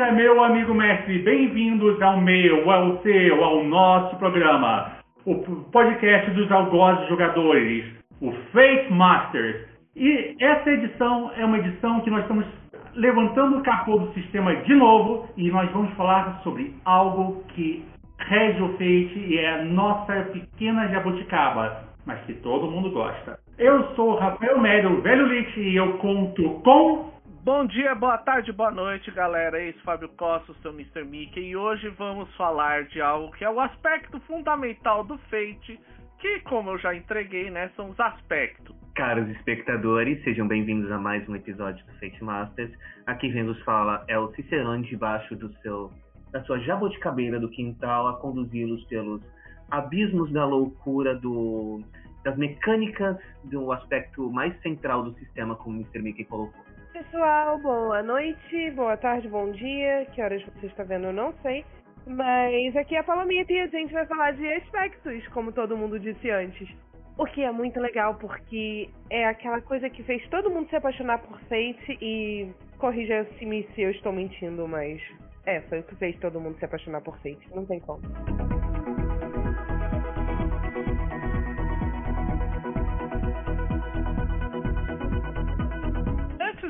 [0.00, 4.92] Petra, meu amigo mestre, bem-vindos ao meu, ao seu, ao nosso programa,
[5.26, 5.34] o
[5.70, 7.84] podcast dos algozes jogadores,
[8.22, 9.66] o Fate Masters.
[9.94, 12.46] E essa edição é uma edição que nós estamos
[12.94, 17.84] levantando o capô do sistema de novo e nós vamos falar sobre algo que
[18.20, 23.38] rege o Fate e é a nossa pequena jabuticaba, mas que todo mundo gosta.
[23.58, 27.09] Eu sou o Rafael Médio, velho Lich, e eu conto com
[27.42, 29.58] Bom dia, boa tarde, boa noite, galera.
[29.58, 31.04] Esse é Fábio Costa, o seu Mr.
[31.04, 35.80] Mickey, e hoje vamos falar de algo que é o aspecto fundamental do Fate,
[36.18, 38.76] que, como eu já entreguei, né, são os aspectos.
[38.94, 42.72] Caros espectadores, sejam bem-vindos a mais um episódio do Fate Masters.
[43.06, 45.90] Aqui quem nos fala é o Cicerone debaixo do seu,
[46.32, 49.22] da sua jabuticabeira do quintal, a conduzi-los pelos
[49.70, 51.82] abismos da loucura do,
[52.22, 56.02] das mecânicas do aspecto mais central do sistema, como o Mr.
[56.02, 56.69] Mickey colocou.
[57.00, 60.04] Pessoal, boa noite, boa tarde, bom dia.
[60.12, 61.64] Que horas você está vendo, eu não sei.
[62.06, 65.98] Mas aqui é a Palomita e a gente vai falar de aspectos, como todo mundo
[65.98, 66.68] disse antes.
[67.16, 71.22] O que é muito legal, porque é aquela coisa que fez todo mundo se apaixonar
[71.22, 75.00] por Fate e corrija-me se eu estou mentindo, mas
[75.46, 78.02] é, foi o que fez todo mundo se apaixonar por Fate, não tem como.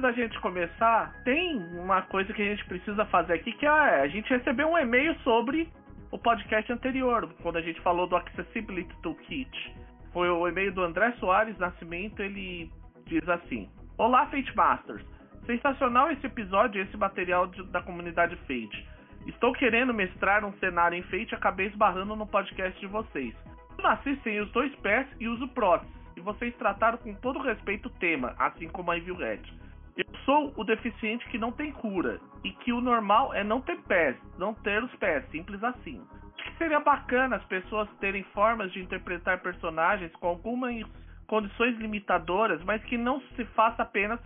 [0.01, 4.01] Antes da gente começar, tem uma coisa que a gente precisa fazer aqui, que é
[4.01, 5.69] a gente recebeu um e-mail sobre
[6.11, 9.75] o podcast anterior, quando a gente falou do Accessibility Toolkit.
[10.11, 12.73] Foi o e-mail do André Soares Nascimento, ele
[13.05, 15.05] diz assim: Olá, Fate Masters.
[15.45, 18.89] Sensacional esse episódio e esse material de, da comunidade Fate.
[19.27, 23.35] Estou querendo mestrar um cenário em Fate e acabei esbarrando no podcast de vocês.
[23.77, 27.89] Eu nasci sem os dois pés e uso próteses, e vocês trataram com todo respeito
[27.89, 29.61] o tema, assim como a Evil Red.
[29.97, 33.79] Eu sou o deficiente que não tem cura, e que o normal é não ter
[33.83, 36.01] pés, não ter os pés, simples assim.
[36.35, 40.85] Acho que seria bacana as pessoas terem formas de interpretar personagens com algumas
[41.27, 44.19] condições limitadoras, mas que não se faça apenas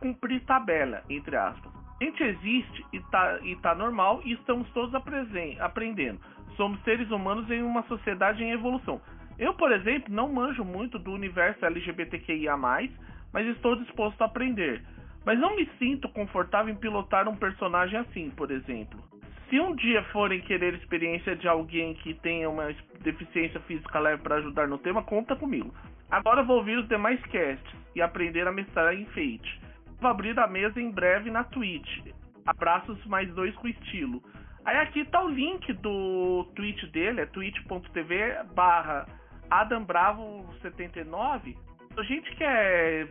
[0.00, 1.72] cumprir tabela, entre aspas.
[2.00, 6.20] A gente existe e tá, e tá normal e estamos todos aprendendo.
[6.56, 9.00] Somos seres humanos em uma sociedade em evolução.
[9.38, 12.90] Eu, por exemplo, não manjo muito do universo LGBTQIA, mas
[13.34, 14.84] estou disposto a aprender.
[15.24, 19.00] Mas não me sinto confortável em pilotar um personagem assim, por exemplo.
[19.48, 24.36] Se um dia forem querer experiência de alguém que tenha uma deficiência física leve para
[24.36, 25.72] ajudar no tema, conta comigo.
[26.10, 29.60] Agora vou ouvir os demais casts e aprender a mestrar em Fate.
[30.00, 32.00] Vou abrir a mesa em breve na Twitch.
[32.46, 34.22] Abraços mais dois com estilo.
[34.64, 39.06] Aí aqui tá o link do tweet dele, é twitch.tv barra
[39.50, 41.56] adambravo79.
[41.96, 43.08] A gente quer,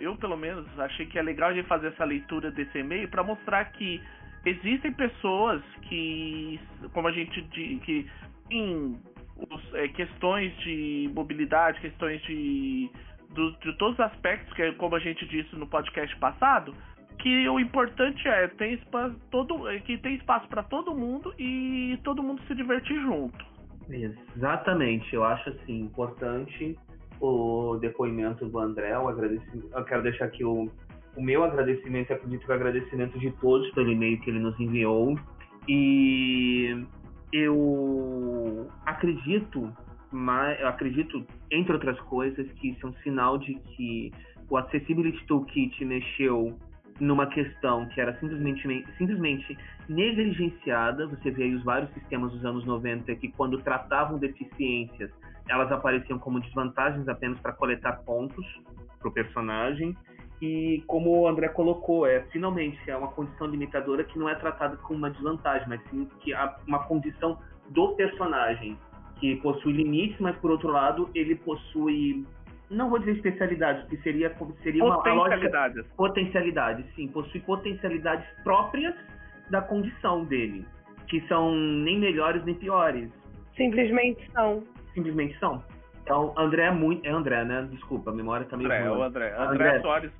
[0.00, 3.22] eu pelo menos achei que é legal a gente fazer essa leitura desse e-mail para
[3.22, 4.02] mostrar que
[4.44, 6.60] existem pessoas que,
[6.92, 7.40] como a gente
[7.84, 8.06] que
[8.50, 8.98] em
[9.74, 12.90] é, questões de mobilidade, questões de,
[13.30, 16.74] do, de todos os aspectos, que é como a gente disse no podcast passado,
[17.18, 21.98] que o importante é tem espaço, todo, é, que tem espaço para todo mundo e
[22.02, 23.44] todo mundo se divertir junto.
[23.88, 26.76] Exatamente, eu acho assim importante
[27.20, 29.10] o depoimento do André, o.
[29.72, 30.70] Eu quero deixar aqui o,
[31.16, 35.18] o meu agradecimento, acredito que o agradecimento de todos pelo e-mail que ele nos enviou.
[35.68, 36.84] E
[37.32, 39.72] eu acredito,
[40.12, 44.12] mas eu acredito, entre outras coisas, que isso é um sinal de que
[44.48, 46.56] o Accessibility Toolkit mexeu
[47.00, 51.06] numa questão que era simplesmente, simplesmente negligenciada.
[51.08, 55.10] Você vê aí os vários sistemas dos anos 90 que, quando tratavam deficiências,
[55.48, 58.44] elas apareciam como desvantagens apenas para coletar pontos
[58.98, 59.96] para o personagem.
[60.40, 64.76] E como o André colocou, é finalmente é uma condição limitadora que não é tratada
[64.76, 67.38] como uma desvantagem, mas sim que é uma condição
[67.70, 68.76] do personagem
[69.18, 72.26] que possui limites, mas por outro lado ele possui
[72.68, 75.76] não vou dizer especialidades, porque seria seria uma potencialidades.
[75.76, 78.94] Lógica, potencialidades, sim, possui potencialidades próprias
[79.50, 80.66] da condição dele,
[81.06, 83.08] que são nem melhores nem piores.
[83.56, 84.64] Simplesmente são
[84.96, 85.62] simplesmente são.
[86.02, 87.06] Então, André é muito.
[87.06, 87.68] É André, né?
[87.70, 88.70] Desculpa, a memória tá meio.
[88.70, 89.34] André, é o André.
[89.36, 89.68] André.
[89.68, 90.12] André Soares.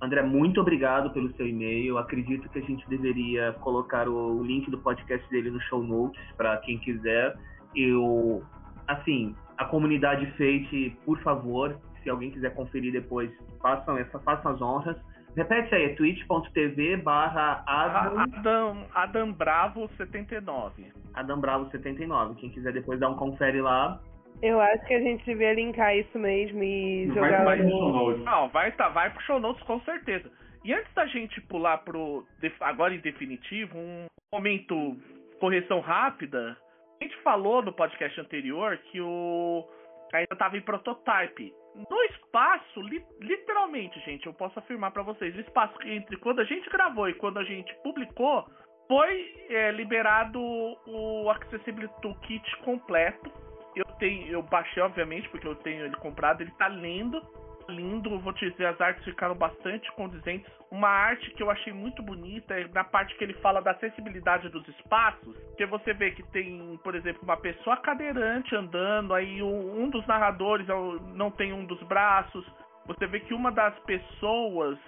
[0.00, 1.98] André, muito obrigado pelo seu e-mail.
[1.98, 6.56] Acredito que a gente deveria colocar o link do podcast dele no show notes para
[6.58, 7.36] quem quiser.
[7.74, 8.42] Eu,
[8.88, 13.30] assim, a comunidade Fate, por favor, se alguém quiser conferir depois,
[13.60, 14.96] façam, essa, façam as honras.
[15.36, 17.62] Repete aí, é twitch.tv barra.
[17.66, 20.92] Adam, Adam Bravo 79.
[21.14, 22.34] Adam Bravo 79.
[22.34, 24.00] Quem quiser depois dar um confere lá,
[24.42, 27.92] eu acho que a gente devia linkar isso mesmo e não jogar vai no show
[27.92, 28.24] notes.
[28.24, 30.30] Não, vai, tá, vai pro show notes com certeza.
[30.64, 32.26] E antes da gente pular pro
[32.60, 34.96] agora em definitivo, um momento
[35.40, 36.56] correção rápida.
[37.00, 39.66] A gente falou no podcast anterior que o
[40.12, 41.52] ainda estava em prototype.
[41.74, 46.44] No espaço, li, literalmente, gente, eu posso afirmar para vocês, o espaço entre quando a
[46.44, 48.46] gente gravou e quando a gente publicou,
[48.86, 53.32] foi é, liberado o Accessibility Toolkit completo.
[53.74, 57.20] Eu tenho, eu baixei obviamente porque eu tenho ele comprado, ele tá lindo
[57.68, 60.50] lindo, vou te dizer, as artes ficaram bastante condizentes.
[60.70, 64.48] Uma arte que eu achei muito bonita é na parte que ele fala da acessibilidade
[64.48, 69.88] dos espaços, que você vê que tem, por exemplo, uma pessoa cadeirante andando, aí um,
[69.90, 70.74] dos narradores é
[71.14, 72.44] não tem um dos braços.
[72.86, 74.78] Você vê que uma das pessoas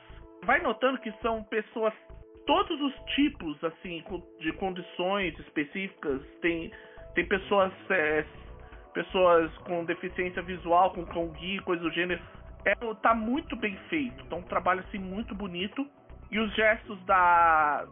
[0.42, 1.92] vai notando que são pessoas
[2.46, 4.04] todos os tipos assim
[4.40, 6.22] de condições específicas.
[6.40, 6.72] Tem
[7.14, 8.24] tem pessoas é,
[8.94, 12.22] pessoas com deficiência visual, com cão guia, coisa do gênero
[12.64, 14.24] é, tá muito bem feito.
[14.24, 15.86] Então, um trabalho assim muito bonito.
[16.30, 17.86] E os gestos da.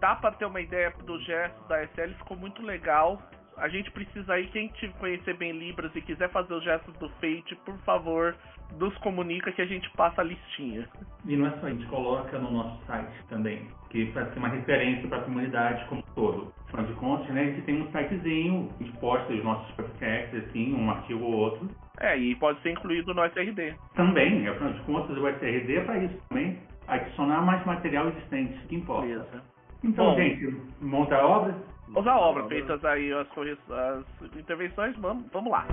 [0.00, 3.22] Dá para ter uma ideia dos gestos da SL, ficou muito legal.
[3.56, 7.08] A gente precisa aí, quem te conhecer bem Libras e quiser fazer os gestos do
[7.20, 8.34] Fate, por favor,
[8.80, 10.88] nos comunica que a gente passa a listinha.
[11.24, 14.48] E não é só, a gente coloca no nosso site também, que para ser uma
[14.48, 16.52] referência para a comunidade como um todo.
[16.74, 20.44] Afinal de contas, né, a gente tem um sitezinho, a gente posta os nossos podcasts,
[20.44, 21.68] assim, um artigo ou outro,
[22.00, 23.76] é, e pode ser incluído no SRD.
[23.94, 26.58] Também, afinal de contas, o SRD é para isso também.
[26.88, 29.06] Adicionar mais material existente, que importa.
[29.06, 29.42] Beleza.
[29.84, 31.54] Então, Bom, gente, monta a obra?
[31.88, 33.28] Monta a obra, feitas aí as,
[33.70, 35.64] as intervenções, vamos, vamos lá.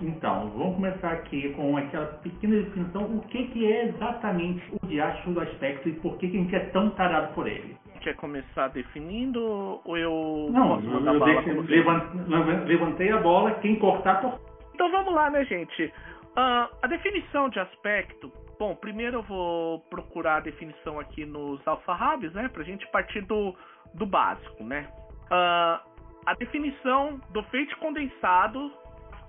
[0.00, 3.04] Então, vamos começar aqui com aquela pequena definição.
[3.04, 6.54] O que, que é exatamente o diacho do aspecto e por que, que a gente
[6.54, 7.76] é tão tarado por ele?
[8.02, 13.52] quer começar definindo ou eu Não, posso mandar eu bala deixo, levantei, levantei a bola,
[13.60, 14.40] quem cortar, cortar.
[14.74, 15.84] Então vamos lá, né, gente?
[15.84, 18.32] Uh, a definição de aspecto.
[18.58, 22.48] Bom, primeiro eu vou procurar a definição aqui nos alfarrabes, né?
[22.48, 23.54] Pra gente partir do,
[23.94, 24.88] do básico, né?
[25.26, 25.92] Uh,
[26.26, 28.70] a definição do feito condensado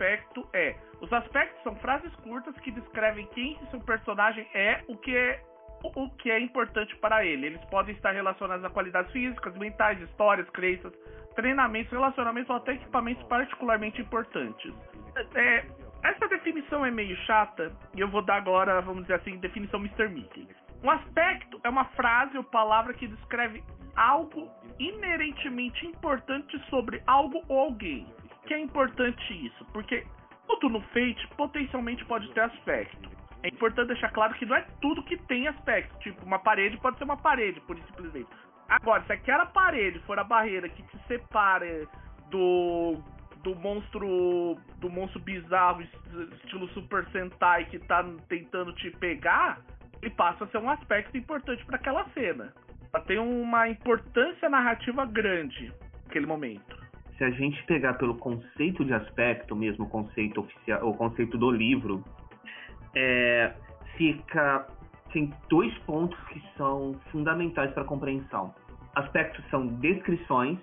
[0.04, 5.16] aspecto é: os aspectos são frases curtas que descrevem quem seu personagem é, o que
[5.16, 5.42] é
[5.84, 7.48] o que é importante para ele.
[7.48, 10.94] Eles podem estar relacionados a qualidades físicas, mentais, histórias, crenças,
[11.36, 14.74] treinamentos, relacionamentos ou até equipamentos particularmente importantes.
[15.36, 15.66] É,
[16.04, 20.08] essa definição é meio chata e eu vou dar agora, vamos dizer assim, definição Mr.
[20.08, 20.48] Mickey.
[20.82, 23.62] Um aspecto é uma frase ou palavra que descreve
[23.96, 24.50] algo
[24.80, 28.08] inerentemente importante sobre algo ou alguém.
[28.46, 29.66] Que é importante isso?
[29.74, 30.06] Porque
[30.48, 33.14] tudo no Fate potencialmente pode ter aspecto
[33.44, 36.00] é importante deixar claro que não é tudo que tem aspecto.
[36.00, 38.30] Tipo, uma parede pode ser uma parede, por simplesmente.
[38.70, 41.86] Agora, se aquela parede for a barreira que te separa
[42.32, 42.98] do
[43.44, 49.60] do monstro do monstro bizarro estilo Super Sentai que tá tentando te pegar,
[50.02, 52.54] ele passa a ser um aspecto importante para aquela cena.
[52.94, 55.74] Ela tem uma importância narrativa grande
[56.06, 56.83] naquele momento.
[57.18, 61.52] Se a gente pegar pelo conceito de aspecto, mesmo o conceito oficial, o conceito do
[61.52, 62.04] livro,
[62.96, 63.54] é,
[63.98, 64.68] fica
[65.14, 68.54] tem dois pontos que são fundamentais para a compreensão.
[68.96, 70.58] Aspectos são descrições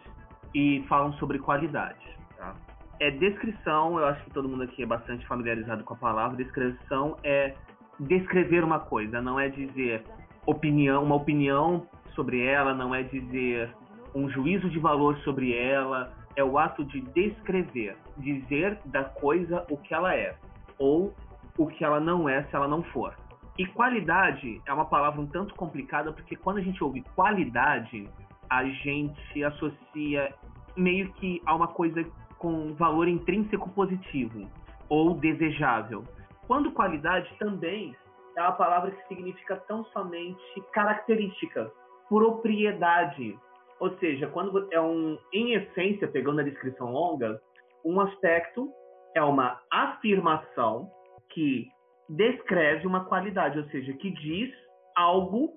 [0.54, 2.04] e falam sobre qualidade.
[2.36, 2.54] Tá?
[2.98, 6.36] É descrição, eu acho que todo mundo aqui é bastante familiarizado com a palavra.
[6.36, 7.54] Descrição é
[7.98, 10.02] descrever uma coisa, não é dizer
[10.44, 13.70] opinião, uma opinião sobre ela, não é dizer
[14.14, 19.76] um juízo de valor sobre ela, é o ato de descrever, dizer da coisa o
[19.76, 20.36] que ela é,
[20.78, 21.14] ou
[21.58, 23.14] o que ela não é se ela não for.
[23.58, 28.08] E qualidade é uma palavra um tanto complicada porque quando a gente ouve qualidade,
[28.48, 30.32] a gente associa
[30.76, 32.04] meio que a uma coisa
[32.38, 34.48] com valor intrínseco positivo
[34.88, 36.04] ou desejável.
[36.46, 37.94] Quando qualidade também
[38.36, 41.70] é uma palavra que significa tão somente característica,
[42.08, 43.38] propriedade.
[43.80, 47.40] Ou seja, quando é um, em essência, pegando a descrição longa,
[47.84, 48.70] um aspecto
[49.16, 50.90] é uma afirmação
[51.30, 51.66] que
[52.08, 54.52] descreve uma qualidade, ou seja, que diz
[54.94, 55.52] algo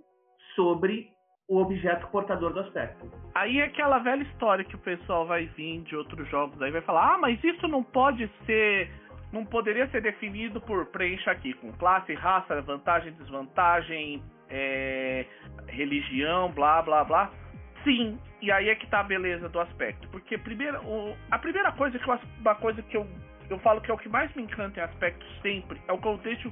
[0.55, 1.09] sobre
[1.49, 3.11] o objeto portador do aspecto.
[3.35, 6.81] Aí é aquela velha história que o pessoal vai vir de outros jogos aí vai
[6.81, 8.89] falar: "Ah, mas isso não pode ser,
[9.31, 15.25] não poderia ser definido por preencha aqui com classe, raça, vantagem, desvantagem, é,
[15.67, 17.42] religião, blá blá blá".
[17.83, 21.71] Sim, e aí é que tá a beleza do aspecto, porque primeiro, o, a primeira
[21.71, 23.07] coisa que eu, uma coisa que eu
[23.49, 26.51] eu falo que é o que mais me encanta em aspectos sempre, é o deixo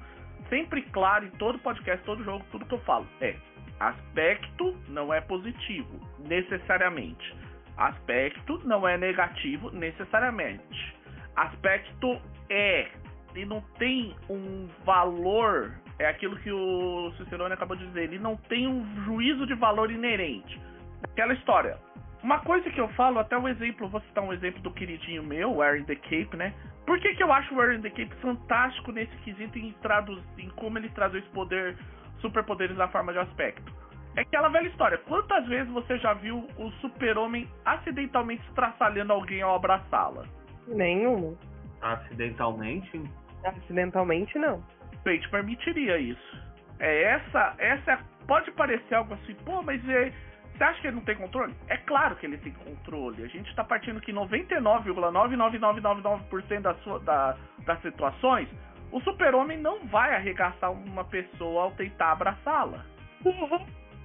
[0.49, 3.07] sempre claro em todo podcast, todo jogo, tudo que eu falo.
[3.21, 3.35] É,
[3.79, 7.35] aspecto não é positivo, necessariamente.
[7.77, 10.95] Aspecto não é negativo, necessariamente.
[11.35, 12.89] Aspecto é.
[13.33, 15.73] Ele não tem um valor.
[15.97, 18.03] É aquilo que o Cicerone acabou de dizer.
[18.03, 20.59] Ele não tem um juízo de valor inerente.
[21.03, 21.77] Aquela história.
[22.23, 25.57] Uma coisa que eu falo, até um exemplo, vou citar um exemplo do queridinho meu,
[25.57, 26.53] Wearing the Cape, né?
[26.85, 30.49] Por que, que eu acho o Wearing the Cape fantástico nesse quesito em, traduz, em
[30.51, 31.75] como ele traduz poder,
[32.19, 33.73] superpoderes na forma de aspecto?
[34.15, 34.97] É aquela velha história.
[34.99, 40.25] Quantas vezes você já viu o super-homem acidentalmente estraçalhando alguém ao abraçá-la?
[40.67, 41.35] Nenhuma.
[41.81, 43.01] Acidentalmente?
[43.45, 44.61] Acidentalmente, não.
[45.03, 46.41] Fate permitiria isso.
[46.79, 50.11] É essa, essa pode parecer algo assim, pô, mas é,
[50.53, 51.53] você acha que ele não tem controle?
[51.67, 53.23] É claro que ele tem controle.
[53.23, 58.47] A gente está partindo que 99,99999% da sua, da, das situações,
[58.91, 62.85] o super-homem não vai arregaçar uma pessoa ao tentar abraçá-la.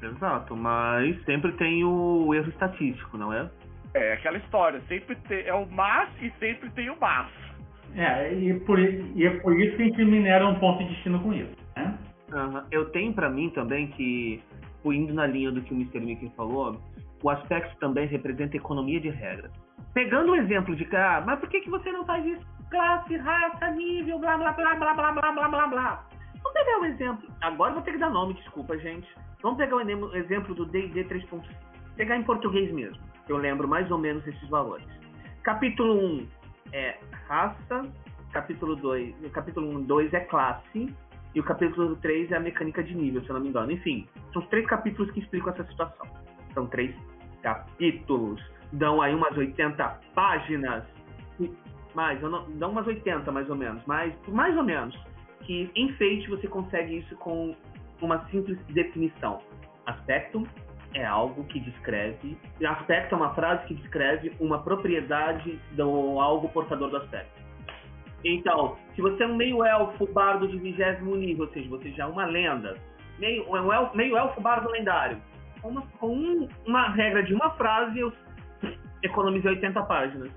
[0.03, 3.49] Exato, mas sempre tem o erro estatístico, não é?
[3.95, 7.31] É aquela história, sempre tem, é o mas e sempre tem o mas.
[7.95, 11.19] É, e, por, e é por isso que a gente minera um ponto de destino
[11.21, 11.99] com isso, né?
[12.33, 12.63] Uhum.
[12.71, 14.43] Eu tenho para mim também que,
[14.93, 16.01] indo na linha do que o Mr.
[16.01, 16.81] Mickey falou,
[17.23, 19.51] o aspecto também representa economia de regras.
[19.95, 22.47] Pegando o exemplo de que, ah, mas por que, que você não faz isso?
[22.71, 26.07] Classe, raça, nível, blá blá blá blá blá blá blá blá blá.
[26.43, 27.29] Vamos pegar um exemplo.
[27.41, 29.09] Agora vou ter que dar nome, desculpa, gente.
[29.43, 31.43] Vamos pegar o exemplo do D&D 3.5.
[31.97, 33.03] Pegar em português mesmo.
[33.29, 34.87] Eu lembro mais ou menos esses valores.
[35.43, 36.29] Capítulo 1
[36.73, 37.83] é raça.
[38.33, 40.95] Capítulo 2, capítulo 1, 2 é classe.
[41.37, 43.71] E o capítulo 3 é a mecânica de nível, se eu não me engano.
[43.71, 46.07] Enfim, são os três capítulos que explicam essa situação.
[46.55, 46.97] São três
[47.43, 48.43] capítulos.
[48.73, 50.83] Dão aí umas 80 páginas.
[51.95, 53.85] Mais, não, dão umas 80 mais ou menos.
[53.85, 54.99] Mais, mais ou menos.
[55.43, 57.55] Que em Fate você consegue isso com
[58.01, 59.43] uma simples definição.
[59.85, 60.43] Aspecto
[60.95, 62.39] é algo que descreve.
[62.67, 67.36] Aspecto é uma frase que descreve uma propriedade do algo portador do aspecto.
[68.25, 72.07] Então, se você é um meio-elfo bardo de vigésimo nível, ou seja, você já é
[72.07, 72.77] uma lenda,
[73.19, 75.19] meio, um elfo, meio elfo bardo lendário,
[75.61, 78.13] com, uma, com um, uma regra de uma frase, eu
[79.03, 80.31] economizei 80 páginas.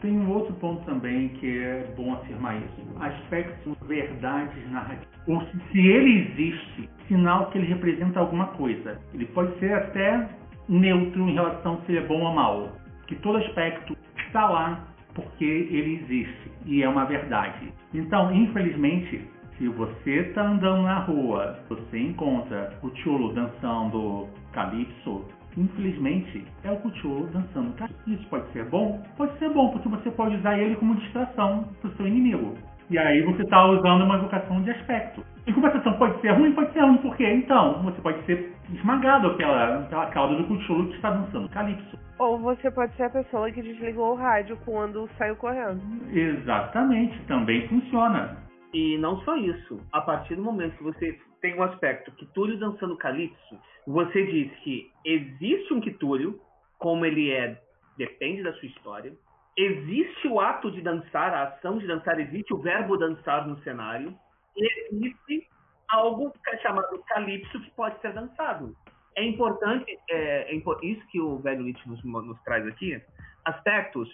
[0.00, 3.00] Tem um outro ponto também que é bom afirmar isso.
[3.00, 5.08] Aspectos, verdades narrativas.
[5.26, 9.00] Ou se ele existe, sinal que ele representa alguma coisa.
[9.12, 10.28] Ele pode ser até
[10.68, 12.72] neutro em relação se ele é bom ou mal.
[13.08, 13.96] Que todo aspecto
[14.26, 14.84] está lá
[15.14, 17.72] porque ele existe e é uma verdade.
[17.92, 19.20] Então, infelizmente,
[19.58, 25.24] se você está andando na rua, você encontra o Chulo dançando calypso,
[25.56, 27.98] infelizmente é o Cthulhu dançando calypso.
[28.06, 29.02] Isso pode ser bom?
[29.16, 32.54] Pode ser bom, porque você pode usar ele como distração para o seu inimigo.
[32.90, 35.22] E aí você está usando uma evocação de aspecto.
[35.46, 36.52] Em compensação, pode ser ruim?
[36.52, 40.96] Pode ser ruim, porque então você pode ser esmagado pela, pela cauda do Cthulhu que
[40.96, 41.98] está dançando calypso.
[42.18, 45.80] Ou você pode ser a pessoa que desligou o rádio quando saiu correndo.
[46.12, 48.36] Exatamente, também funciona.
[48.74, 52.96] E não só isso, a partir do momento que você tem um aspecto Quitúlio dançando
[52.96, 56.38] calypso, você diz que existe um Quitúlio,
[56.78, 57.56] como ele é,
[57.96, 59.12] depende da sua história.
[59.56, 64.14] Existe o ato de dançar, a ação de dançar, existe o verbo dançar no cenário.
[64.56, 65.48] E existe
[65.88, 68.76] algo que é chamado calypso que pode ser dançado.
[69.16, 73.02] É importante, é, é isso que o velho Nietzsche nos, nos traz aqui,
[73.44, 74.08] aspectos,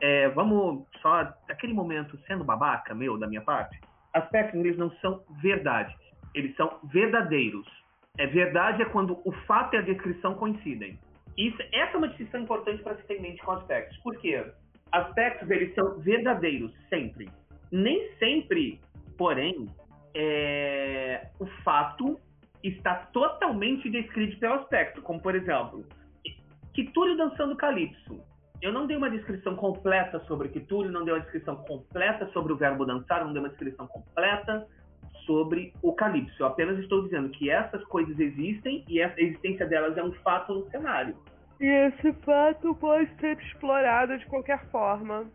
[0.00, 3.80] é, vamos só, aquele momento sendo babaca meu, da minha parte,
[4.12, 5.94] aspectos eles não são verdade,
[6.34, 7.66] eles são verdadeiros.
[8.16, 10.98] É verdade é quando o fato e a descrição coincidem.
[11.36, 13.96] Isso, essa é uma distinção importante para se ter em mente com aspectos.
[13.98, 14.44] Por quê?
[14.92, 17.28] Aspectos eles são verdadeiros sempre.
[17.72, 18.80] Nem sempre,
[19.18, 19.68] porém,
[20.14, 22.18] é, o fato
[22.62, 25.02] está totalmente descrito pelo aspecto.
[25.02, 25.84] Como por exemplo,
[26.72, 28.20] Kitúrio dançando calypso.
[28.62, 32.56] Eu não dei uma descrição completa sobre Kitúrio, não dei uma descrição completa sobre o
[32.56, 34.66] verbo dançar, não dei uma descrição completa
[35.26, 36.42] sobre o calypso.
[36.42, 40.54] Eu apenas estou dizendo que essas coisas existem e a existência delas é um fato
[40.54, 41.14] no cenário.
[41.60, 45.26] E esse fato pode ser explorado de qualquer forma.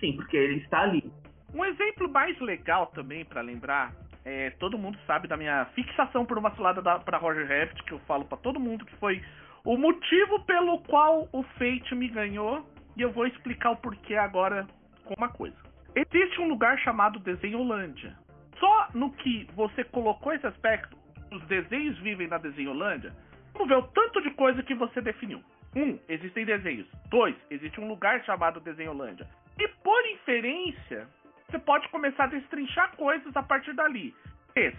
[0.00, 1.10] Sim, porque ele está ali.
[1.54, 3.94] Um exemplo mais legal também para lembrar
[4.26, 8.00] é, todo mundo sabe da minha fixação por uma cilada para Roger Rabbit, que eu
[8.00, 9.22] falo para todo mundo que foi
[9.64, 14.66] o motivo pelo qual o Fate me ganhou, e eu vou explicar o porquê agora
[15.04, 15.56] com uma coisa.
[15.94, 18.16] Existe um lugar chamado Desenholândia.
[18.58, 20.96] Só no que você colocou esse aspecto,
[21.30, 23.12] os desenhos vivem na Desenholândia,
[23.52, 25.40] vamos ver o tanto de coisa que você definiu.
[25.76, 26.88] Um, existem desenhos.
[27.10, 29.26] Dois, existe um lugar chamado Desenholândia.
[29.58, 31.06] E por inferência,
[31.48, 34.14] você pode começar a destrinchar coisas a partir dali.
[34.52, 34.74] Três,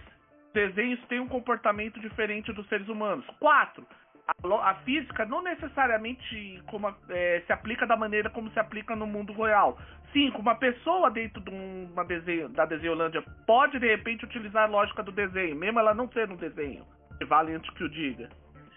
[0.52, 3.26] desenhos têm um comportamento diferente dos seres humanos.
[3.38, 3.86] Quatro,
[4.26, 9.06] a, a física não necessariamente como, é, se aplica da maneira como se aplica no
[9.06, 9.78] mundo real.
[10.12, 15.02] Sim, uma pessoa dentro de uma desenho, da Desenholândia pode de repente utilizar a lógica
[15.02, 16.84] do desenho, mesmo ela não ser um desenho.
[17.26, 18.28] Vale antes que o diga.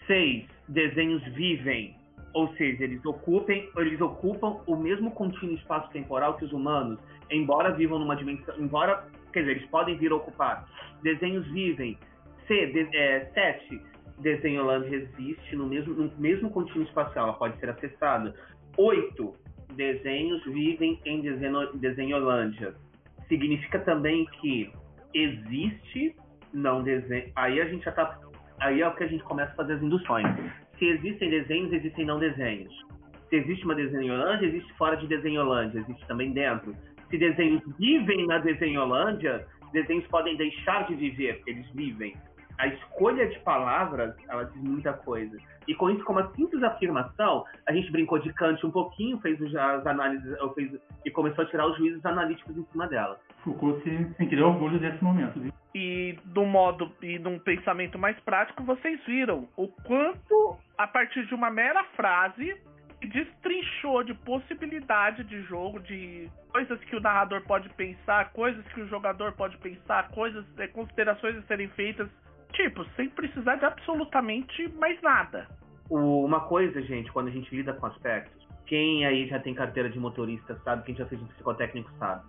[0.08, 1.96] Seis desenhos vivem,
[2.34, 8.00] ou seja, eles ocupem, eles ocupam o mesmo contínuo espaço-temporal que os humanos, embora vivam
[8.00, 10.66] numa dimensão, embora, quer dizer, eles podem vir a ocupar.
[11.04, 11.98] Desenhos vivem.
[12.48, 13.82] C, de, é, sete,
[14.20, 18.36] Desenholândia existe no mesmo, no mesmo contínuo espacial, ela pode ser acessada.
[18.78, 19.34] Oito,
[19.74, 21.22] desenhos vivem em
[21.74, 22.76] Desenholândia.
[23.28, 24.72] Significa também que
[25.14, 26.16] existe
[26.54, 27.32] não desenho.
[27.36, 28.20] Aí a gente já tá.
[28.60, 30.28] Aí é o que a gente começa a fazer as induções.
[30.82, 32.74] Se existem desenhos, existem não desenhos.
[33.30, 36.76] Se existe uma Desenholândia, existe fora de Desenholândia, existe também dentro.
[37.08, 42.16] Se desenhos vivem na Desenholândia, desenhos podem deixar de viver, porque eles vivem
[42.62, 45.36] a escolha de palavras, ela diz muita coisa.
[45.68, 49.42] E com isso, como uma simples afirmação, a gente brincou de Kant um pouquinho, fez
[49.56, 50.72] as análises, fez,
[51.04, 53.20] e começou a tirar os juízos analíticos em cima dela.
[53.44, 55.40] Foucault se sentiria orgulho desse momento.
[55.40, 55.52] Viu?
[55.74, 61.34] E do modo e num pensamento mais prático, vocês viram o quanto, a partir de
[61.34, 62.56] uma mera frase,
[63.02, 68.88] destrinchou de possibilidade de jogo, de coisas que o narrador pode pensar, coisas que o
[68.88, 72.08] jogador pode pensar, coisas, é, considerações a serem feitas
[72.54, 75.48] Tipo, sem precisar de absolutamente mais nada.
[75.90, 80.00] Uma coisa, gente, quando a gente lida com aspectos, quem aí já tem carteira de
[80.00, 82.24] motorista sabe, quem já fez um psicotécnico sabe.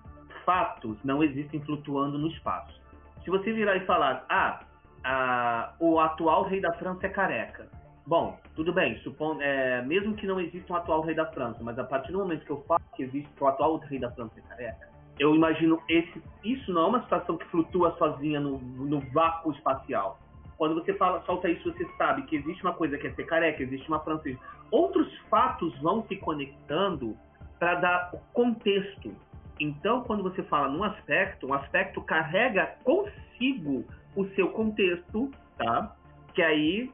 [0.45, 2.81] Fatos não existem flutuando no espaço.
[3.23, 4.65] Se você virar e falar, ah,
[5.05, 7.69] a, o atual rei da França é careca.
[8.05, 11.79] Bom, tudo bem, supondo, é, mesmo que não exista um atual rei da França, mas
[11.79, 14.33] a partir do momento que eu falo que existe que o atual rei da França
[14.39, 14.89] é careca,
[15.19, 20.19] eu imagino esse, isso não é uma situação que flutua sozinha no, no vácuo espacial.
[20.57, 23.63] Quando você fala, solta isso, você sabe que existe uma coisa que é ser careca,
[23.63, 24.39] existe uma francesa.
[24.71, 27.17] Outros fatos vão se conectando
[27.59, 29.15] para dar o contexto.
[29.59, 33.85] Então, quando você fala num aspecto, um aspecto carrega consigo
[34.17, 35.95] o seu contexto, tá?
[36.35, 36.91] Que aí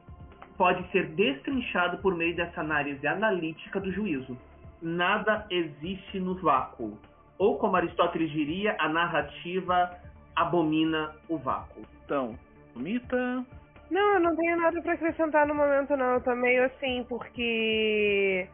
[0.57, 4.37] pode ser destrinchado por meio dessa análise analítica do juízo.
[4.81, 6.97] Nada existe no vácuo
[7.39, 9.97] ou como Aristóteles diria, a narrativa
[10.35, 11.81] abomina o vácuo.
[12.05, 12.37] Então,
[12.75, 13.45] Mita?
[13.89, 18.47] Não, eu não tenho nada para acrescentar no momento não, eu tô meio assim, porque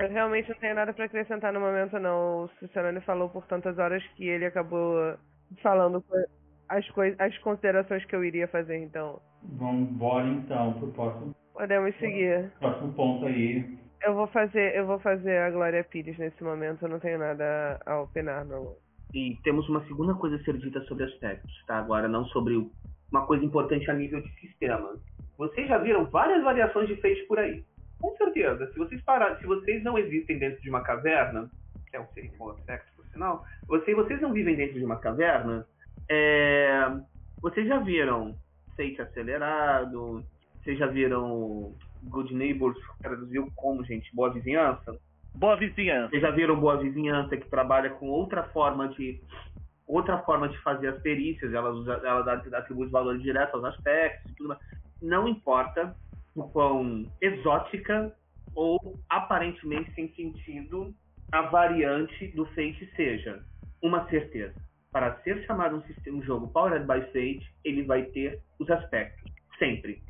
[0.00, 2.44] eu realmente não tenho nada para acrescentar no momento não.
[2.44, 5.14] O Cicerone falou por tantas horas que ele acabou
[5.62, 6.02] falando
[6.68, 9.20] as coisas, as considerações que eu iria fazer, então.
[9.42, 11.34] Vamos embora então pro próximo.
[11.52, 12.50] Podemos seguir.
[12.58, 13.78] Próximo ponto aí.
[14.02, 17.80] Eu vou fazer, eu vou fazer a Glória Pires nesse momento, eu não tenho nada
[17.84, 18.76] a opinar, não.
[19.12, 21.78] E temos uma segunda coisa a ser dita sobre aspectos, tá?
[21.78, 22.54] Agora não sobre
[23.10, 24.96] uma coisa importante a nível de sistema.
[25.36, 27.64] Vocês já viram várias variações de feitos por aí.
[28.00, 31.50] Com certeza, se vocês parar, se vocês não existem dentro de uma caverna,
[31.88, 34.98] que é um ser com aspecto, por sinal, vocês, vocês não vivem dentro de uma
[34.98, 35.66] caverna,
[36.08, 36.86] é,
[37.40, 38.36] vocês já viram
[38.76, 40.24] fate acelerado,
[40.62, 44.14] vocês já viram Good Neighbors traduziu como, gente?
[44.14, 44.98] Boa Vizinhança?
[45.34, 46.10] Boa Vizinhança.
[46.10, 49.20] Vocês já viram Boa Vizinhança, que trabalha com outra forma de
[49.86, 54.30] outra forma de fazer as perícias, ela, usa, ela atribui os valores diretos aos aspectos
[54.30, 54.60] e tudo mais.
[55.00, 55.96] Não importa
[56.36, 58.14] o quão exótica
[58.54, 60.94] ou aparentemente sem sentido
[61.32, 63.42] a variante do Fate seja.
[63.82, 64.54] Uma certeza.
[64.90, 69.32] Para ser chamado um, sistema, um jogo Powered by Fate, ele vai ter os aspectos.
[69.58, 70.02] Sempre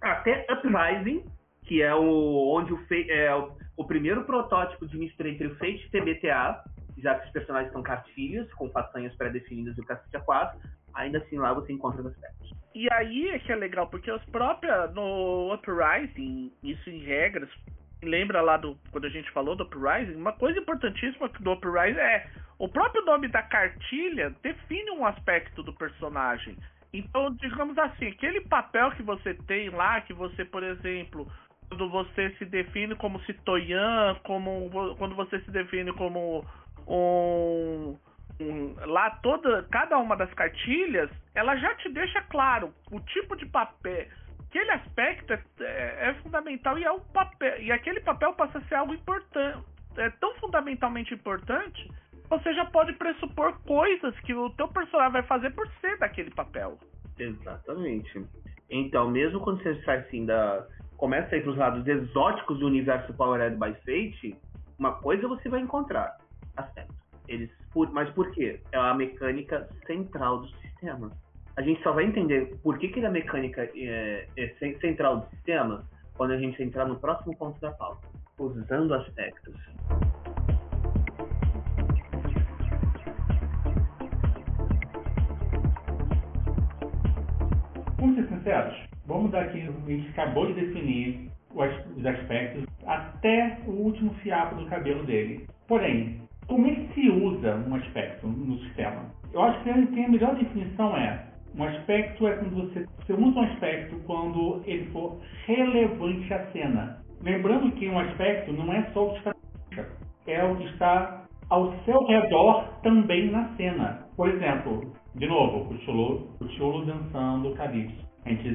[0.00, 1.24] até Uprising,
[1.64, 5.84] que é o onde o, é o, o primeiro protótipo de mistura entre o Fate
[5.86, 6.64] e TBTA,
[6.98, 10.54] já que os personagens são cartilhas, com façanhas pré-definidas do Cacete A4,
[10.94, 12.52] ainda assim lá você encontra os aspectos.
[12.74, 17.48] E aí é que é legal, porque os próprios, no Uprising, isso em regras,
[18.02, 22.26] lembra lá do quando a gente falou do Uprising, uma coisa importantíssima do Uprising é
[22.58, 26.56] o próprio nome da cartilha define um aspecto do personagem.
[26.92, 31.30] Então, digamos assim, aquele papel que você tem lá, que você, por exemplo,
[31.68, 36.44] quando você se define como citoyen, como quando você se define como
[36.86, 37.96] um,
[38.40, 43.44] um, lá toda cada uma das cartilhas, ela já te deixa claro o tipo de
[43.46, 44.06] papel,
[44.48, 48.62] aquele aspecto é, é, é fundamental e é um papel e aquele papel passa a
[48.62, 49.62] ser algo importante,
[49.98, 51.90] é tão fundamentalmente importante
[52.28, 56.78] você já pode pressupor coisas que o teu personagem vai fazer por ser daquele papel.
[57.18, 58.24] Exatamente.
[58.70, 60.66] Então, mesmo quando você sai assim da.
[60.96, 64.36] Começa a ir para os lados exóticos do universo Powered by Fate,
[64.78, 66.16] uma coisa você vai encontrar.
[66.56, 66.94] Aspecto.
[67.28, 68.60] Eles, por, mas por quê?
[68.72, 71.12] É a mecânica central do sistema.
[71.56, 74.48] A gente só vai entender por que, que ele é a mecânica é, é
[74.80, 79.54] central do sistema quando a gente entrar no próximo ponto da pauta, usando aspectos.
[87.98, 88.74] Vamos ser sinceros,
[89.06, 94.66] vamos dar aqui, a gente acabou de definir os aspectos até o último fiapo do
[94.66, 95.46] cabelo dele.
[95.66, 99.04] Porém, como é que se usa um aspecto no sistema?
[99.32, 103.42] Eu acho que a melhor definição é um aspecto é quando você, você usa um
[103.42, 107.02] aspecto quando ele for relevante à cena.
[107.20, 109.34] Lembrando que um aspecto não é só o que está
[110.26, 114.06] é o que está ao seu redor também na cena.
[114.16, 118.06] Por exemplo, de novo, o Cholo, o dançando o calypso.
[118.24, 118.54] A gente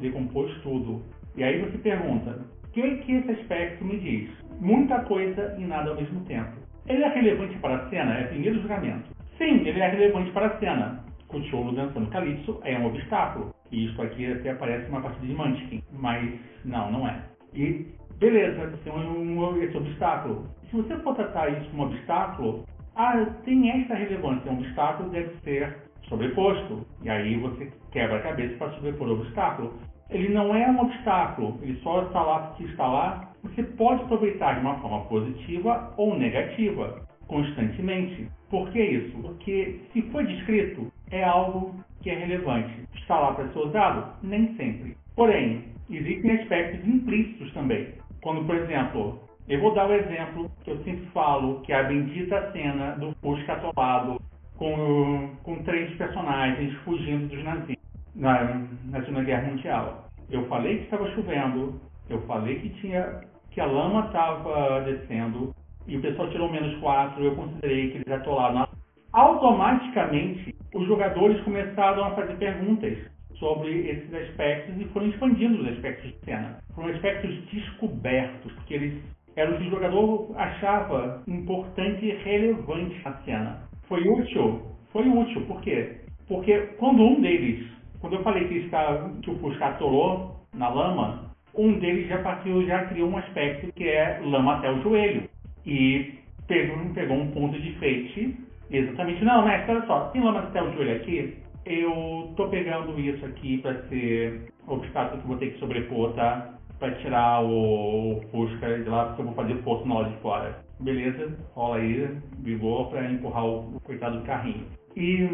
[0.00, 1.02] decompôs tudo.
[1.36, 4.30] E aí você pergunta, o que, que esse aspecto me diz?
[4.60, 6.52] Muita coisa e nada ao mesmo tempo.
[6.86, 8.14] Ele é relevante para a cena?
[8.14, 9.10] É primeiro julgamento.
[9.36, 11.04] Sim, ele é relevante para a cena.
[11.32, 13.54] O Cholo dançando calypso é um obstáculo.
[13.70, 15.82] E isso aqui até parece uma partida de Munchkin.
[15.92, 17.22] Mas não, não é.
[17.54, 17.86] E
[18.18, 20.46] beleza, tem um, um, esse obstáculo.
[20.70, 22.64] Se você for tratar isso como obstáculo,
[22.96, 24.50] ah, tem esta relevância.
[24.50, 26.86] Um obstáculo deve ser sobreposto.
[27.02, 29.74] E aí você quebra a cabeça para sobrepor o obstáculo.
[30.10, 33.32] Ele não é um obstáculo, ele só está lá porque está lá.
[33.42, 38.28] Você pode aproveitar de uma forma positiva ou negativa, constantemente.
[38.48, 39.18] Por que isso?
[39.18, 42.72] Porque se foi descrito, é algo que é relevante.
[42.94, 44.16] Está lá para ser usado?
[44.22, 44.96] Nem sempre.
[45.14, 47.88] Porém, existem aspectos implícitos também.
[48.22, 51.82] Quando, por exemplo, eu vou dar o exemplo que eu sempre falo, que é a
[51.82, 54.20] bendita cena do Fusca atolado
[54.58, 57.78] com, com três personagens fugindo dos nazistas
[58.14, 60.08] na, na Segunda Guerra Mundial.
[60.28, 65.54] Eu falei que estava chovendo, eu falei que tinha que a lama estava descendo
[65.86, 68.68] e o pessoal tirou menos quatro, eu considerei que eles atolaram.
[69.12, 72.98] Automaticamente, os jogadores começaram a fazer perguntas
[73.38, 76.58] sobre esses aspectos e foram expandindo os aspectos de cena.
[76.74, 79.02] Foram aspectos descobertos, porque eles
[79.34, 83.68] eram o que o jogador achava importante e relevante na cena.
[83.88, 84.60] Foi útil?
[84.92, 85.96] Foi útil, por quê?
[86.28, 87.66] Porque quando um deles,
[88.00, 92.66] quando eu falei que, está, que o Fusca atolou na lama, um deles já partiu,
[92.66, 95.22] já criou um aspecto que é lama até o joelho.
[95.64, 96.14] E
[96.46, 98.36] pegou, pegou um ponto de fate
[98.70, 99.24] exatamente.
[99.24, 101.38] Não, mestre, olha só, tem lama até o joelho aqui?
[101.64, 106.54] Eu tô pegando isso aqui para ser obstáculo que eu vou ter que sobrepor, tá?
[106.78, 110.16] Para tirar o, o Fusca de lá, porque eu vou fazer força na hora de
[110.18, 110.67] fora.
[110.80, 114.64] Beleza, rola aí, brigou para empurrar o, o coitado do carrinho.
[114.96, 115.28] E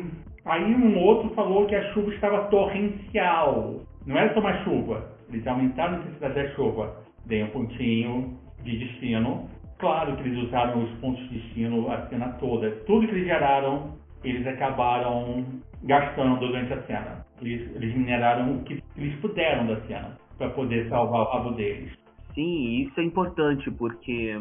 [0.45, 3.81] aí um outro falou que a chuva estava torrencial.
[4.07, 6.97] Não era só uma chuva, eles aumentaram a intensidade da chuva.
[7.27, 9.49] Dei um pontinho de destino.
[9.79, 12.71] Claro que eles usaram os pontos de destino a cena toda.
[12.87, 15.45] Tudo que eles geraram, eles acabaram
[15.83, 17.27] gastando durante a cena.
[17.41, 21.93] Eles, eles mineraram o que eles puderam da cena para poder salvar o rabo deles.
[22.35, 24.41] Sim, isso é importante porque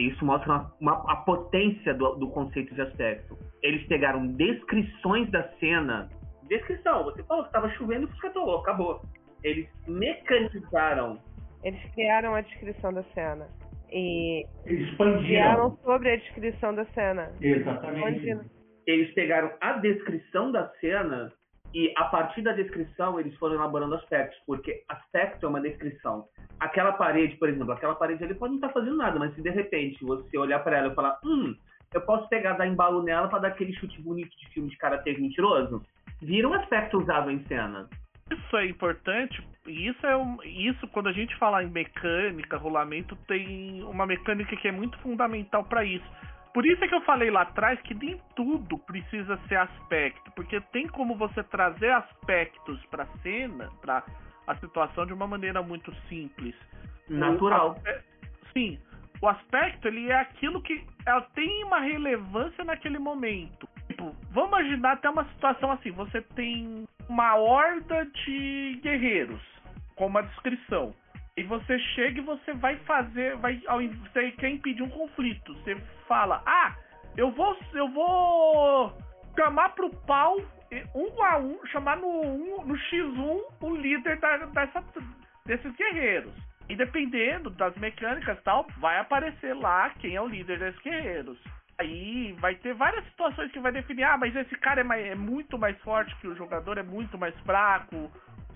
[0.00, 3.36] isso mostra uma, uma, a potência do, do conceito de aspecto.
[3.62, 6.08] Eles pegaram descrições da cena.
[6.48, 9.00] Descrição, você falou que estava chovendo e escatolou, acabou.
[9.42, 11.18] Eles mecanizaram.
[11.64, 13.48] Eles criaram a descrição da cena.
[13.90, 15.24] E Eles expandiram.
[15.24, 17.32] criaram sobre a descrição da cena.
[17.40, 17.98] Exatamente.
[17.98, 18.44] Expandiram.
[18.86, 21.32] Eles pegaram a descrição da cena
[21.76, 26.24] e a partir da descrição eles foram elaborando aspectos, porque aspecto é uma descrição.
[26.58, 29.50] Aquela parede, por exemplo, aquela parede ele pode não estar fazendo nada, mas se de
[29.50, 31.54] repente você olhar para ela e falar, hum,
[31.92, 35.18] eu posso pegar, dar embalo nela para dar aquele chute bonito de filme de karatê
[35.18, 35.82] mentiroso,
[36.22, 37.86] vira um aspecto usado em cena.
[38.32, 43.14] Isso é importante, e isso é um, isso quando a gente fala em mecânica, rolamento,
[43.28, 46.06] tem uma mecânica que é muito fundamental para isso.
[46.56, 50.58] Por isso é que eu falei lá atrás que nem tudo precisa ser aspecto, porque
[50.72, 54.02] tem como você trazer aspectos para cena, para
[54.46, 56.54] a situação de uma maneira muito simples.
[57.10, 57.68] Natural.
[57.68, 58.04] O aspe-
[58.54, 58.78] sim,
[59.20, 63.68] o aspecto ele é aquilo que ela tem uma relevância naquele momento.
[63.88, 69.42] Tipo, vamos imaginar até uma situação assim: você tem uma horda de guerreiros,
[69.94, 70.94] com uma descrição.
[71.36, 75.54] E você chega e você vai fazer, vai, você quer impedir um conflito.
[75.56, 75.76] Você
[76.08, 76.74] fala, ah,
[77.16, 78.92] eu vou, eu vou
[79.36, 80.38] chamar pro pau
[80.94, 84.82] um a um, chamar no, um- no X1 o líder da- dessa,
[85.44, 86.32] desses guerreiros.
[86.68, 91.38] E dependendo das mecânicas tal, vai aparecer lá quem é o líder desses guerreiros.
[91.78, 95.14] Aí vai ter várias situações que vai definir, ah, mas esse cara é, mai- é
[95.14, 98.10] muito mais forte que o jogador, é muito mais fraco,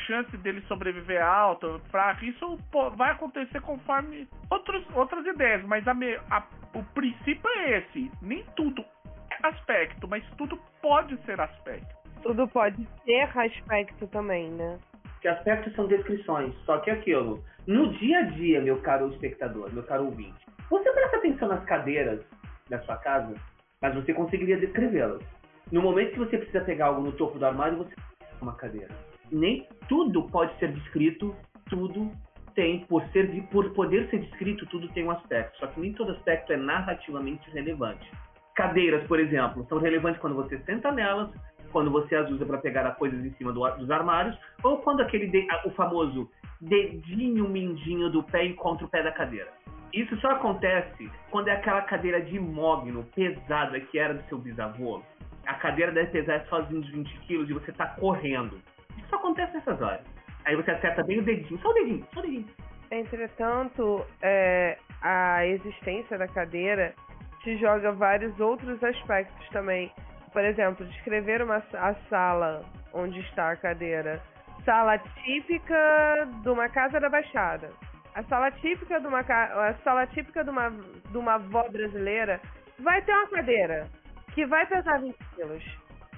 [0.06, 2.24] chance dele sobreviver é alta, fraca.
[2.24, 7.78] Isso pô, vai acontecer conforme outros, outras ideias, mas a me- a- o princípio é
[7.78, 8.10] esse.
[8.22, 8.82] Nem tudo
[9.30, 11.94] é aspecto, mas tudo pode ser aspecto.
[12.22, 14.78] Tudo pode ter aspecto também, né?
[15.20, 16.54] que aspectos são descrições.
[16.64, 21.18] Só que aquilo, no dia a dia, meu caro espectador, meu caro ouvinte, você presta
[21.18, 22.22] atenção nas cadeiras
[22.70, 23.34] da sua casa,
[23.82, 25.22] mas você conseguiria descrevê-las.
[25.70, 27.94] No momento que você precisa pegar algo no topo do armário, você
[28.40, 28.88] uma cadeira.
[29.30, 31.34] Nem tudo pode ser descrito,
[31.68, 32.10] tudo
[32.54, 35.58] tem, por, ser, por poder ser descrito, tudo tem um aspecto.
[35.58, 38.10] Só que nem todo aspecto é narrativamente relevante.
[38.56, 41.30] Cadeiras, por exemplo, são relevantes quando você senta nelas,
[41.70, 45.00] quando você as usa para pegar as coisas em cima do, dos armários, ou quando
[45.00, 46.28] aquele de, o famoso
[46.60, 49.50] dedinho mindinho do pé encontra o pé da cadeira.
[49.92, 55.02] Isso só acontece quando é aquela cadeira de mogno pesada que era do seu bisavô.
[55.46, 58.60] A cadeira deve pesar sozinho de 20 quilos e você está correndo.
[58.96, 60.02] Isso só acontece nessas horas.
[60.44, 62.46] Aí você acerta bem o dedinho, só o dedinho, só o dedinho.
[62.90, 66.94] Entretanto, é, a existência da cadeira
[67.42, 69.92] te joga vários outros aspectos também.
[70.32, 74.22] Por exemplo, descrever uma, a sala onde está a cadeira.
[74.64, 77.70] Sala típica de uma casa da Baixada.
[78.14, 82.40] A sala típica de uma, a sala típica de uma, de uma avó brasileira
[82.78, 83.88] vai ter uma cadeira
[84.34, 85.64] que vai pesar 20 quilos.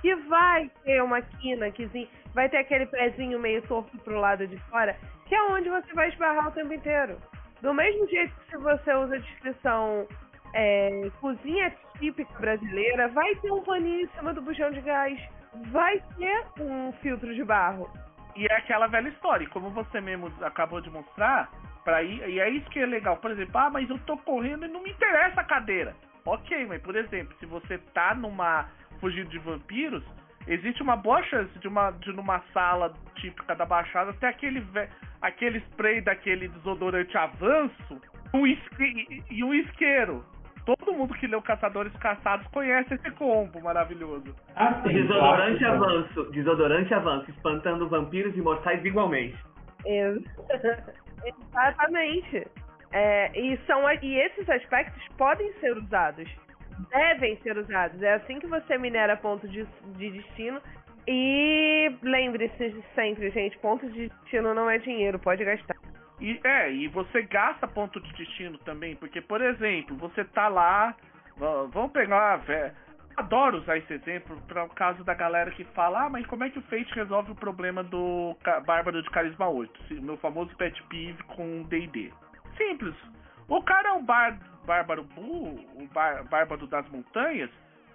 [0.01, 1.89] Que vai ter uma quina que
[2.35, 6.09] vai ter aquele pezinho meio torto pro lado de fora, que é onde você vai
[6.09, 7.17] esbarrar o tempo inteiro.
[7.61, 10.07] Do mesmo jeito que se você usa a descrição
[10.55, 15.19] é, cozinha típica brasileira, vai ter um paninho em cima do bujão de gás,
[15.71, 17.89] vai ter um filtro de barro.
[18.35, 21.51] E é aquela velha história, como você mesmo acabou de mostrar,
[21.85, 23.17] para ir, e é isso que é legal.
[23.17, 25.95] Por exemplo, ah, mas eu tô correndo e não me interessa a cadeira.
[26.25, 28.67] Ok, mas por exemplo, se você tá numa
[29.01, 30.05] fugindo de vampiros,
[30.47, 34.65] existe uma boa chance de uma de numa sala típica da Baixada ter aquele
[35.21, 38.01] aquele spray daquele desodorante avanço
[38.35, 40.25] um isque, e um isqueiro.
[40.65, 44.35] Todo mundo que leu Caçadores Caçados conhece esse combo maravilhoso.
[44.55, 49.37] Assim, desodorante avanço, desodorante avanço, espantando vampiros imortais igualmente.
[51.25, 52.47] Exatamente.
[52.93, 56.29] É, e, são, e esses aspectos podem ser usados.
[56.91, 58.03] Devem ser usados.
[58.03, 59.67] É assim que você minera ponto de,
[59.97, 60.61] de destino.
[61.07, 65.77] E lembre-se sempre, gente, ponto de destino não é dinheiro, pode gastar.
[66.21, 70.95] E, é, e você gasta ponto de destino também, porque, por exemplo, você tá lá,
[71.73, 72.71] vamos pegar, véio,
[73.17, 76.51] adoro usar esse exemplo para o caso da galera que fala, ah, mas como é
[76.51, 81.23] que o Fate resolve o problema do Bárbaro de Carisma 8, meu famoso pet peeve
[81.25, 82.13] com D&D.
[82.57, 82.95] Simples,
[83.49, 87.51] o cara é um bar, Bárbaro Bull, o bar, Bárbaro das Montanhas,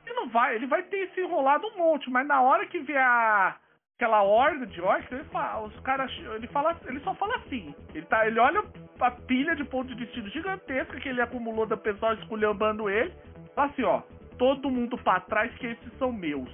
[0.06, 3.02] ele não vai, ele vai ter se enrolado um monte, mas na hora que vier
[3.02, 3.58] a
[3.98, 7.74] aquela horda de orcs, ele fala, os caras, ele fala, ele só fala assim.
[7.96, 8.64] Ele tá, ele olha
[9.00, 13.12] a pilha de ponto de destino gigantesca que ele acumulou da pessoa esculhambando ele,
[13.56, 14.04] fala assim, ó,
[14.38, 16.50] todo mundo para trás que esses são meus.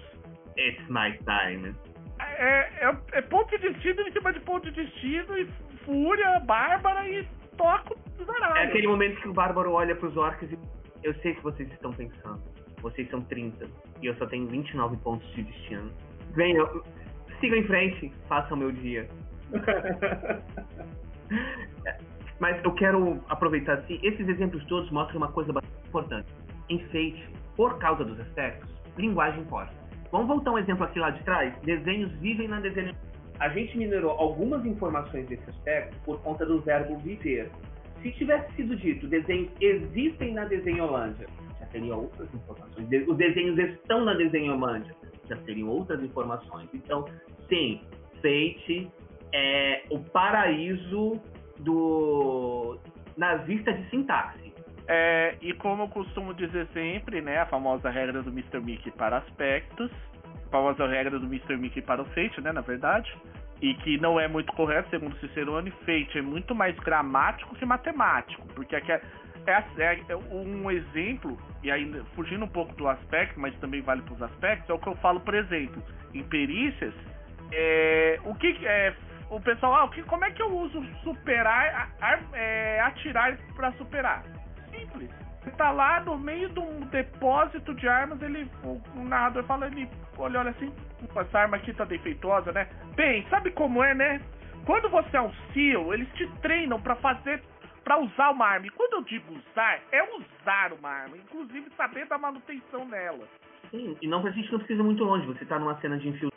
[0.57, 1.75] It's my time.
[2.19, 5.47] É, é, é ponto de destino em cima de ponto de destino e
[5.85, 8.57] fúria, bárbara e toco dos aralhos.
[8.57, 10.57] É aquele momento que o bárbaro olha pros orcs e
[11.03, 12.41] eu sei que vocês estão pensando.
[12.81, 13.67] Vocês são 30
[14.01, 15.91] e eu só tenho 29 pontos de destino.
[16.35, 16.65] Venha,
[17.39, 19.07] sigam em frente, façam o meu dia.
[22.39, 26.27] Mas eu quero aproveitar assim, esses exemplos todos mostram uma coisa bastante importante.
[26.69, 29.73] Enfeite, por causa dos aspectos, linguagem importa.
[30.11, 31.53] Vamos voltar um exemplo aqui lá de trás?
[31.63, 32.95] Desenhos vivem na desenho.
[33.39, 37.49] A gente minerou algumas informações desse aspecto por conta do verbo viver.
[38.01, 41.25] Se tivesse sido dito desenhos existem na Desenholândia,
[41.59, 42.87] já teria outras informações.
[43.07, 44.93] Os desenhos estão na Desenholândia,
[45.27, 46.69] já teriam outras informações.
[46.73, 47.05] Então,
[47.47, 47.81] sim,
[48.15, 48.91] Fate
[49.33, 51.19] é o paraíso
[51.59, 52.77] do
[53.17, 54.52] nazista de sintaxe.
[54.87, 58.59] É, e como eu costumo dizer sempre, né, a famosa regra do Mr.
[58.59, 59.89] Mickey para aspectos,
[60.47, 61.55] a famosa regra do Mr.
[61.55, 63.13] Mickey para o Fate, né, na verdade,
[63.61, 68.45] e que não é muito correto, segundo Cicerone, Fate é muito mais gramático que matemático,
[68.53, 69.01] porque aqui é,
[69.47, 74.13] é, é um exemplo, e aí fugindo um pouco do aspecto, mas também vale para
[74.13, 75.81] os aspectos, é o que eu falo, por exemplo,
[76.13, 76.93] em perícias,
[77.53, 78.93] é, o que é
[79.29, 83.71] o pessoal, ah, o que, como é que eu uso superar, a, é, atirar para
[83.73, 84.23] superar?
[84.77, 85.09] Simples.
[85.43, 89.89] Você tá lá no meio de um depósito de armas, ele, o, narrador fala, ele
[90.17, 90.73] olha, olha assim,
[91.15, 92.67] essa arma aqui tá defeituosa, né?
[92.95, 94.21] Bem, sabe como é, né?
[94.65, 97.43] Quando você é um SEAL, eles te treinam para fazer
[97.83, 98.67] para usar uma arma.
[98.67, 103.27] E quando eu digo usar, é usar uma arma, inclusive saber da manutenção nela.
[103.69, 105.27] Sim, e não a gente não precisa muito longe.
[105.27, 106.33] Você tá numa cena de infiltração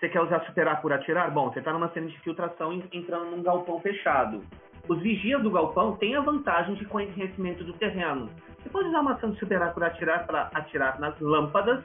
[0.00, 1.30] você quer usar superar por atirar?
[1.30, 4.42] Bom, você está numa cena de filtração entrando num galpão fechado.
[4.90, 8.28] Os vigias do galpão têm a vantagem de conhecimento do terreno.
[8.58, 11.84] Você pode usar uma ação de superar atirar para atirar nas lâmpadas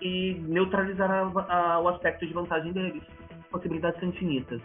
[0.00, 3.02] e neutralizar a, a, o aspecto de vantagem deles.
[3.50, 4.60] Possibilidades são infinitas.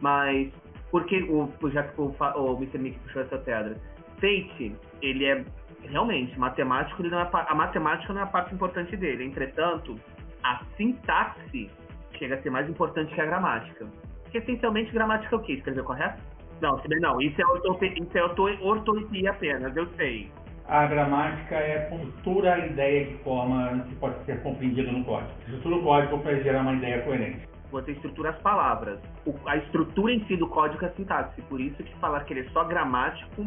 [0.00, 0.52] Mas,
[0.92, 2.78] porque o, já que o, o Mr.
[2.78, 3.76] Mickey puxou essa pedra,
[4.20, 5.44] Fate, ele é
[5.82, 9.24] realmente matemático, ele é, a matemática não é a parte importante dele.
[9.24, 9.98] Entretanto,
[10.44, 11.68] a sintaxe
[12.16, 13.88] chega a ser mais importante que a gramática.
[14.22, 15.54] Porque essencialmente gramática é o quê?
[15.54, 16.22] Escrever correto?
[16.62, 20.30] Não, não, isso é, ortope, isso é apenas, eu sei.
[20.68, 25.32] A gramática é a estrutura a ideia de forma que pode ser compreendida no código.
[25.40, 27.48] Estrutura o código para gerar uma ideia coerente.
[27.72, 29.00] Você estrutura as palavras.
[29.26, 31.42] O, a estrutura em si do código é sintaxe.
[31.42, 33.44] Por isso que falar que ele é só gramático,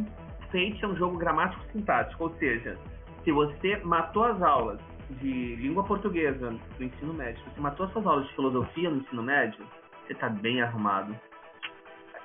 [0.52, 2.26] Fate é um jogo gramático sintático.
[2.26, 2.78] Ou seja,
[3.24, 4.80] se você matou as aulas
[5.22, 8.98] de língua portuguesa do ensino médio, se você matou as suas aulas de filosofia no
[8.98, 9.66] ensino médio,
[10.06, 11.16] você está bem arrumado.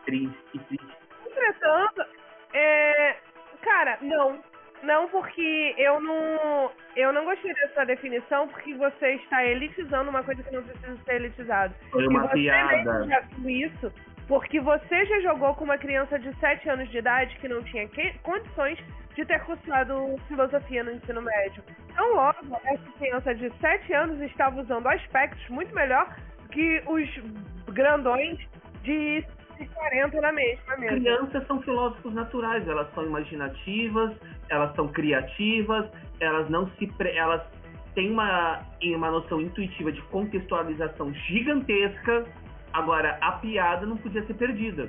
[0.05, 0.97] Triste, triste.
[1.27, 2.03] Entretanto,
[2.55, 3.17] é...
[3.63, 4.39] cara, não.
[4.83, 10.43] Não, porque eu não, eu não gostei dessa definição, porque você está elitizando uma coisa
[10.43, 11.75] que não precisa ser elitizado.
[11.91, 13.07] Foi uma e você piada.
[13.07, 13.93] Já viu isso
[14.31, 17.89] porque você já jogou com uma criança de 7 anos de idade que não tinha
[17.89, 18.79] que, condições
[19.17, 21.65] de ter cursado filosofia no ensino médio.
[21.89, 26.17] Então, logo, essa criança de 7 anos estava usando aspectos muito melhor
[26.53, 27.09] que os
[27.75, 28.39] grandões
[28.85, 29.27] de
[29.67, 30.95] 40 na mesma mesa.
[30.95, 34.13] Crianças são filósofos naturais, elas são imaginativas,
[34.49, 35.87] elas são criativas,
[36.21, 37.11] elas não se pre...
[37.17, 37.43] elas
[37.95, 42.25] têm uma, uma noção intuitiva de contextualização gigantesca.
[42.73, 44.89] Agora, a piada não podia ser perdida.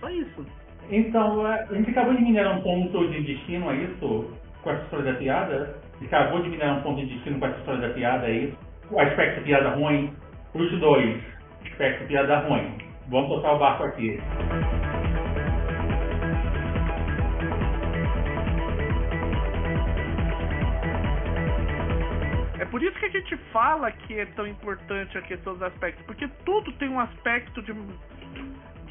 [0.00, 0.46] Só isso.
[0.90, 4.30] Então, é, a gente acabou de minerar um ponto de destino, é isso?
[4.62, 5.76] Com essa história da piada?
[5.94, 8.32] A gente acabou de minerar um ponto de destino com essa história da piada, é
[8.32, 8.56] isso?
[8.90, 10.12] O aspecto piada ruim,
[10.54, 11.20] os dois.
[11.66, 12.87] Aspecto piada ruim.
[13.08, 14.20] Vamos tocar o barco aqui.
[22.60, 26.04] É por isso que a gente fala que é tão importante a questão dos aspectos,
[26.04, 27.72] porque tudo tem um aspecto de,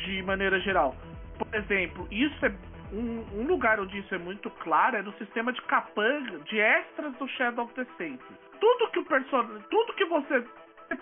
[0.04, 0.96] de maneira geral.
[1.38, 2.52] Por exemplo, isso é
[2.92, 7.14] um, um lugar onde isso é muito claro é no sistema de capanga, de extras
[7.18, 8.26] do Shadow of the Saints.
[8.60, 10.44] Tudo que o personagem, tudo que você,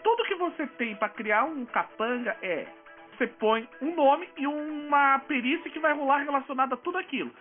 [0.03, 2.67] tudo que você tem para criar um capanga é
[3.17, 7.31] você põe um nome e uma perícia que vai rolar relacionada a tudo aquilo.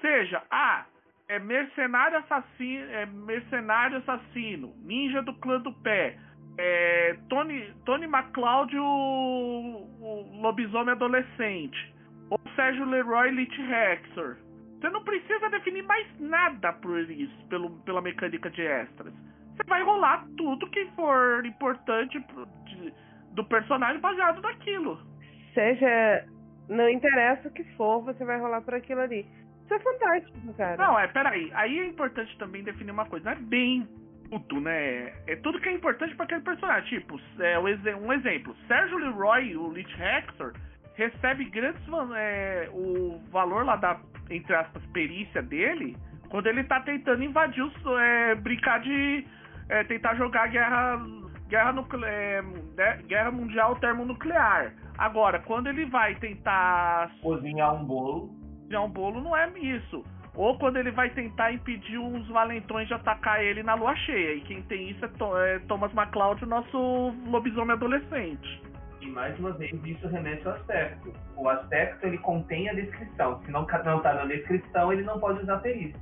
[0.00, 0.84] Seja, ah,
[1.28, 6.18] é mercenário assassino, é mercenário assassino, ninja do clã do pé,
[6.58, 11.94] é Tony, Tony McCloud, o, o lobisomem adolescente,
[12.30, 14.36] ou Sérgio Leroy Lich Hexor.
[14.80, 19.12] Você não precisa definir mais nada por isso, pelo, pela mecânica de extras.
[19.56, 22.18] Você vai rolar tudo que for importante
[22.66, 22.92] de,
[23.32, 25.13] do personagem baseado naquilo
[25.54, 26.24] seja,
[26.68, 29.26] não interessa o que for, você vai rolar por aquilo ali.
[29.64, 30.76] Isso é fantástico, cara.
[30.76, 31.50] Não, é, peraí.
[31.54, 33.24] Aí é importante também definir uma coisa.
[33.24, 33.88] Não é bem
[34.30, 35.12] tudo, né?
[35.26, 37.00] É tudo que é importante para aquele personagem.
[37.00, 38.54] Tipo, é, um exemplo.
[38.68, 40.52] Sérgio Leroy, o Lich Hector,
[40.94, 41.80] recebe grandes...
[42.16, 45.96] É, o valor lá da, entre aspas, perícia dele,
[46.28, 47.74] quando ele tá tentando invadir os...
[47.98, 49.26] É, brincar de...
[49.70, 51.00] É, tentar jogar guerra
[51.48, 52.44] guerra, nuclear,
[52.76, 54.72] é, guerra mundial termonuclear.
[54.96, 58.28] Agora, quando ele vai tentar cozinhar um bolo,
[58.62, 60.04] cozinhar um bolo não é isso.
[60.36, 64.34] Ou quando ele vai tentar impedir uns valentões de atacar ele na lua cheia.
[64.34, 65.08] E quem tem isso é,
[65.54, 68.62] é Thomas McCloud, nosso lobisomem adolescente.
[69.00, 71.12] E mais uma vez, isso remete ao aspecto.
[71.36, 73.40] O aspecto ele contém a descrição.
[73.44, 76.00] Se não não está na descrição, ele não pode usar perícia.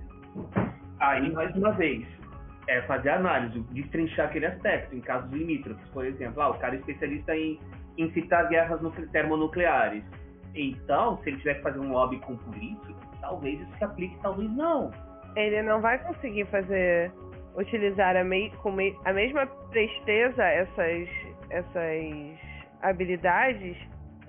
[1.01, 2.07] Aí, mais uma vez,
[2.69, 6.79] é fazer análise, destrinchar aquele aspecto, em casos limítrofes, por exemplo, ah, o cara é
[6.79, 7.59] especialista em
[7.99, 10.05] incitar guerras termonucleares.
[10.55, 14.51] Então, se ele tiver que fazer um lobby com político, talvez isso se aplique, talvez
[14.51, 14.91] não.
[15.35, 17.11] Ele não vai conseguir fazer,
[17.57, 21.09] utilizar a, mei, com mei, a mesma presteza essas,
[21.49, 22.39] essas
[22.83, 23.77] habilidades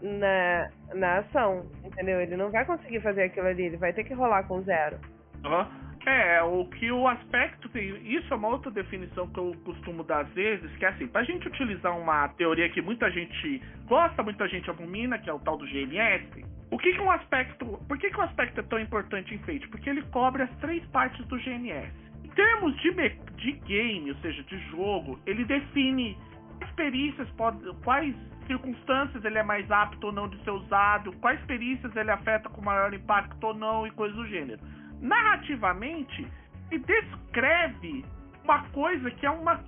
[0.02, 2.22] na, na ação, entendeu?
[2.22, 4.98] Ele não vai conseguir fazer aquilo ali, ele vai ter que rolar com zero.
[5.44, 5.83] Uhum.
[6.06, 7.70] É, o que o aspecto.
[7.78, 11.24] Isso é uma outra definição que eu costumo dar às vezes, que é assim, pra
[11.24, 15.58] gente utilizar uma teoria que muita gente gosta, muita gente abomina, que é o tal
[15.58, 17.66] do GNS, o que, que um aspecto.
[17.88, 19.68] Por que, que o aspecto é tão importante em Fate?
[19.70, 21.94] Porque ele cobre as três partes do GNS.
[22.24, 22.92] Em termos de,
[23.38, 26.18] de game, ou seja, de jogo, ele define
[26.58, 28.14] quais perícias pode, quais
[28.48, 32.62] circunstâncias ele é mais apto ou não de ser usado, quais perícias ele afeta com
[32.62, 34.60] maior impacto ou não e coisas do gênero
[35.04, 36.26] narrativamente,
[36.72, 38.06] ele descreve
[38.44, 39.64] uma coisa que é uma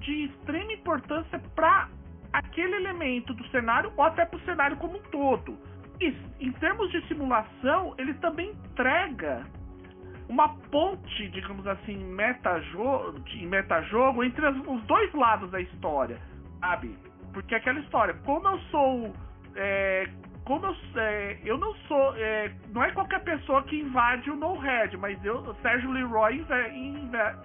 [0.00, 1.88] de extrema importância para
[2.32, 5.58] aquele elemento do cenário ou até para o cenário como um todo.
[6.00, 9.46] E, em termos de simulação, ele também entrega
[10.28, 16.18] uma ponte, digamos assim, metajogo, em metajogo entre as, os dois lados da história,
[16.60, 16.96] sabe?
[17.32, 19.14] Porque aquela história, como eu sou
[19.54, 20.08] é,
[20.44, 22.14] como eu, é, eu não sou.
[22.16, 26.44] É, não é qualquer pessoa que invade o No Red, mas eu, Sérgio Leroy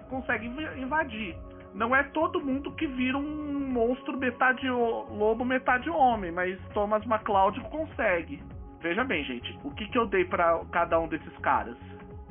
[0.08, 0.46] consegue
[0.78, 1.36] invadir.
[1.74, 7.60] Não é todo mundo que vira um monstro metade lobo, metade homem, mas Thomas McCloud
[7.70, 8.42] consegue.
[8.82, 11.76] Veja bem, gente, o que, que eu dei para cada um desses caras?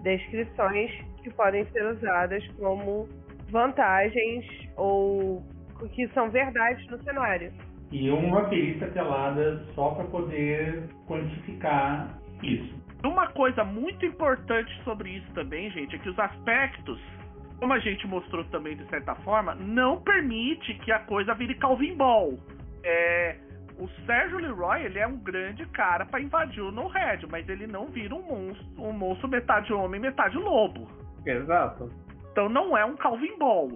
[0.03, 0.91] Descrições
[1.23, 3.07] que podem ser usadas como
[3.49, 4.45] vantagens
[4.75, 5.43] ou
[5.95, 7.51] que são verdades no cenário
[7.91, 12.79] e uma perícia telada só para poder quantificar isso.
[13.03, 16.99] Uma coisa muito importante sobre isso também, gente, é que os aspectos,
[17.57, 21.95] como a gente mostrou também de certa forma, não permite que a coisa vire Calvin
[21.95, 22.37] Ball.
[22.83, 23.37] É,
[23.79, 27.65] o Sérgio Leroy ele é um grande cara para invadir o No Red, mas ele
[27.65, 30.87] não vira um monstro, um monstro metade homem, metade lobo.
[31.25, 31.89] Exato.
[32.31, 33.71] Então não é um Calvin Ball.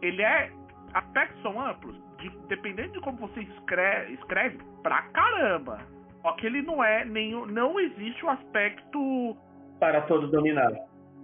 [0.00, 0.52] Ele é
[0.94, 5.78] aspectos são amplos, de, dependendo de como você escreve, escreve, pra caramba.
[6.22, 7.46] Só que ele não é nenhum.
[7.46, 9.36] Não existe um aspecto.
[9.78, 10.72] Para todo dominar.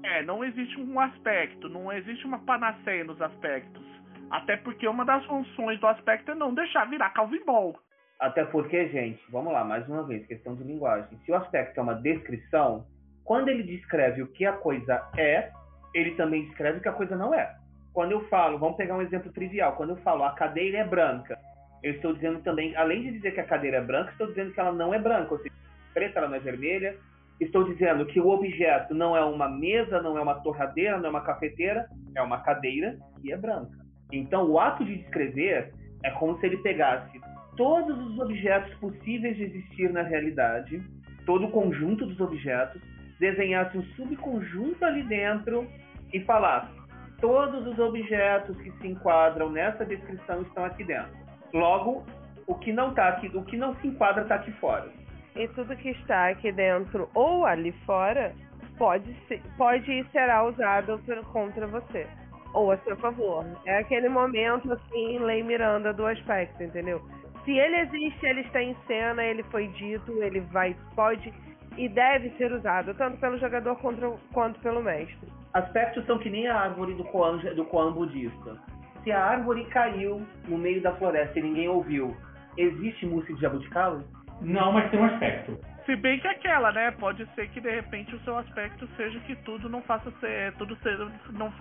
[0.04, 3.82] É, não existe um aspecto, não existe uma panaceia nos aspectos.
[4.30, 7.74] Até porque uma das funções do aspecto é não deixar virar Calvin Ball.
[8.20, 11.18] Até porque, gente, vamos lá, mais uma vez, questão de linguagem.
[11.24, 12.86] Se o aspecto é uma descrição,
[13.24, 15.50] quando ele descreve o que a coisa é,
[15.94, 17.54] ele também descreve o que a coisa não é.
[17.94, 21.38] Quando eu falo, vamos pegar um exemplo trivial, quando eu falo a cadeira é branca,
[21.80, 24.58] eu estou dizendo também, além de dizer que a cadeira é branca, estou dizendo que
[24.58, 25.54] ela não é branca, ou seja,
[25.94, 26.96] preta, ela não é vermelha.
[27.40, 31.10] Estou dizendo que o objeto não é uma mesa, não é uma torradeira, não é
[31.10, 31.86] uma cafeteira,
[32.16, 33.78] é uma cadeira e é branca.
[34.10, 35.72] Então, o ato de descrever
[36.02, 37.20] é como se ele pegasse
[37.56, 40.82] todos os objetos possíveis de existir na realidade,
[41.26, 42.80] todo o conjunto dos objetos,
[43.20, 45.68] desenhasse um subconjunto ali dentro
[46.12, 46.83] e falasse:
[47.24, 51.10] todos os objetos que se enquadram nessa descrição estão aqui dentro.
[51.54, 52.04] Logo,
[52.46, 54.90] o que não tá aqui, o que não se enquadra está aqui fora.
[55.34, 58.34] E tudo que está aqui dentro ou ali fora
[58.76, 61.00] pode ser, pode e será usado
[61.32, 62.06] contra você
[62.52, 63.42] ou a seu favor.
[63.64, 67.00] É aquele momento assim, Lei Miranda do aspecto, entendeu?
[67.46, 71.32] Se ele existe, ele está em cena, ele foi dito, ele vai, pode
[71.76, 75.28] e deve ser usado tanto pelo jogador contra, quanto pelo mestre.
[75.52, 78.56] Aspectos são que nem a árvore do Koan, do Koan budista.
[79.02, 82.16] Se a árvore caiu no meio da floresta e ninguém ouviu,
[82.56, 84.02] existe música de jabuticaba?
[84.40, 85.58] Não, mas tem um aspecto.
[85.86, 86.90] Se bem que aquela, né?
[86.92, 90.74] Pode ser que de repente o seu aspecto seja que tudo não faça ser, tudo
[90.76, 91.52] seja, não,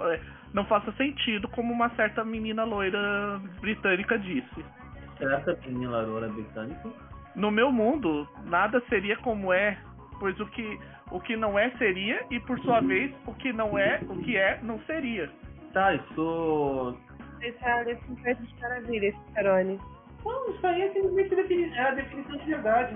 [0.53, 4.65] não faça sentido, como uma certa menina loira britânica disse.
[5.17, 6.89] Certa menina loira britânica?
[7.35, 9.77] No meu mundo, nada seria como é,
[10.23, 10.79] pois o que
[11.11, 14.37] o que não é seria e por sua vez o que não é, o que
[14.37, 15.29] é não seria.
[15.73, 16.97] Tá, isso.
[17.41, 19.77] Esse é a definição de maravilha, esse Carone.
[20.23, 22.95] Não, isso aí é simplesmente a definição de verdade.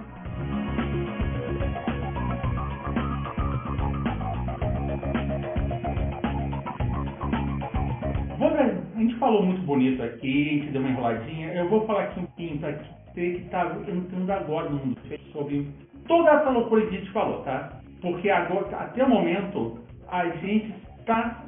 [8.95, 11.53] a gente falou muito bonito aqui, a gente deu uma enroladinha.
[11.53, 15.01] Eu vou falar aqui um pouquinho para você que está entrando agora no mundo
[15.34, 15.67] sobre
[16.08, 17.80] toda essa loucura que a gente falou, tá?
[18.01, 19.80] Porque agora, até o momento,
[20.10, 21.43] a gente está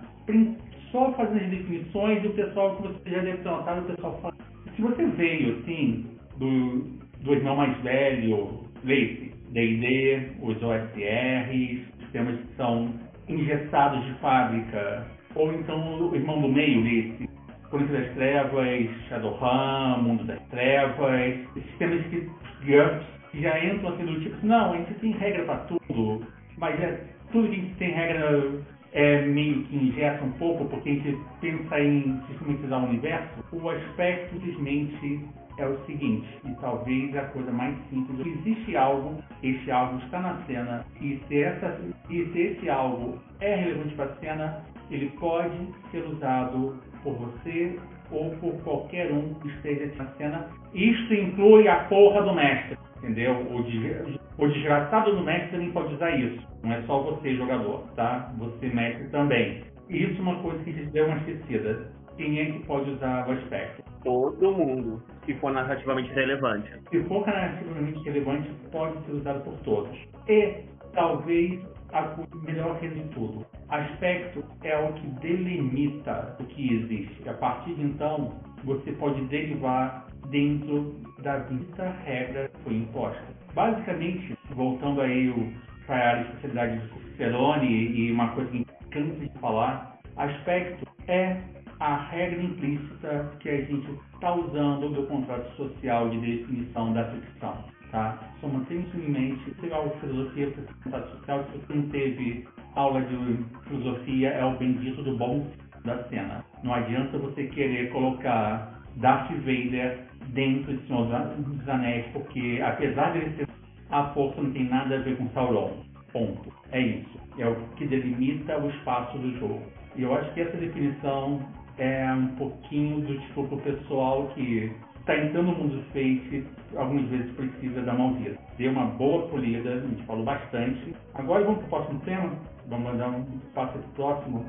[0.91, 4.20] só fazendo as definições e o pessoal, que você já deve ter notado, o pessoal
[4.22, 4.36] fala.
[4.76, 6.05] Se você veio, assim,
[6.38, 6.80] do,
[7.22, 12.93] do irmão mais velho, leite, D&D, os OSR, sistemas que são
[13.28, 15.05] engessados de fábrica,
[15.36, 17.30] ou então o irmão do meio, esse,
[17.70, 22.28] Crônica das Trevas, Shadowrun, Mundo das Trevas, sistemas que
[22.66, 26.25] GURPS já entram assim do tipo, não, a gente tem regra para tudo,
[26.57, 28.61] mas é, tudo que a gente tem regra
[28.91, 33.69] é meio que ingessa um pouco, porque a gente pensa em sistematizar o universo, o
[33.69, 35.25] aspecto simplesmente
[35.59, 40.36] é o seguinte, e talvez a coisa mais simples, existe algo, esse algo está na
[40.45, 45.57] cena, e se, essa, e se esse algo é relevante para a cena, ele pode
[45.91, 47.77] ser usado por você
[48.11, 50.47] ou por qualquer um que esteja na cena.
[50.73, 53.47] Isto inclui a porra do mestre, entendeu?
[53.51, 56.47] O, de, o desgraçado do mestre também pode usar isso.
[56.63, 58.31] Não é só você, jogador, tá?
[58.37, 59.63] Você, mestre, também.
[59.89, 61.91] Isso é uma coisa que a gente deu uma esquecida.
[62.17, 63.83] Quem é que pode usar o aspecto?
[64.03, 66.69] Todo mundo, se for narrativamente relevante.
[66.89, 69.97] Se for narrativamente relevante, pode ser usado por todos.
[70.27, 71.61] E talvez
[71.93, 73.45] a melhor coisa de tudo.
[73.69, 77.29] Aspecto é o que delimita o que existe.
[77.29, 78.33] A partir de então,
[78.63, 83.24] você pode derivar dentro da vista regra foi imposta.
[83.53, 85.53] Basicamente, voltando aí
[85.86, 91.38] para a especialidade do Cicerone e uma coisa que cansa de falar, aspecto é
[91.80, 97.63] a regra implícita que a gente está usando do contrato social de definição da ficção.
[97.91, 98.20] tá?
[98.41, 99.55] Só em mente.
[99.59, 100.53] Se a filosofia
[100.84, 105.47] para social, se você não teve aula de filosofia, é o bendito do bom
[105.86, 106.43] da cena.
[106.63, 113.19] Não adianta você querer colocar Darth Vader dentro de Senhor dos Anéis, porque apesar de
[113.19, 113.47] ele ser
[113.91, 115.71] a força não tem nada a ver com Sauron.
[116.11, 116.51] Ponto.
[116.71, 117.19] É isso.
[117.38, 119.61] É o que delimita o espaço do jogo.
[119.95, 121.39] E eu acho que essa definição
[121.77, 127.05] é um pouquinho do tipo pro pessoal que está entrando no mundo do Fate, algumas
[127.09, 128.38] vezes precisa dar uma ouvida.
[128.57, 130.93] Deu uma boa polida, a gente falou bastante.
[131.15, 132.32] Agora vamos para o próximo tema?
[132.67, 133.23] Vamos mandar um
[133.55, 134.45] passo para o próximo.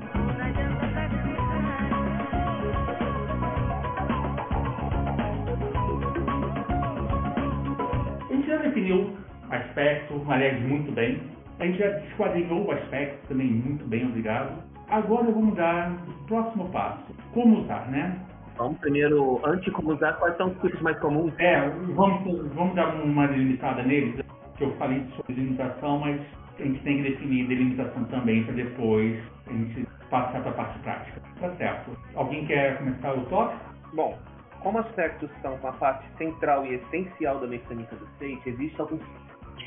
[8.51, 9.11] Já definiu
[9.49, 11.21] aspecto, aliás, muito bem.
[11.59, 14.63] A gente já desquadrinhou o aspecto também muito bem, obrigado.
[14.89, 17.15] Agora vamos dar o próximo passo.
[17.33, 18.19] Como usar, né?
[18.57, 21.33] Vamos primeiro, antes de como usar, quais são os tipos mais comuns?
[21.39, 24.21] É, vamos, vamos dar uma delimitada neles,
[24.57, 26.19] que eu falei sobre delimitação, mas
[26.59, 30.79] a gente tem que definir delimitação também para depois a gente passar para a parte
[30.79, 31.21] prática.
[31.39, 31.91] Tá certo.
[32.15, 33.55] Alguém quer começar o toque?
[33.93, 34.17] Bom,
[34.61, 39.01] como aspectos são uma parte central e essencial da mecânica do Fate, existem alguns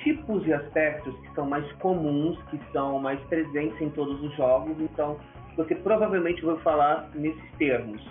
[0.03, 4.77] tipos de aspectos que são mais comuns, que são mais presentes em todos os jogos,
[4.81, 5.19] então
[5.57, 8.03] você provavelmente vai falar nesses termos.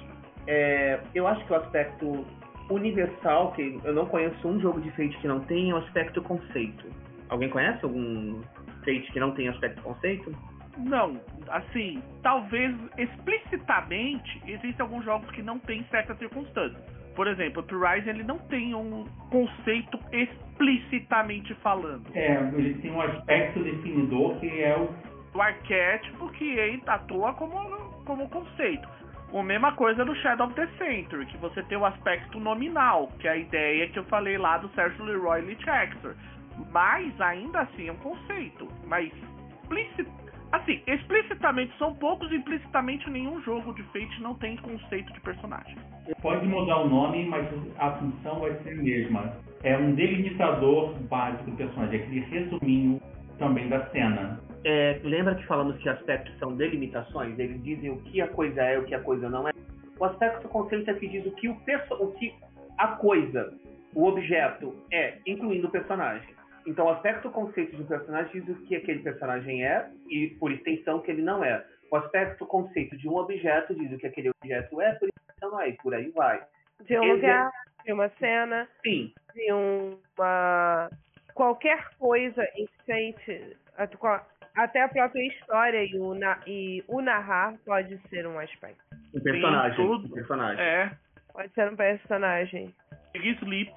[0.48, 2.26] É, eu acho que o aspecto
[2.70, 6.22] universal, que eu não conheço um jogo de Fate que não tem, é o aspecto
[6.22, 6.86] conceito.
[7.30, 8.42] Alguém conhece algum
[8.80, 10.32] Fate que não tem aspecto conceito?
[10.78, 11.20] Não,
[11.50, 16.82] assim, talvez explicitamente existem alguns jogos que não têm certas circunstâncias.
[17.16, 22.08] Por exemplo, o Rise ele não tem um conceito explicitamente falando.
[22.16, 24.90] É, ele tem um aspecto definidor que é o,
[25.38, 27.60] o arquétipo que atua como,
[28.06, 28.88] como conceito.
[29.32, 33.28] A mesma coisa no Shadow of the Century, que você tem o aspecto nominal, que
[33.28, 36.16] é a ideia que eu falei lá do Sergio Leroy Lichexer.
[36.72, 38.68] Mas ainda assim é um conceito.
[38.86, 39.12] Mas
[39.64, 40.08] explicit...
[40.54, 45.76] assim, explicitamente são poucos, implicitamente nenhum jogo de Fate não tem conceito de personagem.
[46.22, 47.48] Pode mudar o nome, mas
[47.78, 49.34] a função vai ser a mesma.
[49.64, 53.02] É um delimitador básico do personagem, aquele resuminho
[53.40, 54.40] também da cena.
[54.64, 57.38] É, lembra que falamos que aspectos são delimitações?
[57.38, 59.52] Eles dizem o que a coisa é e o que a coisa não é.
[60.00, 62.34] O aspecto conceito é que diz o que, o, perso o que
[62.78, 63.54] a coisa,
[63.96, 66.30] o objeto é, incluindo o personagem.
[66.66, 70.52] Então, o aspecto conceito de um personagem diz o que aquele personagem é e, por
[70.52, 71.66] extensão, o que ele não é.
[71.92, 75.62] O aspecto conceito de um objeto diz o que aquele objeto é, por extensão, não
[75.62, 76.42] é, e por aí vai.
[76.82, 77.52] De um lugar,
[77.86, 80.90] de uma cena, Sim, de uma.
[81.34, 83.58] qualquer coisa em frente.
[84.56, 88.84] Até a própria história e o, na, e o narrar pode ser um aspecto.
[89.16, 89.76] um personagem.
[89.76, 90.06] Sim, tudo.
[90.06, 90.64] um personagem.
[90.64, 90.92] É,
[91.34, 92.76] Pode ser um personagem.
[93.16, 93.74] Sleep.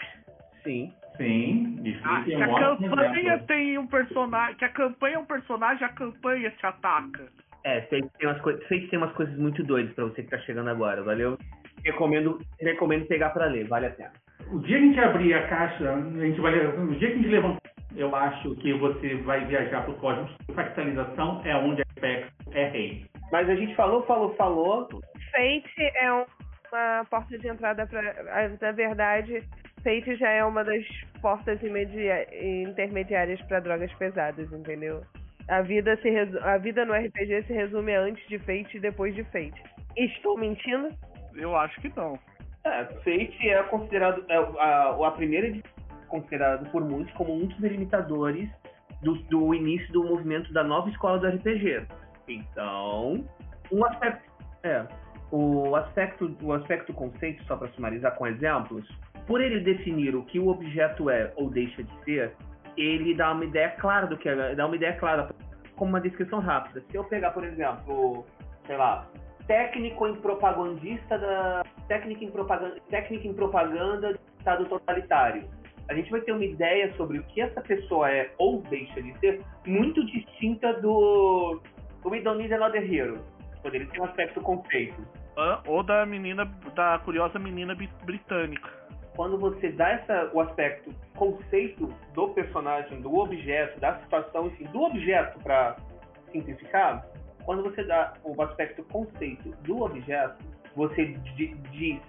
[0.62, 0.92] Sim.
[1.16, 3.46] Sim, isso Ah, é que um a ótimo campanha exemplo.
[3.46, 4.56] tem um personagem.
[4.56, 7.26] Que a campanha é um personagem, a campanha te ataca.
[7.64, 10.38] É, Fate tem umas, coi Fate tem umas coisas muito doidas pra você que tá
[10.40, 11.36] chegando agora, valeu?
[11.84, 14.12] Recomendo, recomendo pegar pra ler, vale a pena.
[14.52, 17.16] O dia que a gente abrir a caixa, a gente vai, o dia que a
[17.16, 17.60] gente levantar,
[17.96, 20.30] eu acho que você vai viajar pro cosmos.
[20.54, 23.06] Fractalização é onde aspecto é rei.
[23.32, 24.88] Mas a gente falou, falou, falou.
[25.32, 28.48] Fate é uma porta de entrada para.
[28.60, 29.42] Na verdade,
[29.86, 30.84] Fate já é uma das
[31.22, 35.02] portas intermediárias para drogas pesadas, entendeu?
[35.48, 38.80] A vida, se resu- a vida no RPG se resume a antes de Fate e
[38.80, 39.62] depois de Fate.
[39.96, 40.88] Estou mentindo?
[41.36, 42.18] Eu acho que não.
[42.64, 45.70] É, Fate é considerado é, a, a primeira edição
[46.02, 48.50] é considerado por muitos como um dos delimitadores
[49.02, 51.86] do, do início do movimento da nova escola do RPG.
[52.26, 53.24] Então,
[53.70, 54.32] um aspecto
[54.64, 54.84] é
[55.30, 58.84] o aspecto o aspecto conceito só para sumarizar com exemplos,
[59.26, 62.32] por ele definir o que o objeto é ou deixa de ser,
[62.76, 65.28] ele dá uma ideia clara do que é, dá uma ideia clara
[65.76, 66.82] como uma descrição rápida.
[66.90, 68.24] Se eu pegar, por exemplo,
[68.66, 69.06] sei lá,
[69.46, 75.44] técnico em propagandista da técnica em propaganda, técnica em propaganda do Estado totalitário.
[75.88, 79.16] A gente vai ter uma ideia sobre o que essa pessoa é ou deixa de
[79.20, 81.60] ser muito distinta do
[82.02, 83.18] do Need Another.
[83.62, 84.96] Quando ele tem um aspecto conceito.
[85.66, 88.85] Ou da menina, da curiosa menina britânica.
[89.16, 94.82] Quando você dá essa, o aspecto conceito do personagem, do objeto, da situação, enfim, do
[94.82, 95.76] objeto para
[96.30, 97.04] simplificar,
[97.44, 100.36] quando você dá o aspecto conceito do objeto,
[100.74, 102.00] você di- diz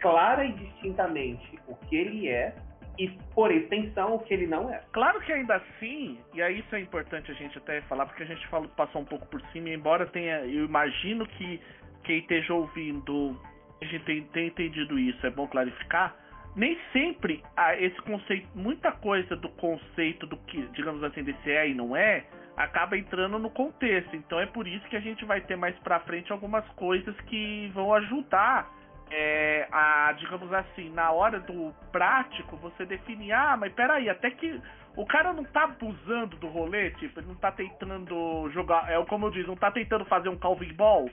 [0.00, 2.54] clara e distintamente o que ele é
[2.98, 4.80] e, por extensão, o que ele não é.
[4.92, 8.26] Claro que ainda assim, e aí isso é importante a gente até falar, porque a
[8.26, 11.60] gente falou, passou um pouco por cima, embora tenha, eu imagino que
[12.02, 13.40] quem esteja ouvindo,
[13.80, 16.16] a gente tenha entendido isso, é bom clarificar,
[16.58, 17.42] nem sempre
[17.78, 22.24] esse conceito, muita coisa do conceito do que, digamos assim, desse é e não é,
[22.56, 24.16] acaba entrando no contexto.
[24.16, 27.70] Então é por isso que a gente vai ter mais pra frente algumas coisas que
[27.72, 28.68] vão ajudar
[29.10, 34.60] é, a, digamos assim, na hora do prático, você definir, ah, mas peraí, até que
[34.96, 39.26] o cara não tá abusando do rolê, tipo, ele não tá tentando jogar, é como
[39.26, 41.08] eu disse, não tá tentando fazer um Calvin Ball.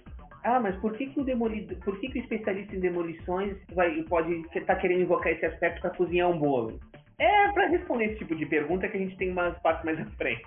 [0.45, 3.99] Ah, mas por que, que o demolidor, por que, que o especialista em demolições vai,
[4.03, 6.79] pode tá querendo invocar esse aspecto para cozinhar um bolo?
[7.17, 10.05] É para responder esse tipo de pergunta que a gente tem umas partes mais à
[10.11, 10.45] frente.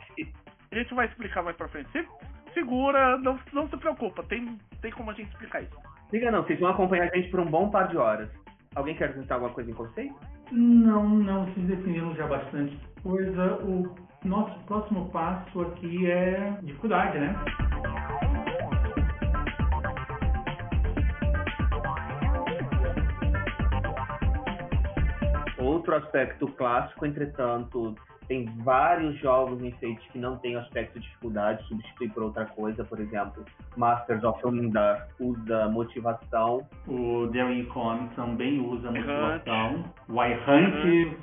[0.70, 1.90] A gente vai explicar mais pra frente.
[1.90, 2.07] Se,
[2.55, 5.76] segura, não, não se preocupa, tem, tem como a gente explicar isso.
[6.12, 8.30] Liga não, vocês vão acompanhar a gente por um bom par de horas.
[8.76, 10.14] Alguém quer acrescentar alguma coisa em conceito?
[10.53, 13.57] Não, não, vocês definiram já bastante coisa.
[13.64, 17.34] O nosso próximo passo aqui é dificuldade, né?
[25.68, 27.94] Outro aspecto clássico, entretanto,
[28.26, 32.98] tem vários jogos enfeites que não tem aspecto de dificuldade, substitui por outra coisa, por
[32.98, 33.44] exemplo,
[33.76, 36.66] Masters of Undar usa motivação.
[36.86, 39.84] O Daring Con também usa motivação.
[40.08, 41.16] O iHunt,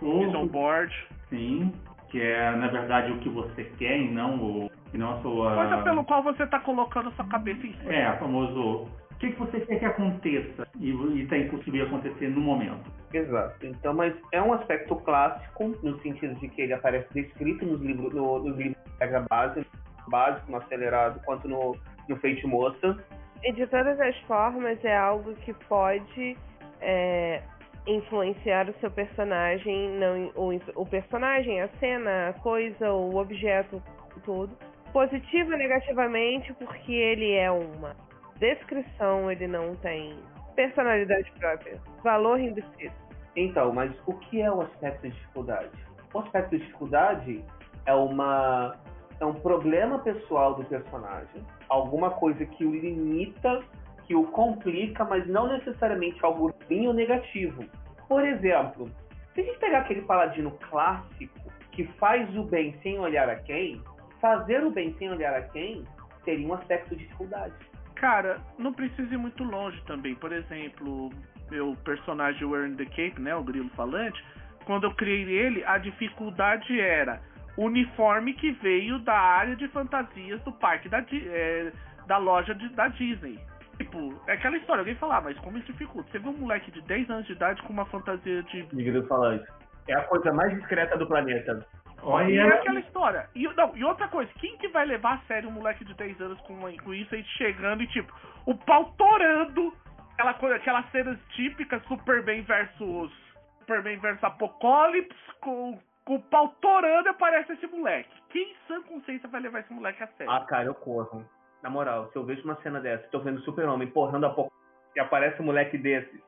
[0.00, 0.94] o Board.
[1.28, 1.72] Sim,
[2.08, 5.54] que é na verdade o que você quer e não o e não a sua
[5.54, 7.92] coisa pelo qual você está colocando sua cabeça em cima.
[7.92, 10.90] É, famoso o que, que você quer que aconteça e
[11.22, 12.90] está impossível acontecer no momento.
[13.12, 13.66] Exato.
[13.66, 18.12] Então, mas é um aspecto clássico no sentido de que ele aparece descrito nos livros,
[18.12, 19.66] no, nos livros de regra base,
[20.08, 21.76] básico, no acelerado, quanto no,
[22.08, 22.98] no Fate Moça.
[23.44, 26.36] E de todas as formas é algo que pode
[26.80, 27.42] é,
[27.86, 33.82] influenciar o seu personagem, não o, o personagem, a cena, a coisa, o objeto,
[34.24, 34.56] tudo,
[34.92, 37.96] positivo ou negativamente, porque ele é uma
[38.42, 40.18] descrição, ele não tem
[40.56, 42.92] personalidade própria, valor embutido.
[43.36, 45.70] Então, mas o que é o aspecto de dificuldade?
[46.12, 47.44] O aspecto de dificuldade
[47.86, 48.76] é uma
[49.20, 53.62] é um problema pessoal do personagem, alguma coisa que o limita,
[54.04, 57.64] que o complica, mas não necessariamente algo ruim ou negativo.
[58.08, 58.90] Por exemplo,
[59.32, 63.80] se a gente pegar aquele paladino clássico que faz o bem sem olhar a quem,
[64.20, 65.84] fazer o bem sem olhar a quem
[66.24, 67.54] teria um aspecto de dificuldade.
[68.02, 70.16] Cara, não precisa ir muito longe também.
[70.16, 71.08] Por exemplo,
[71.48, 74.20] meu personagem Wearing the Cape, né, o grilo falante,
[74.64, 77.20] quando eu criei ele, a dificuldade era
[77.56, 81.72] uniforme que veio da área de fantasias do parque da, é,
[82.08, 83.38] da loja de, da Disney.
[83.76, 86.10] Tipo, é aquela história, alguém falar, ah, mas como isso dificulta?
[86.10, 88.62] Você vê um moleque de 10 anos de idade com uma fantasia de.
[88.62, 89.46] Grilo falante.
[89.86, 91.64] É a coisa mais discreta do planeta.
[92.02, 92.30] Olha.
[92.30, 93.28] E é aquela história.
[93.34, 96.20] E, não, e outra coisa, quem que vai levar a sério um moleque de 10
[96.20, 98.12] anos com, com isso aí chegando e tipo,
[98.46, 99.72] o pau torando,
[100.12, 103.12] aquela coisa, aquelas cenas típicas Superman versus
[103.60, 108.10] Superman versus Apocalipse, com, com o pau torando aparece esse moleque.
[108.30, 110.32] Quem sã consciência vai levar esse moleque a sério?
[110.32, 111.24] Ah, cara, eu corro.
[111.62, 114.60] Na moral, se eu vejo uma cena dessa, tô vendo Super-Homem porrando Apocalipse
[114.96, 116.20] e aparece um moleque desse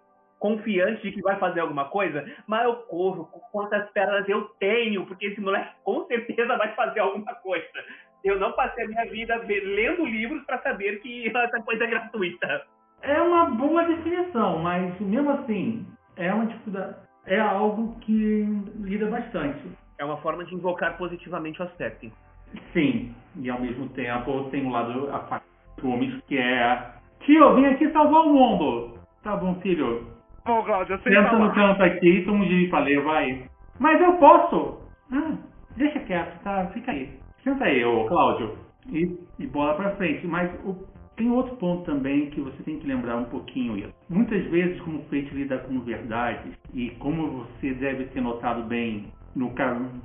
[0.44, 5.28] confiante de que vai fazer alguma coisa, mas eu corro quantas pérolas eu tenho, porque
[5.28, 7.64] esse moleque com certeza vai fazer alguma coisa.
[8.22, 12.62] Eu não passei a minha vida lendo livros para saber que essa coisa é gratuita.
[13.00, 15.86] É uma boa definição, mas mesmo assim,
[16.18, 16.96] é uma dificuldade.
[17.24, 18.46] É algo que
[18.80, 19.62] lida bastante.
[19.96, 22.12] É uma forma de invocar positivamente o aspecto.
[22.74, 25.40] Sim, e ao mesmo tempo tem um lado a
[25.82, 28.98] homens que é Tio, vem aqui salvar o mundo!
[29.22, 30.13] Tá bom, filho,
[30.46, 33.44] Bom, Cláudio, sei Senta no canto aqui, toma um giro falei, vai.
[33.78, 34.78] Mas eu posso!
[35.10, 35.38] Ah,
[35.74, 36.66] deixa quieto, tá?
[36.74, 37.08] Fica aí.
[37.42, 38.54] Senta aí, ô Cláudio.
[38.90, 40.26] E, e bola pra frente.
[40.26, 40.76] Mas o,
[41.16, 43.94] tem outro ponto também que você tem que lembrar um pouquinho isso.
[44.10, 49.06] Muitas vezes, como o Fate lida com verdades, e como você deve ter notado bem
[49.34, 49.50] no,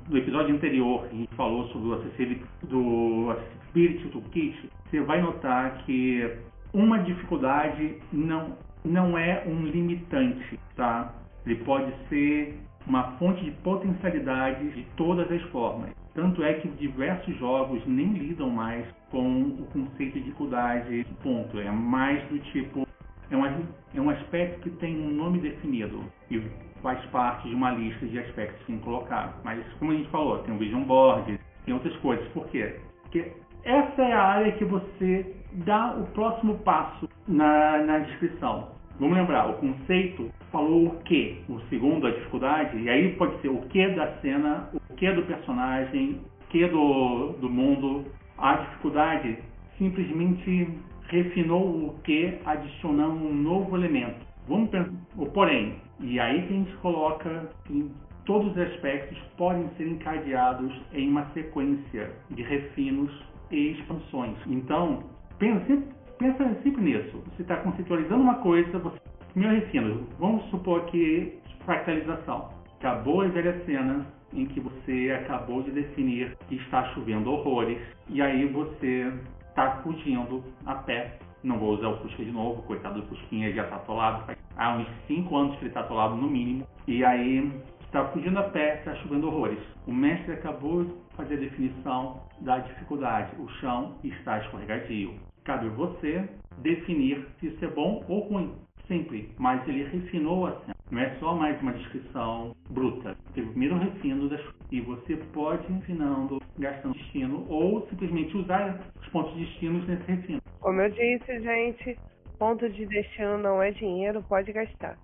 [0.08, 5.20] no episódio anterior, que a gente falou sobre o Accessibility do Accessibility Toolkit, você vai
[5.20, 6.32] notar que
[6.72, 11.12] uma dificuldade não não é um limitante, tá?
[11.44, 15.90] Ele pode ser uma fonte de potencialidade de todas as formas.
[16.14, 21.58] Tanto é que diversos jogos nem lidam mais com o conceito de dificuldade, ponto.
[21.58, 22.86] É mais do tipo.
[23.30, 26.42] É um, é um aspecto que tem um nome definido e
[26.82, 29.40] faz parte de uma lista de aspectos que tem que colocar.
[29.44, 32.26] Mas, como a gente falou, tem o Vision Board, tem outras coisas.
[32.28, 32.80] Por quê?
[33.02, 38.68] Porque essa é a área que você dá o próximo passo na, na descrição.
[38.98, 43.48] Vamos lembrar, o conceito falou o que, o segundo a dificuldade, e aí pode ser
[43.48, 48.04] o que da cena, o que do personagem, o que do, do mundo.
[48.36, 49.38] A dificuldade
[49.78, 50.68] simplesmente
[51.08, 54.20] refinou o que adicionando um novo elemento.
[54.46, 54.92] Vamos pensar,
[55.32, 57.90] porém, e aí que a gente coloca que
[58.26, 63.10] todos os aspectos podem ser encadeados em uma sequência de refinos
[63.50, 64.36] e expansões.
[64.46, 65.04] Então,
[65.40, 65.88] pensa sempre,
[66.18, 67.24] pensa sempre nisso.
[67.34, 69.00] Você está conceitualizando uma coisa, você
[69.32, 70.06] primeiro refino.
[70.18, 72.50] Vamos supor que fractalização.
[72.78, 77.78] Acabou a velha cena em que você acabou de definir que está chovendo horrores
[78.08, 79.12] e aí você
[79.48, 81.18] está fugindo a pé.
[81.42, 84.36] Não vou usar o Fusca de novo, coitado do Fusquinha já está atolado.
[84.56, 86.66] Há uns 5 anos que ele está atolado no mínimo.
[86.86, 87.50] E aí
[87.82, 89.58] está fugindo a pé, está chovendo horrores.
[89.86, 93.30] O mestre acabou de fazer a definição da dificuldade.
[93.38, 95.29] O chão está escorregadio.
[95.50, 96.28] Cabe você
[96.58, 98.54] definir se isso é bom ou ruim
[98.86, 100.76] sempre, mas ele refinou a cena.
[100.92, 103.16] Não é só mais uma descrição bruta.
[103.34, 104.40] Teve o primeiro refino das
[104.70, 110.04] e você pode ir refinando, gastando destino, ou simplesmente usar os pontos de destino nesse
[110.04, 110.40] refino.
[110.60, 111.98] Como eu disse, gente,
[112.38, 114.96] ponto de destino não é dinheiro, pode gastar.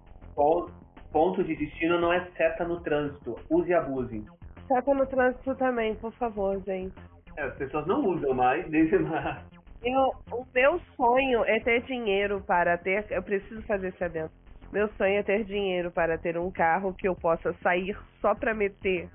[1.13, 3.35] Ponto de destino não é seta no trânsito.
[3.51, 4.25] Use e abuse.
[4.69, 6.95] Seta no trânsito também, por favor, gente.
[7.37, 9.43] É, as pessoas não usam mais, desde lá.
[9.87, 13.07] Eu, o meu sonho é ter dinheiro para ter.
[13.09, 14.31] Eu preciso fazer esse adendo.
[14.73, 18.53] Meu sonho é ter dinheiro para ter um carro que eu possa sair só para
[18.53, 19.09] meter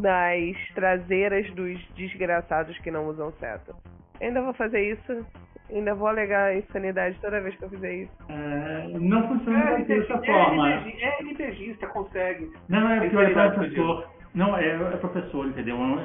[0.00, 3.74] nas traseiras dos desgraçados que não usam seta.
[4.22, 5.26] Ainda vou fazer isso.
[5.70, 8.12] Ainda vou alegar insanidade toda vez que eu fizer isso.
[8.30, 10.70] É, não funciona é, dessa é, forma.
[10.70, 12.50] É LPGista, consegue.
[12.70, 14.08] Não, é porque é professor.
[14.34, 15.76] Não, é, é professor, entendeu?
[15.76, 16.00] É um.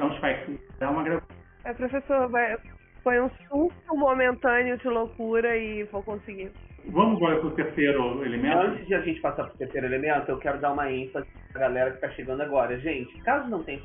[0.80, 1.24] É uma
[1.66, 2.58] É professor, vai,
[3.04, 6.52] foi um surto momentâneo de loucura e vou conseguir.
[6.88, 8.58] Vamos agora para o terceiro elemento?
[8.58, 11.66] Antes de a gente passar para o terceiro elemento, eu quero dar uma ênfase para
[11.66, 12.80] a galera que está chegando agora.
[12.80, 13.82] Gente, caso não tenha.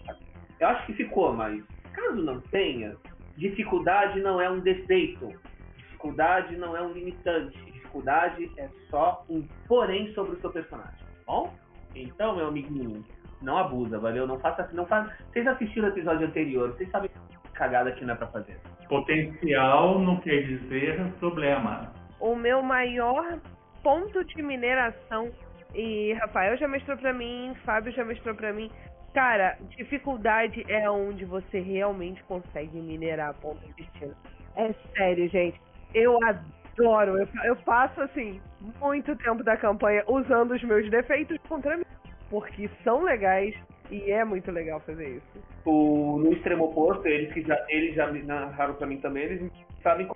[0.61, 1.63] Eu acho que ficou, mas
[1.93, 2.97] caso não tenha,
[3.37, 5.33] dificuldade não é um defeito.
[5.77, 7.59] Dificuldade não é um limitante.
[7.73, 10.99] Dificuldade é só um porém sobre o seu personagem.
[10.99, 11.55] Tá bom?
[11.95, 13.05] Então, meu amiguinho,
[13.43, 14.27] não abusa, valeu?
[14.27, 15.15] Não faça assim, não faça.
[15.33, 17.11] Vocês assistiram o episódio anterior, vocês sabem
[17.55, 18.59] cagada que não é pra fazer.
[18.89, 21.93] Potencial não quer dizer problema.
[22.21, 23.39] O meu maior
[23.83, 25.31] ponto de mineração,
[25.75, 28.71] e Rafael já mostrou pra mim, Fábio já mostrou pra mim,
[29.13, 34.15] cara, dificuldade é onde você realmente consegue minerar ponto de destino.
[34.57, 35.61] É sério, gente.
[35.95, 37.19] Eu adoro.
[37.19, 38.41] Eu, eu passo, assim,
[38.81, 41.85] muito tempo da campanha usando os meus defeitos contra mim.
[42.31, 43.55] Porque são legais,
[43.91, 45.45] e é muito legal fazer isso.
[45.65, 50.09] O, no extremo oposto, eles que já, eles já narraram para mim também, eles sabem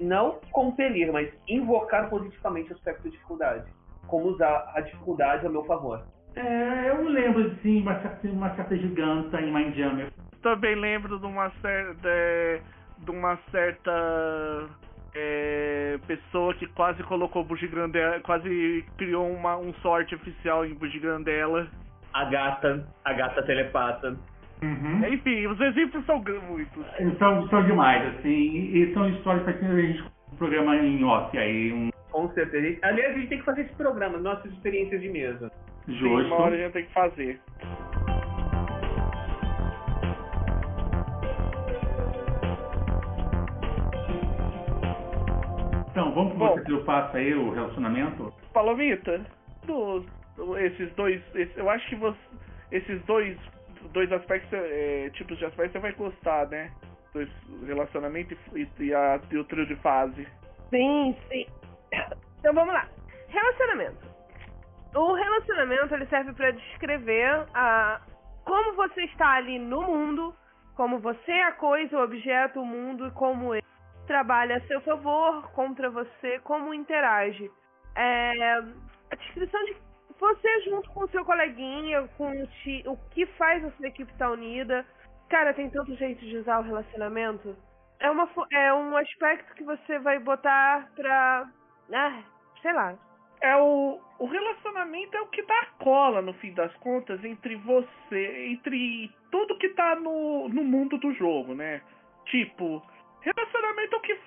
[0.00, 3.64] não compelir, mas invocar positivamente o aspecto de dificuldade.
[4.06, 6.04] Como usar a dificuldade a meu favor.
[6.34, 10.10] É, eu lembro sim, uma certa giganta em Mindjammer.
[10.42, 11.94] Também lembro de uma certa.
[11.94, 14.68] De, de uma certa.
[15.14, 21.68] É, pessoa que quase colocou Bugigrandela, quase criou uma, um sorte oficial em Bugigrandela
[22.12, 24.16] a gata, a gata telepata.
[24.62, 25.04] Uhum.
[25.06, 26.86] Enfim, os exemplos são muitos.
[27.18, 28.30] São, são demais, assim,
[28.72, 31.72] e são histórias que a gente um programa em off aí.
[31.72, 31.90] Um...
[32.10, 32.78] Com certeza.
[32.82, 35.50] Aliás, a gente tem que fazer esse programa, nossas experiências de mesa.
[35.88, 36.04] Justo.
[36.04, 37.40] Sim, uma hora a gente tem que fazer.
[45.90, 48.32] Então, vamos para o terceiro passo aí, o relacionamento?
[48.54, 49.20] Palomita,
[49.66, 50.06] dos
[50.58, 51.22] esses dois.
[51.34, 52.18] Esse, eu acho que você,
[52.70, 53.38] esses dois,
[53.92, 56.72] dois aspectos, é, tipos de aspectos você vai gostar, né?
[57.12, 57.28] Dois,
[57.66, 60.26] relacionamento e, e, a, e o trio de fase.
[60.70, 61.46] Sim, sim.
[62.38, 62.88] Então vamos lá.
[63.28, 64.12] Relacionamento.
[64.94, 68.00] O relacionamento ele serve para descrever a,
[68.44, 70.34] como você está ali no mundo,
[70.74, 73.64] como você é a coisa, o objeto, o mundo e como ele
[74.06, 77.50] trabalha a seu favor, contra você, como interage.
[77.94, 79.76] É, a descrição de
[80.22, 84.26] você junto com o seu coleguinha, com o, o que faz a sua equipe estar
[84.26, 84.86] tá unida.
[85.28, 87.56] Cara, tem tanto jeito de usar o relacionamento.
[87.98, 91.48] É, uma, é um aspecto que você vai botar pra.
[91.92, 92.22] Ah,
[92.62, 92.94] sei lá.
[93.40, 98.46] É o, o relacionamento é o que dá cola, no fim das contas, entre você,
[98.52, 101.82] entre tudo que tá no, no mundo do jogo, né?
[102.26, 102.80] Tipo,
[103.20, 104.20] relacionamento é o que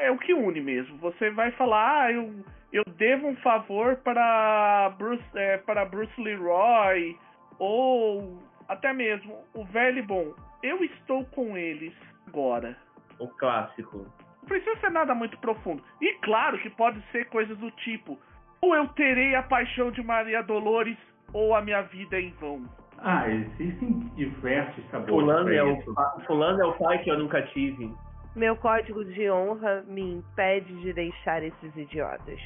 [0.00, 0.96] é o que une mesmo.
[0.98, 7.18] Você vai falar, ah, eu eu devo um favor para Bruce, é, para Bruce Leroy
[7.58, 10.32] ou até mesmo o velho bom.
[10.62, 11.92] Eu estou com eles
[12.26, 12.76] agora.
[13.18, 14.06] O clássico.
[14.40, 15.82] Não precisa ser nada muito profundo.
[16.00, 18.18] E claro que pode ser coisas do tipo:
[18.60, 20.96] ou eu terei a paixão de Maria Dolores
[21.32, 22.64] ou a minha vida é em vão.
[22.98, 25.14] Ah, existem diversos sabores.
[25.14, 25.80] Fulano é, o,
[26.26, 27.92] fulano é o pai que eu nunca tive.
[28.34, 32.40] Meu código de honra me impede de deixar esses idiotas.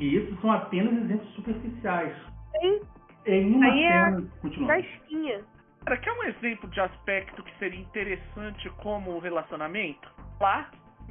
[0.00, 2.12] E isso são apenas exemplos superficiais.
[2.58, 2.80] Sim.
[3.26, 4.24] Em uma Aí é cena.
[4.40, 4.82] Continuando.
[4.82, 5.40] Casquinha.
[5.84, 10.08] Cara, quer um exemplo de aspecto que seria interessante como relacionamento?
[10.40, 10.70] Lá,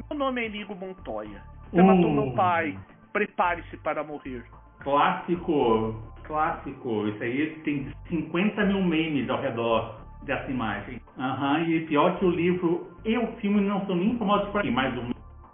[0.09, 1.41] meu nome é Inigo Montoya.
[1.71, 1.85] Você Uh.
[1.85, 2.77] matou meu pai.
[3.13, 4.43] Prepare-se para morrer.
[4.79, 7.07] Clássico, clássico.
[7.07, 10.99] Isso aí tem 50 mil memes ao redor dessa imagem.
[11.17, 14.71] Aham, e pior que o livro e o filme não são nem famosos por aí,
[14.71, 15.11] mas um,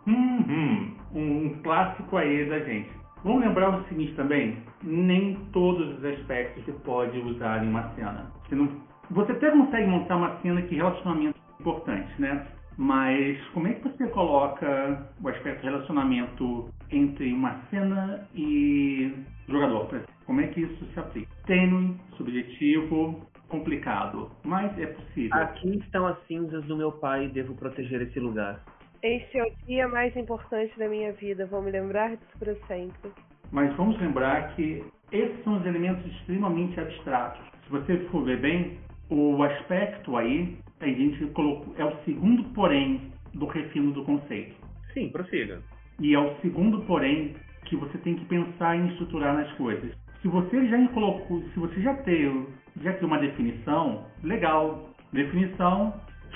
[0.08, 3.05] hum, hum, um clássico aí da gente.
[3.26, 8.32] Vamos lembrar o seguinte também, nem todos os aspectos você pode usar em uma cena.
[8.48, 8.70] Você, não,
[9.10, 12.46] você até consegue montar uma cena que relacionamento é importante, né?
[12.78, 19.12] Mas como é que você coloca o aspecto relacionamento entre uma cena e
[19.50, 20.04] jogador?
[20.28, 21.28] Como é que isso se aplica?
[21.48, 25.36] Tênue, subjetivo, complicado, mas é possível.
[25.42, 28.62] Aqui estão as cinzas do meu pai e devo proteger esse lugar.
[29.06, 31.45] Este é o dia mais importante da minha vida.
[31.45, 33.12] Vou me lembrar disso para sempre.
[33.51, 37.39] Mas vamos lembrar que esses são os elementos extremamente abstratos.
[37.64, 38.80] Se você for ver bem,
[39.12, 44.56] o aspecto aí, a gente colocou, é o segundo porém do refino do conceito.
[44.91, 45.62] Sim, prossiga.
[45.99, 47.36] E é o segundo porém
[47.66, 49.95] que você tem que pensar em estruturar nas coisas.
[50.24, 52.47] Se você já colocou, se você já tem,
[52.82, 54.89] já tem uma definição, legal.
[55.14, 55.93] Definição,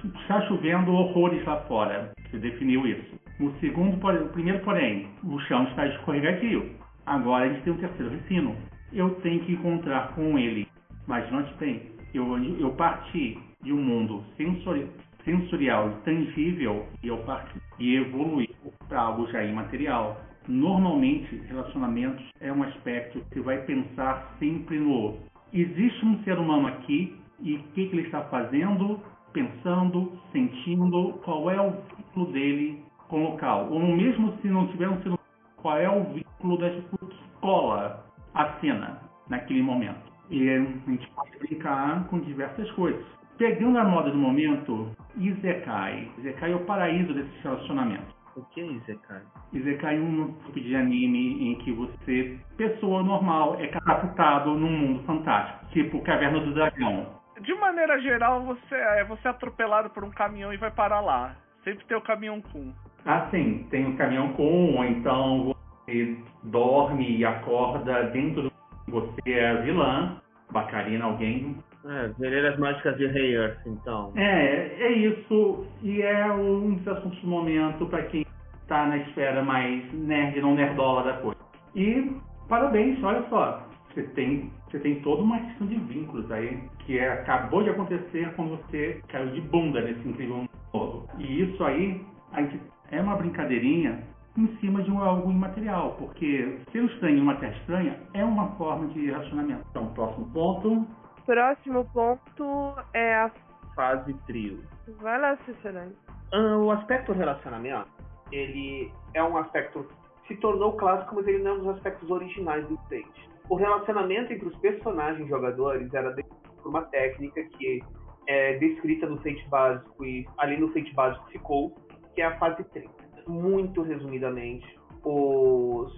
[0.08, 2.12] está chovendo horrores lá fora.
[2.30, 3.20] Você definiu isso.
[3.40, 6.72] O segundo, porém, o primeiro porém, o chão está escorregadio.
[7.06, 8.56] Agora a gente tem o terceiro refino.
[8.92, 10.68] Eu tenho que encontrar com ele.
[11.08, 14.88] Mas note bem, eu, eu parti de um mundo sensori,
[15.26, 18.50] sensorial e tangível e eu parti e evoluí
[18.88, 20.22] para algo já imaterial.
[20.48, 25.18] Normalmente, relacionamentos é um aspecto que vai pensar sempre no
[25.54, 29.00] existe um ser humano aqui e o que, que ele está fazendo,
[29.34, 33.68] pensando, sentindo, qual é o vínculo dele com o local.
[33.72, 35.20] Ou mesmo se não tiver um humano,
[35.58, 40.10] qual é o vínculo da que cola a cena naquele momento.
[40.30, 43.04] E a gente pode brincar com diversas coisas.
[43.38, 46.12] Pegando a moda do momento, Izekai.
[46.20, 48.14] Izekai é o paraíso desses relacionamentos.
[48.36, 49.22] O que é Izekai?
[49.54, 55.04] Izekai é um tipo de anime em que você, pessoa normal, é catapultado num mundo
[55.04, 57.19] fantástico, tipo Caverna do Dragão.
[57.42, 61.36] De maneira geral, você é você é atropelado por um caminhão e vai parar lá.
[61.64, 62.74] Sempre tem o caminhão com.
[63.06, 68.52] Ah, sim, tem o caminhão com, ou então você dorme e acorda dentro do
[68.88, 70.20] você é vilã,
[70.52, 71.56] bacarina alguém.
[71.86, 74.12] É, Vereiras Mágicas de Rei Earth, então.
[74.16, 78.26] É, é isso, e é um dos assuntos do momento para quem
[78.64, 81.40] está na esfera mais nerd, não nerdola da coisa.
[81.76, 82.12] E
[82.50, 83.64] parabéns, olha só,
[83.94, 88.32] você tem, você tem toda uma questão de vínculos aí, que é, acabou de acontecer
[88.36, 91.10] quando você caiu de bunda nesse incrível mundo novo.
[91.18, 92.62] E isso aí, a gente,
[92.92, 94.04] é uma brincadeirinha
[94.38, 98.50] em cima de um, algo imaterial, porque ser estranho em uma terra estranha é uma
[98.56, 99.66] forma de relacionamento.
[99.72, 100.88] Então, próximo ponto.
[101.26, 103.32] Próximo ponto é a.
[103.76, 104.62] Fase trio.
[105.00, 105.96] Vai lá, Cicerone.
[106.34, 107.88] Ah, o aspecto relacionamento,
[108.32, 109.88] ele é um aspecto
[110.30, 113.30] se tornou clássico, mas ele não é um dos aspectos originais do Fate.
[113.50, 116.16] O relacionamento entre os personagens jogadores era
[116.62, 117.82] por uma técnica que
[118.28, 121.76] é descrita no Fate básico e ali no Fate básico ficou,
[122.14, 122.90] que é a fase 30.
[123.28, 124.68] Muito resumidamente,
[125.04, 125.92] os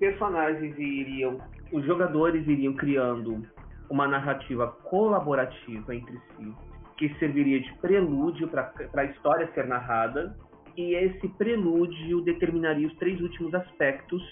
[0.00, 1.38] personagens iriam,
[1.72, 3.46] os jogadores iriam criando
[3.88, 6.52] uma narrativa colaborativa entre si,
[6.96, 10.36] que serviria de prelúdio para a história ser narrada,
[10.76, 14.22] e esse prelúdio determinaria os três últimos aspectos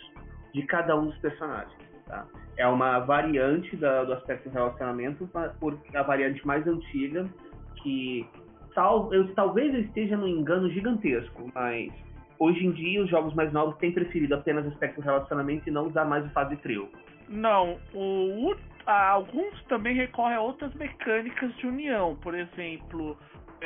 [0.52, 1.95] de cada um dos personagens.
[2.06, 2.26] Tá?
[2.56, 5.28] É uma variante da, do aspecto relacionamento,
[5.58, 7.28] por a variante mais antiga,
[7.82, 8.26] que
[8.74, 11.92] tal, eu, talvez eu esteja num engano gigantesco, mas
[12.38, 16.04] hoje em dia os jogos mais novos têm preferido apenas aspecto relacionamento e não usar
[16.04, 16.88] mais o fase trio.
[17.28, 18.54] Não, o,
[18.86, 22.16] alguns também recorrem a outras mecânicas de união.
[22.16, 23.16] Por exemplo,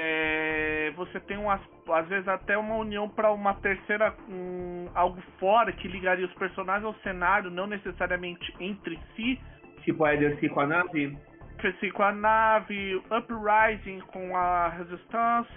[0.02, 5.86] é, você tem às vezes até uma união para uma terceira um, algo fora que
[5.86, 9.38] ligaria os personagens ao cenário, não necessariamente entre si.
[9.82, 11.18] Tipo a Edercy com a nave?
[11.58, 15.50] Edercy com a nave, Uprising com a Resistance.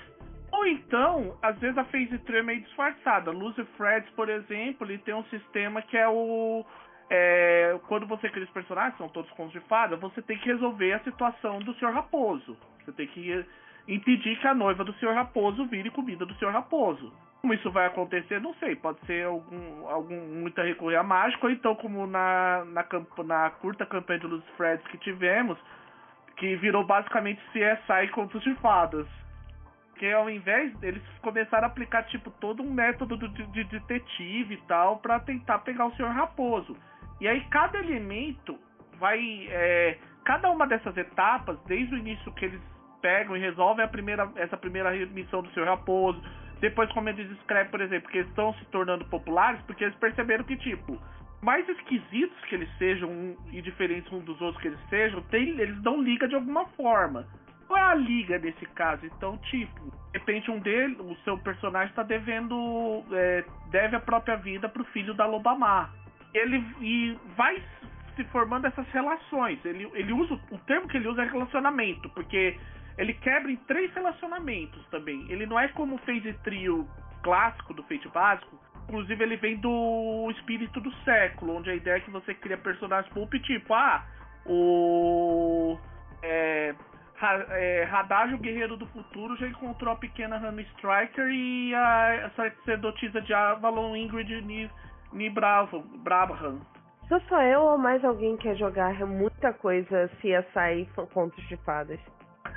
[0.52, 3.32] Ou então, às vezes a Phase 3 é meio disfarçada.
[3.32, 6.66] Lucy Freds, por exemplo, ele tem um sistema que é o
[7.10, 10.94] é, quando você cria os personagens, são todos contos de fada, você tem que resolver
[10.94, 11.94] a situação do Sr.
[11.94, 12.58] Raposo.
[12.84, 13.46] Você tem que
[13.88, 15.14] impedir que a noiva do Sr.
[15.14, 16.52] Raposo vire comida do Sr.
[16.52, 17.12] Raposo.
[17.42, 18.76] Como isso vai acontecer, não sei.
[18.76, 22.86] Pode ser algum, algum muita recorrer a mágico, ou então como na, na,
[23.26, 25.58] na curta campanha de Luz Freds que tivemos,
[26.38, 29.08] que virou basicamente CSI contos de fadas.
[29.92, 34.62] porque ao invés deles começaram a aplicar tipo todo um método de, de detetive e
[34.68, 36.78] tal para tentar pegar o Senhor Raposo.
[37.22, 38.58] E aí cada elemento
[39.00, 39.20] vai
[39.50, 42.72] é, cada uma dessas etapas, desde o início que eles
[43.04, 46.24] pegam e resolvem primeira, essa primeira missão do Senhor Raposo,
[46.62, 50.45] depois como eles escrevem, por exemplo, que eles estão se tornando populares porque eles perceberam
[50.45, 50.97] que tipo
[51.41, 55.80] mais esquisitos que eles sejam e diferentes uns dos outros que eles sejam, tem, eles
[55.82, 57.28] dão liga de alguma forma.
[57.68, 59.06] Qual é a liga nesse caso?
[59.06, 59.82] Então, tipo,
[60.14, 64.86] de repente um dele, o seu personagem está devendo, é, deve a própria vida pro
[64.86, 65.91] filho da Lobamar.
[66.34, 67.62] Ele e vai
[68.16, 69.60] se formando essas relações.
[69.66, 72.58] Ele, ele usa o termo que ele usa é relacionamento, porque
[72.98, 75.26] ele quebra em três relacionamentos também.
[75.30, 76.88] Ele não é como o Phase Trio
[77.22, 82.00] clássico do Fate básico, Inclusive, ele vem do espírito do século, onde a ideia é
[82.00, 84.04] que você cria personagens pulp tipo, ah,
[84.46, 85.78] o.
[86.22, 86.76] É,
[87.52, 87.88] é,
[88.41, 93.96] guerreiro do futuro, já encontrou a pequena Hannah Striker e a, a sacerdotisa de Avalon,
[93.96, 94.70] Ingrid Ni,
[95.14, 96.60] Ni Bravo, Brabham.
[97.08, 102.00] Sou só eu ou mais alguém quer jogar muita coisa CSI Contos de Fadas?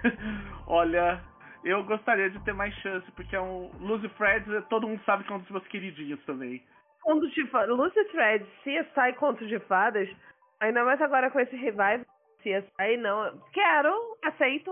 [0.67, 1.21] Olha,
[1.65, 3.71] eu gostaria de ter mais chance, porque é um.
[3.81, 6.63] Lucy Fred, todo mundo sabe que é um dos meus queridinhos também.
[7.03, 7.77] Contos de fadas.
[7.77, 10.09] Lucy Fred, CSI Contos de Fadas,
[10.61, 12.05] ainda mais agora com esse revive
[12.47, 13.41] CSI, não.
[13.53, 13.93] Quero,
[14.25, 14.71] aceito,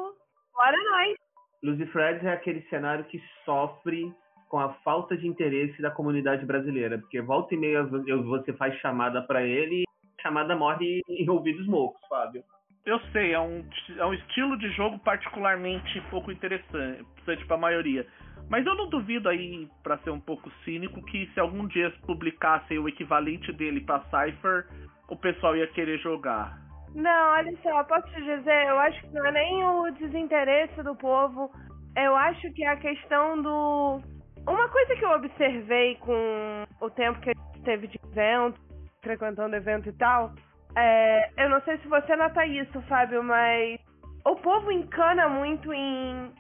[0.55, 1.17] bora nós.
[1.63, 4.13] Lucy Fred é aquele cenário que sofre
[4.49, 9.23] com a falta de interesse da comunidade brasileira, porque volta e meia você faz chamada
[9.23, 9.85] para ele e
[10.19, 12.45] a chamada morre em ouvidos mocos, Fábio.
[12.87, 13.65] Eu sei, é um,
[13.97, 18.07] é um estilo de jogo particularmente pouco interessante para a maioria.
[18.51, 22.79] Mas eu não duvido aí, para ser um pouco cínico, que se algum dia publicassem
[22.79, 24.67] o equivalente dele para Cypher,
[25.09, 26.59] o pessoal ia querer jogar.
[26.95, 30.95] Não, olha só, posso te dizer, eu acho que não é nem o desinteresse do
[30.95, 31.51] povo,
[31.97, 34.01] eu acho que é a questão do.
[34.47, 38.61] Uma coisa que eu observei com o tempo que a gente teve de evento,
[39.03, 40.35] frequentando evento e tal,
[40.77, 43.79] é, eu não sei se você nota isso, Fábio, mas
[44.25, 46.33] o povo encana muito em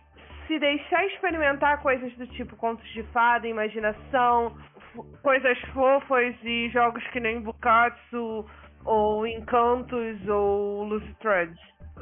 [0.46, 4.56] se deixar experimentar coisas do tipo contos de fada, imaginação,
[5.22, 8.46] coisas fofas e jogos que nem Bukatsu,
[8.84, 11.58] ou Encantos, ou Lucy Threads.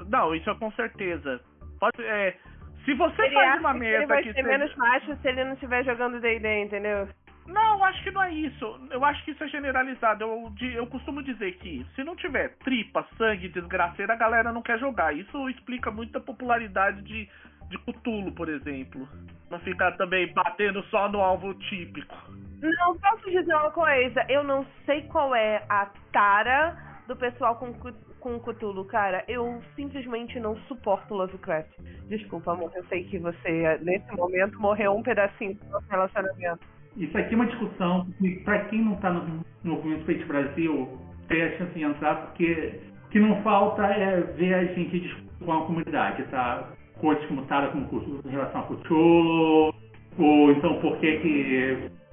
[0.08, 1.40] Não, isso é com certeza.
[1.78, 2.36] Pode, é,
[2.84, 5.44] se você ele faz uma mesa que ele vai que ser menos macho se ele
[5.44, 7.08] não estiver jogando D&D, entendeu?
[7.46, 8.88] Não, acho que não é isso.
[8.90, 10.22] Eu acho que isso é generalizado.
[10.24, 14.78] Eu, eu costumo dizer que se não tiver tripa, sangue, desgraceira, a galera não quer
[14.78, 15.14] jogar.
[15.14, 17.28] Isso explica muito a popularidade de,
[17.68, 19.08] de Cthulhu, por exemplo.
[19.50, 22.14] Não ficar também batendo só no alvo típico.
[22.60, 24.24] Não, posso dizer uma coisa?
[24.28, 26.76] Eu não sei qual é a tara
[27.08, 27.74] do pessoal com,
[28.20, 29.24] com Cthulhu, cara.
[29.26, 31.70] Eu simplesmente não suporto Lovecraft.
[32.06, 32.70] Desculpa, amor.
[32.76, 36.71] Eu sei que você, nesse momento, morreu um pedacinho do nosso relacionamento.
[36.96, 40.88] Isso aqui é uma discussão que, para quem não está no, movimento Feito Brasil,
[41.28, 45.32] tem a chance de entrar, porque o que não falta é ver a gente discutir
[45.44, 46.68] com a comunidade, tá?
[47.00, 49.74] Coisas como Tara com em relação a Cthulhu,
[50.18, 51.28] ou então por que que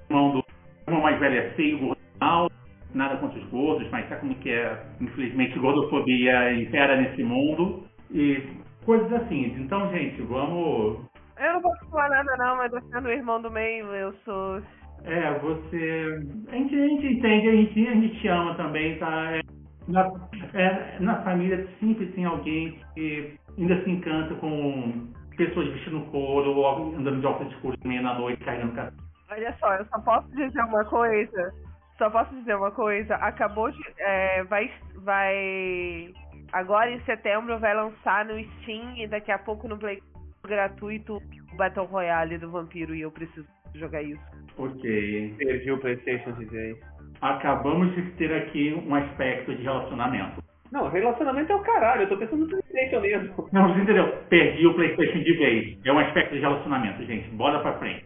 [0.09, 0.43] irmão do
[0.87, 2.49] irmão mais velho é feio, gordal,
[2.93, 8.41] nada contra os gordos, mas sabe como que é, infelizmente, gordofobia impera nesse mundo, e
[8.85, 9.55] coisas assim.
[9.59, 11.08] Então, gente, vamos
[11.39, 14.61] eu não posso falar nada não, mas você é o irmão do meio, eu sou.
[15.05, 16.19] É, você.
[16.49, 19.31] A gente, a gente entende, a gente, a gente te ama também, tá?
[19.31, 19.41] É,
[19.87, 20.11] na,
[20.53, 26.95] é, na família sempre tem alguém que ainda se encanta com pessoas vestindo couro ou
[26.95, 30.61] andando de óculos escuros meia na noite, caindo no Olha só, eu só posso dizer
[30.63, 31.53] uma coisa.
[31.97, 33.15] Só posso dizer uma coisa.
[33.15, 33.79] Acabou de.
[33.99, 34.71] É, vai.
[34.95, 36.13] Vai.
[36.51, 40.01] Agora em setembro vai lançar no Steam e daqui a pouco no Play
[40.49, 41.21] gratuito
[41.53, 44.21] o Battle Royale do Vampiro e eu preciso jogar isso.
[44.57, 45.35] Ok.
[45.37, 46.75] Perdi o PlayStation DJ.
[47.21, 50.43] Acabamos de ter aqui um aspecto de relacionamento.
[50.71, 53.49] Não, relacionamento é o caralho, eu tô pensando no PlayStation mesmo.
[53.51, 54.07] Não, você entendeu?
[54.29, 55.79] Perdi o PlayStation de vez.
[55.85, 57.27] É um aspecto de relacionamento, gente.
[57.29, 58.05] Bora pra frente.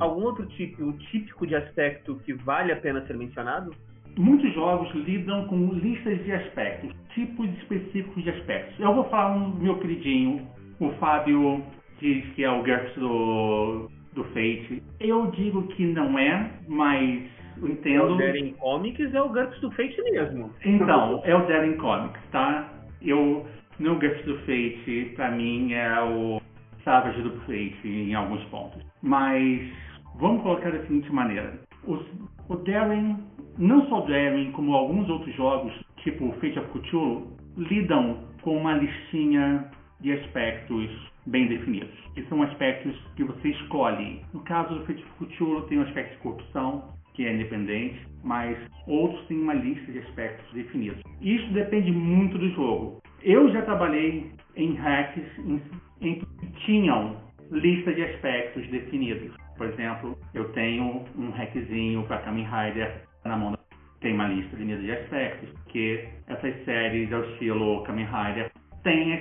[0.00, 3.74] Algum outro tipo típico de aspecto que vale a pena ser mencionado?
[4.18, 8.78] Muitos jogos lidam com listas de aspectos, tipos específicos de aspectos.
[8.80, 10.46] Eu vou falar um meu queridinho,
[10.80, 11.62] o Fábio
[12.00, 14.82] diz que é o GURPS do, do Fate.
[15.00, 17.24] Eu digo que não é, mas
[17.62, 18.14] entendo.
[18.14, 20.50] O Daring Comics é o GURPS do Fate mesmo.
[20.64, 22.70] Então, é o Daring Comics, tá?
[23.02, 23.46] Eu,
[23.78, 26.40] no GURPS do Fate, pra mim é o
[26.84, 28.80] Savage do Fate em alguns pontos.
[29.06, 29.72] Mas
[30.18, 32.00] Vamos colocar da seguinte maneira: Os,
[32.48, 33.16] o Darren
[33.58, 39.70] não só Daring, como alguns outros jogos, tipo Fate of Cthulhu, lidam com uma listinha
[40.00, 40.90] de aspectos
[41.26, 44.22] bem definidos, que são aspectos que você escolhe.
[44.32, 46.84] No caso do Fate of Cthulhu tem o aspecto de corrupção,
[47.14, 51.02] que é independente, mas outros têm uma lista de aspectos definidos.
[51.20, 53.02] Isso depende muito do jogo.
[53.22, 55.60] Eu já trabalhei em hacks em,
[56.00, 59.34] em que tinham lista de aspectos definidos.
[59.56, 63.56] Por exemplo, eu tenho um hackzinho para Kamen Rider na mão.
[64.00, 68.50] Tem uma lista definida de aspectos, que essas séries ao estilo Kamen Rider
[68.82, 69.18] têm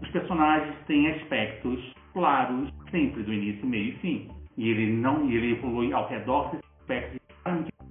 [0.00, 4.28] os personagens têm aspectos claros, sempre do início, meio e fim.
[4.56, 7.20] E ele não, ele evolui ao redor desses aspectos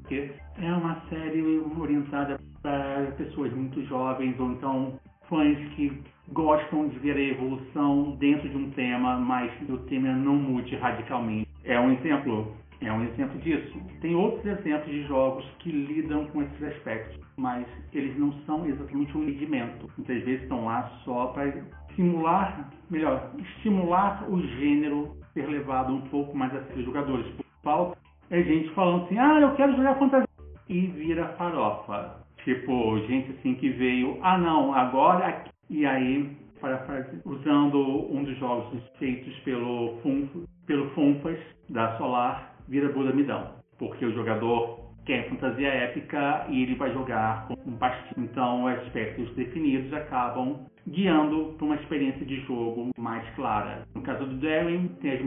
[0.10, 6.02] porque é uma série orientada para pessoas muito jovens ou então fãs que
[6.32, 11.48] gostam de ver a evolução dentro de um tema, mas o tema não mude radicalmente.
[11.64, 13.80] É um exemplo, é um exemplo disso.
[14.02, 19.18] Tem outros exemplos de jogos que lidam com esses aspectos, mas eles não são exatamente
[19.18, 19.90] um rendimento.
[19.98, 21.52] Muitas vezes estão lá só para
[21.96, 27.26] simular, melhor, estimular o gênero ser levado um pouco mais a sério jogadores.
[27.64, 27.98] Falta
[28.30, 30.28] é gente falando assim, ah, eu quero jogar fantasia.
[30.68, 32.20] E vira farofa.
[32.44, 36.38] Tipo, gente assim que veio, ah não, agora e aí
[37.26, 40.30] usando um dos jogos feitos pelo, Funf,
[40.66, 41.40] pelo Funfas
[41.70, 43.54] da Solar, vira Buda Midão.
[43.78, 48.26] Porque o jogador quer fantasia épica e ele vai jogar com um pastinho.
[48.26, 53.88] Então, aspectos definidos acabam guiando para uma experiência de jogo mais clara.
[53.96, 55.22] No caso do Daring, tem as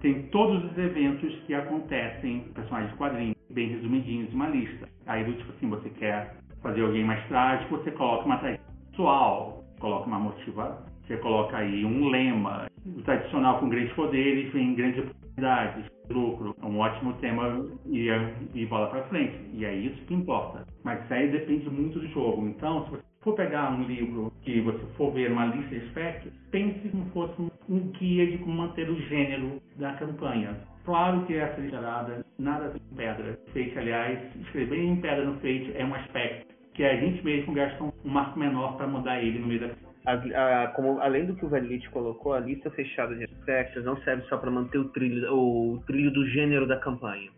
[0.00, 4.86] tem todos os eventos que acontecem, personagens de quadrinhos, bem resumidinhos, uma lista.
[5.06, 10.06] Aí, tipo assim, você quer fazer alguém mais trágico, você coloca uma tragédia pessoal, coloca
[10.06, 12.66] uma motiva, você coloca aí um lema.
[12.84, 16.54] O tradicional com grandes poderes vem grandes oportunidades, lucro.
[16.62, 18.08] É um ótimo tema e,
[18.54, 19.36] e bola para frente.
[19.52, 20.66] E é isso que importa.
[20.84, 22.46] Mas isso aí depende muito do jogo.
[22.46, 26.32] Então, se você for pegar um livro que você for ver uma lista de aspectos,
[26.50, 30.56] pense como fosse um guia de como manter o gênero da campanha.
[30.84, 33.38] Claro que essa literada nada de pedra.
[33.52, 37.82] Fate, aliás, escrever em pedra no Fate é um aspecto que a gente mesmo gasta
[37.82, 41.44] um marco menor para mudar ele no meio da a, a, como, além do que
[41.44, 45.34] o Velite colocou, a lista fechada de aspectos não serve só para manter o trilho,
[45.34, 47.28] o trilho do gênero da campanha.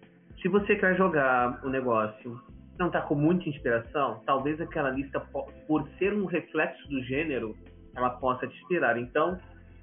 [0.43, 2.39] Se você quer jogar o negócio
[2.79, 5.19] não está com muita inspiração, talvez aquela lista,
[5.67, 7.57] por ser um reflexo do gênero,
[7.97, 8.97] ela possa te inspirar.
[8.99, 9.37] Então,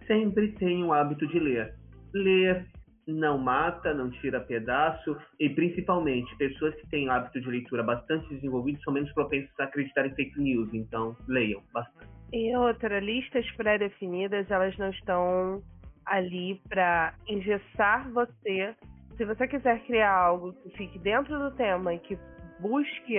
[0.07, 1.73] sempre tenha o hábito de ler.
[2.13, 2.65] Ler
[3.07, 8.81] não mata, não tira pedaço, e principalmente, pessoas que têm hábito de leitura bastante desenvolvido
[8.83, 12.09] são menos propensas a acreditar em fake news, então leiam bastante.
[12.33, 15.61] E outra, listas pré-definidas, elas não estão
[16.05, 18.75] ali para engessar você.
[19.15, 22.17] Se você quiser criar algo que fique dentro do tema e que
[22.59, 23.17] busque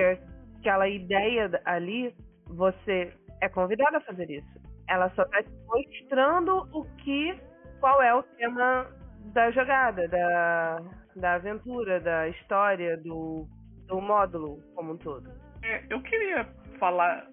[0.59, 2.14] aquela ideia ali,
[2.47, 4.66] você é convidado a fazer isso.
[4.89, 7.34] Ela só está mostrando o que,
[7.80, 8.87] qual é o tema
[9.33, 10.83] da jogada, da,
[11.16, 13.47] da aventura, da história, do,
[13.87, 15.31] do módulo como um todo.
[15.62, 16.47] É, eu queria
[16.79, 17.27] falar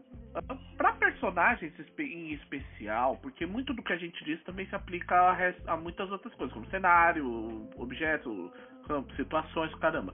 [0.77, 5.73] para personagens em especial, porque muito do que a gente diz também se aplica a,
[5.73, 8.51] a muitas outras coisas, como cenário, objeto,
[8.87, 10.13] campo, situações, caramba.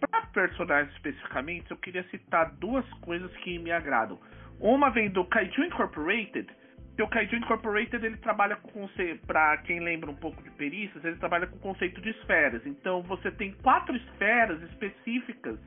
[0.00, 4.18] Para personagens especificamente, eu queria citar duas coisas que me agradam.
[4.58, 6.48] Uma vem do Kaiju Incorporated,
[6.96, 8.88] que o Kaiju Incorporated ele trabalha com
[9.26, 12.64] para quem lembra um pouco de perícias, ele trabalha com o conceito de esferas.
[12.66, 15.58] Então você tem quatro esferas específicas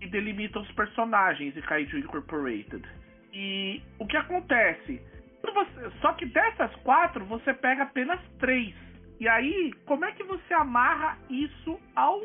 [0.00, 2.82] que delimitam os personagens de Kaiju Incorporated.
[3.32, 5.00] E o que acontece?
[6.00, 8.74] Só que dessas quatro você pega apenas três.
[9.20, 12.20] E aí, como é que você amarra isso ao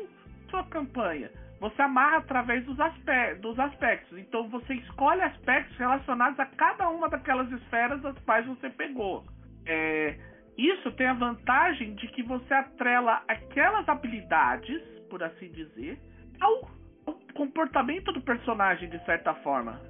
[0.50, 1.30] sua campanha?
[1.60, 4.16] Você amarra através dos, aspe dos aspectos.
[4.18, 9.24] Então você escolhe aspectos relacionados a cada uma daquelas esferas das quais você pegou.
[9.66, 10.16] É,
[10.56, 15.98] isso tem a vantagem de que você atrela aquelas habilidades, por assim dizer,
[16.40, 16.70] ao,
[17.06, 19.80] ao comportamento do personagem de certa forma.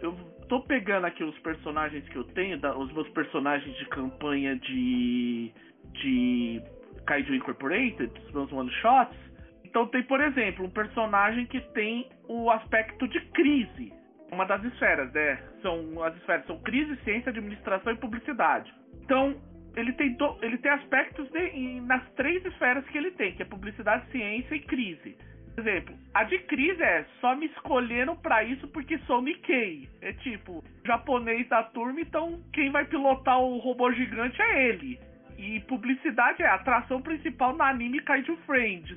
[0.00, 0.14] Eu
[0.48, 5.52] tô pegando aqui os personagens que eu tenho, os meus personagens de campanha de
[5.94, 6.62] de
[7.06, 9.27] Kaiju Incorporated, os meus one shots
[9.68, 13.92] então tem, por exemplo, um personagem que tem o aspecto de crise.
[14.32, 15.38] Uma das esferas, né?
[15.62, 18.72] São as esferas são crise, ciência, administração e publicidade.
[19.02, 19.36] Então,
[19.76, 23.46] ele tem, do, ele tem aspectos de, nas três esferas que ele tem, que é
[23.46, 25.16] publicidade, ciência e crise.
[25.54, 29.88] Por exemplo, a de crise é só me escolheram para isso porque sou Nikkei.
[30.00, 34.98] É tipo, japonês da turma, então quem vai pilotar o robô gigante é ele.
[35.36, 38.96] E publicidade é a atração principal no anime Kaiju Friends.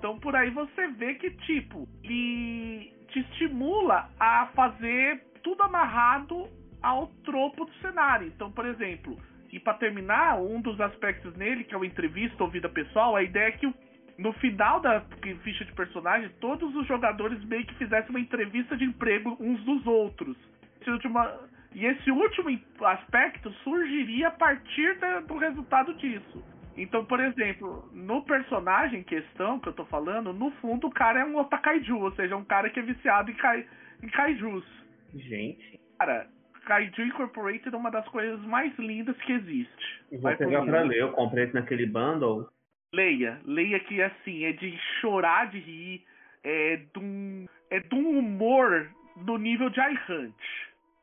[0.00, 6.48] Então por aí você vê que, tipo, ele te estimula a fazer tudo amarrado
[6.82, 8.28] ao tropo do cenário.
[8.28, 9.14] Então, por exemplo,
[9.52, 13.22] e para terminar, um dos aspectos nele, que é o entrevista ou vida pessoal, a
[13.22, 13.74] ideia é que
[14.16, 15.02] no final da
[15.42, 19.86] ficha de personagem, todos os jogadores meio que fizessem uma entrevista de emprego uns dos
[19.86, 20.34] outros.
[20.80, 21.18] Esse último,
[21.74, 26.42] e esse último aspecto surgiria a partir do resultado disso.
[26.80, 31.20] Então, por exemplo, no personagem em questão que eu tô falando, no fundo o cara
[31.20, 33.66] é um otakaiju, ou seja, um cara que é viciado em, kai,
[34.02, 34.64] em kaijus.
[35.14, 35.78] Gente.
[35.98, 36.26] Cara,
[36.64, 40.02] Kaiju Incorporated é uma das coisas mais lindas que existe.
[40.10, 42.48] E vou pegar pra ler, eu comprei naquele bundle.
[42.94, 46.04] Leia, leia que assim, é de chorar de rir,
[46.42, 50.34] é de um, é de um humor do nível de iHunt.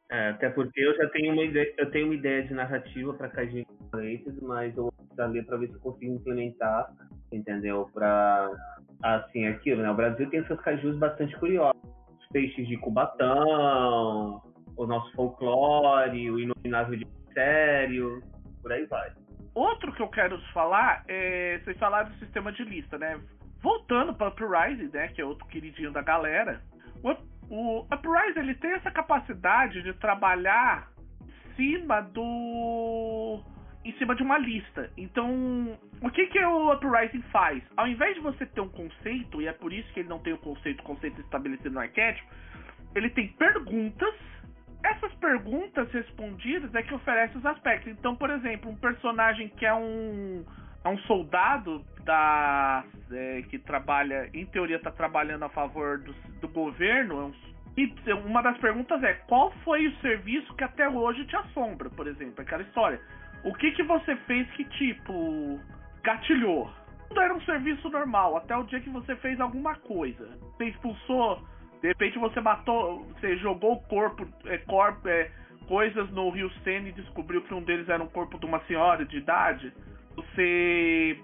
[0.09, 3.29] É, até porque eu já tenho uma ideia, eu tenho uma ideia de narrativa para
[3.29, 6.89] Kaiju Incorporated, mas eu vou ler para ver se eu consigo implementar,
[7.31, 7.89] entendeu?
[7.93, 8.51] Para
[9.03, 9.91] assim, aquilo, né?
[9.91, 11.81] O Brasil tem seus cajus bastante curiosos.
[12.19, 14.41] Os peixes de Cubatão,
[14.75, 18.21] o nosso folclore, o inominável de sério,
[18.61, 19.11] por aí vai.
[19.53, 21.59] Outro que eu quero falar é.
[21.63, 23.19] Vocês falaram do sistema de lista, né?
[23.61, 25.07] Voltando para o Uprising, né?
[25.09, 26.61] Que é outro queridinho da galera.
[27.03, 27.15] O,
[27.49, 30.89] o Uprising ele tem essa capacidade de trabalhar
[31.21, 33.41] em cima do.
[33.83, 34.91] em cima de uma lista.
[34.97, 37.63] Então, o que, que o Uprising faz?
[37.75, 40.33] Ao invés de você ter um conceito, e é por isso que ele não tem
[40.33, 42.27] o conceito, conceito estabelecido no arquétipo,
[42.95, 44.15] ele tem perguntas
[44.83, 47.91] essas perguntas respondidas é que oferece os aspectos.
[47.91, 50.45] Então, por exemplo, um personagem que é um,
[50.87, 56.47] é um soldado da é, que trabalha, em teoria, está trabalhando a favor do, do
[56.47, 57.33] governo.
[57.77, 57.93] É e
[58.25, 62.41] uma das perguntas é qual foi o serviço que até hoje te assombra, por exemplo,
[62.41, 62.99] aquela história.
[63.43, 65.59] O que que você fez que tipo
[66.03, 66.71] gatilhou?
[67.07, 70.27] Tudo era um serviço normal, até o dia que você fez alguma coisa.
[70.57, 71.39] Você expulsou
[71.81, 75.29] de repente você matou, você jogou o corpo, é, corpo é,
[75.67, 79.05] coisas no Rio Sena e descobriu que um deles era um corpo de uma senhora
[79.05, 79.71] de idade.
[80.17, 81.17] Você,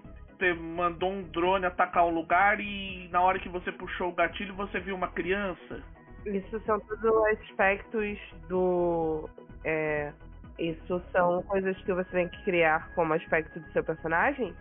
[0.54, 4.80] mandou um drone atacar um lugar e na hora que você puxou o gatilho você
[4.80, 5.84] viu uma criança.
[6.26, 8.18] Isso são todos aspectos
[8.48, 9.30] do.
[9.66, 10.14] É,
[10.60, 14.54] isso são coisas que você tem que criar como aspecto do seu personagem?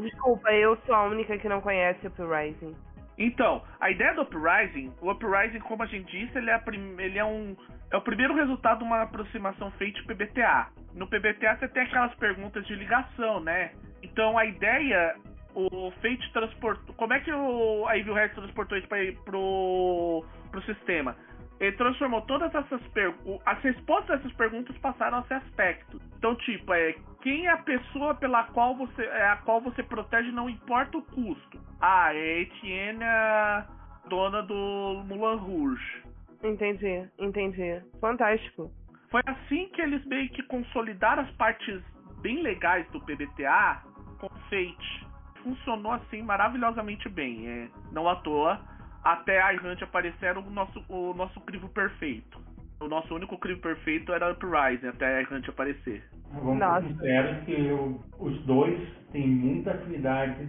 [0.00, 2.74] Desculpa, eu sou a única que não conhece o Uprising.
[3.22, 7.18] Então, a ideia do Uprising, o Uprising, como a gente disse, ele é, prim, ele
[7.18, 7.54] é um
[7.90, 10.68] é o primeiro resultado de uma aproximação feita PBTA.
[10.94, 13.72] No PBTA você tem aquelas perguntas de ligação, né?
[14.02, 15.16] Então a ideia,
[15.54, 16.94] o Fate transportou.
[16.94, 21.14] Como é que o, a Evil Head transportou isso para pro, pro sistema?
[21.60, 23.42] ele transformou todas essas perguntas.
[23.44, 26.00] As respostas dessas perguntas passaram a ser aspectos.
[26.16, 29.02] Então, tipo, é quem é a pessoa pela qual você.
[29.02, 31.60] É a qual você protege, não importa o custo.
[31.80, 33.66] Ah, é Etienne, a
[34.08, 36.02] dona do Mulan Rouge.
[36.42, 37.82] Entendi, entendi.
[38.00, 38.70] Fantástico.
[39.10, 41.82] Foi assim que eles meio que consolidaram as partes
[42.22, 43.82] bem legais do PBTA
[44.18, 45.06] com Fate.
[45.42, 47.46] Funcionou assim maravilhosamente bem.
[47.48, 48.60] É, não à toa
[49.02, 52.39] até a Hunt aparecer o nosso, o nosso crivo perfeito.
[52.80, 56.02] O nosso único crivo perfeito era Uprising, até a Hunt aparecer.
[56.32, 56.86] Vamos Nossa.
[56.86, 58.80] sinceros que eu, os dois
[59.12, 60.48] têm muita afinidade,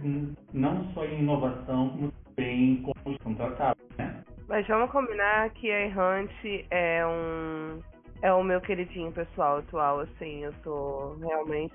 [0.54, 4.22] não só em inovação, como também como são tratados, né?
[4.48, 6.30] Mas vamos combinar que a Hunt
[6.70, 7.80] é um
[8.22, 11.74] é o meu queridinho pessoal atual, assim, eu tô realmente.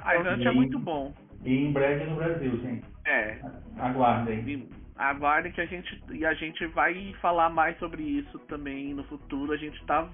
[0.00, 1.12] A Hunt é muito bom.
[1.42, 2.86] E em breve no Brasil, gente.
[3.06, 3.38] É.
[3.78, 4.68] Aguardem.
[5.00, 9.50] Aguardem que a gente e a gente vai falar mais sobre isso também no futuro.
[9.50, 10.06] A gente tá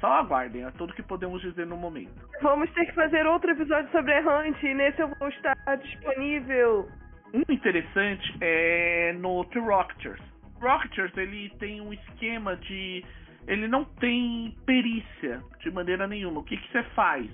[0.00, 2.28] só aguardem, é tudo que podemos dizer no momento.
[2.42, 6.88] Vamos ter que fazer outro episódio sobre Hunt, e nesse eu vou estar disponível.
[7.32, 10.20] Um interessante é no The Rocketers.
[10.60, 13.04] Rocketers ele tem um esquema de
[13.46, 16.40] ele não tem perícia de maneira nenhuma.
[16.40, 17.30] O que que você faz?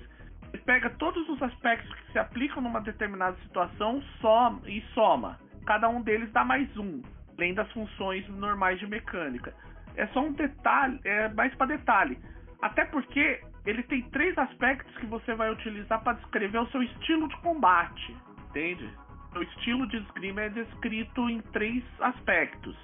[0.51, 5.89] Você pega todos os aspectos que se aplicam numa determinada situação, soma e soma cada
[5.89, 7.01] um deles dá mais um,
[7.37, 9.53] além das funções normais de mecânica.
[9.95, 12.17] É só um detalhe, é mais para detalhe.
[12.61, 17.27] Até porque ele tem três aspectos que você vai utilizar para descrever o seu estilo
[17.27, 18.15] de combate,
[18.49, 18.89] entende?
[19.35, 22.75] O estilo de esgrima é descrito em três aspectos.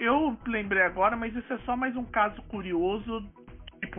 [0.00, 3.28] Eu lembrei agora, mas isso é só mais um caso curioso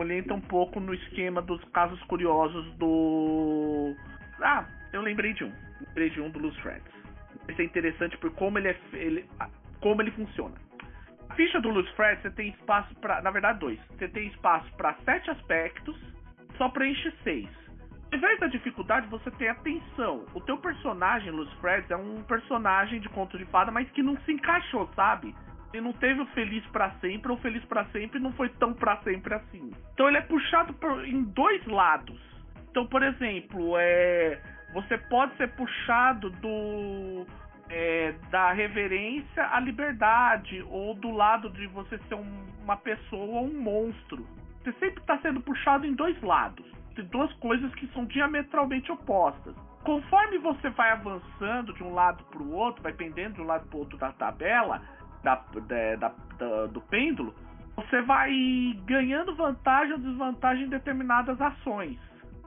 [0.02, 3.96] ele entra um pouco no esquema dos casos curiosos do.
[4.42, 5.54] Ah, eu lembrei de um.
[5.88, 6.95] Lembrei de um do Loose Threads.
[7.50, 9.26] Isso é interessante por como ele, é, ele,
[9.82, 10.56] como ele funciona.
[11.30, 13.80] A ficha do Loose Thread você tem espaço para, na verdade, dois.
[13.90, 15.96] Você tem espaço para sete aspectos,
[16.58, 17.50] só preenche seis.
[18.12, 20.26] Ao invés da dificuldade, você tem atenção.
[20.34, 24.16] O teu personagem, Loose Threads, é um personagem de conto de fada, mas que não
[24.22, 25.36] se encaixou, sabe?
[25.74, 28.96] Ele não teve o feliz para sempre, ou feliz para sempre não foi tão para
[28.98, 29.72] sempre assim.
[29.94, 32.18] Então ele é puxado por, em dois lados.
[32.70, 34.40] Então, por exemplo, é,
[34.76, 37.26] você pode ser puxado do
[37.70, 43.46] é, da reverência à liberdade, ou do lado de você ser um, uma pessoa ou
[43.46, 44.28] um monstro.
[44.62, 46.70] Você sempre está sendo puxado em dois lados.
[46.94, 49.56] Tem duas coisas que são diametralmente opostas.
[49.86, 53.66] Conforme você vai avançando de um lado para o outro, vai pendendo de um lado
[53.68, 54.82] para o outro da tabela,
[55.24, 55.36] da,
[55.96, 57.34] da, da, do pêndulo,
[57.78, 58.30] você vai
[58.86, 61.98] ganhando vantagem ou desvantagem em determinadas ações.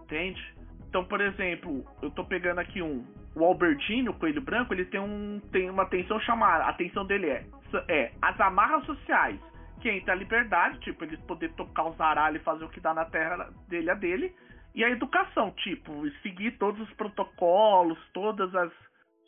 [0.02, 0.57] Entende?
[0.88, 3.04] Então, por exemplo, eu estou pegando aqui um
[3.34, 6.64] o Albertino, o coelho branco, ele tem, um, tem uma atenção chamada.
[6.64, 7.44] A atenção dele é,
[7.88, 9.38] é as amarras sociais,
[9.80, 12.92] que entra a liberdade, tipo, ele poder tocar os aralhos e fazer o que dá
[12.92, 14.34] na terra dele a dele.
[14.74, 15.92] E a educação, tipo,
[16.22, 18.72] seguir todos os protocolos, todas as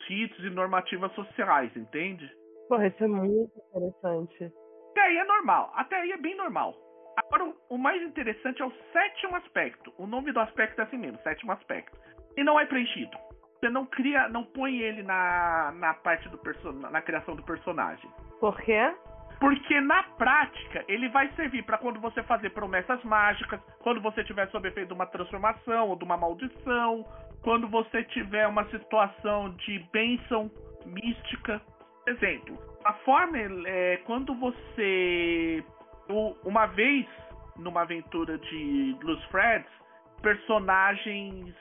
[0.07, 2.29] ritos e normativas sociais, entende?
[2.67, 4.51] Porra, isso é muito interessante.
[4.91, 6.75] Até aí é normal, até aí é bem normal.
[7.17, 9.93] Agora, o mais interessante é o sétimo aspecto.
[9.97, 11.97] O nome do aspecto é assim mesmo, sétimo aspecto.
[12.37, 13.17] E não é preenchido
[13.61, 16.39] você não cria, não põe ele na, na parte do
[16.89, 18.09] na criação do personagem.
[18.39, 18.91] Por quê?
[19.39, 24.49] Porque na prática ele vai servir para quando você fazer promessas mágicas, quando você tiver
[24.49, 27.05] sob efeito de uma transformação ou de uma maldição,
[27.43, 30.49] quando você tiver uma situação de bênção
[30.85, 31.61] mística.
[32.07, 35.63] Exemplo, a forma é quando você
[36.43, 37.07] uma vez
[37.57, 39.69] numa aventura de Blues Freds,
[40.21, 41.53] personagens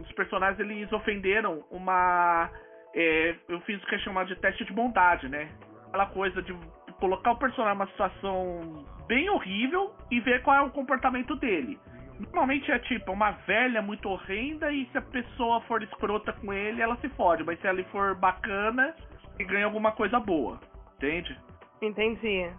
[0.00, 2.50] os personagens eles ofenderam uma.
[2.94, 5.50] É, eu fiz o que é chamado de teste de bondade, né?
[5.88, 6.54] Aquela coisa de
[7.00, 11.78] colocar o personagem numa situação bem horrível e ver qual é o comportamento dele.
[12.18, 16.80] Normalmente é tipo uma velha muito horrenda e se a pessoa for escrota com ele,
[16.80, 17.42] ela se fode.
[17.42, 18.94] Mas se ela for bacana,
[19.38, 20.60] ganha alguma coisa boa.
[20.96, 21.36] Entende?
[21.80, 22.52] Entendi.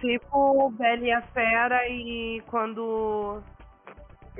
[0.00, 3.42] Tipo Bela e a Fera e quando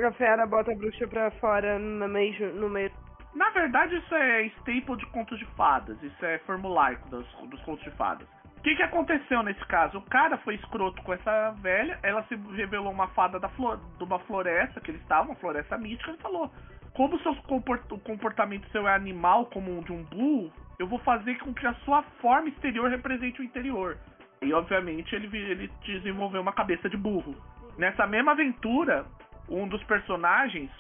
[0.03, 2.91] a fera bota a bruxa pra fora no meio, no meio.
[3.35, 6.03] Na verdade, isso é staple de contos de fadas.
[6.03, 8.27] Isso é formulaico dos, dos contos de fadas.
[8.57, 9.99] O que, que aconteceu nesse caso?
[9.99, 14.05] O cara foi escroto com essa velha, ela se revelou uma fada da flor, de
[14.05, 16.51] uma floresta que eles estavam, uma floresta mística, e falou:
[16.95, 20.99] Como seu comport, o comportamento seu é animal, como um de um burro, eu vou
[20.99, 23.97] fazer com que a sua forma exterior represente o interior.
[24.43, 27.35] E obviamente ele, ele desenvolveu uma cabeça de burro.
[27.77, 29.05] Nessa mesma aventura,
[29.49, 30.71] um dos personagens,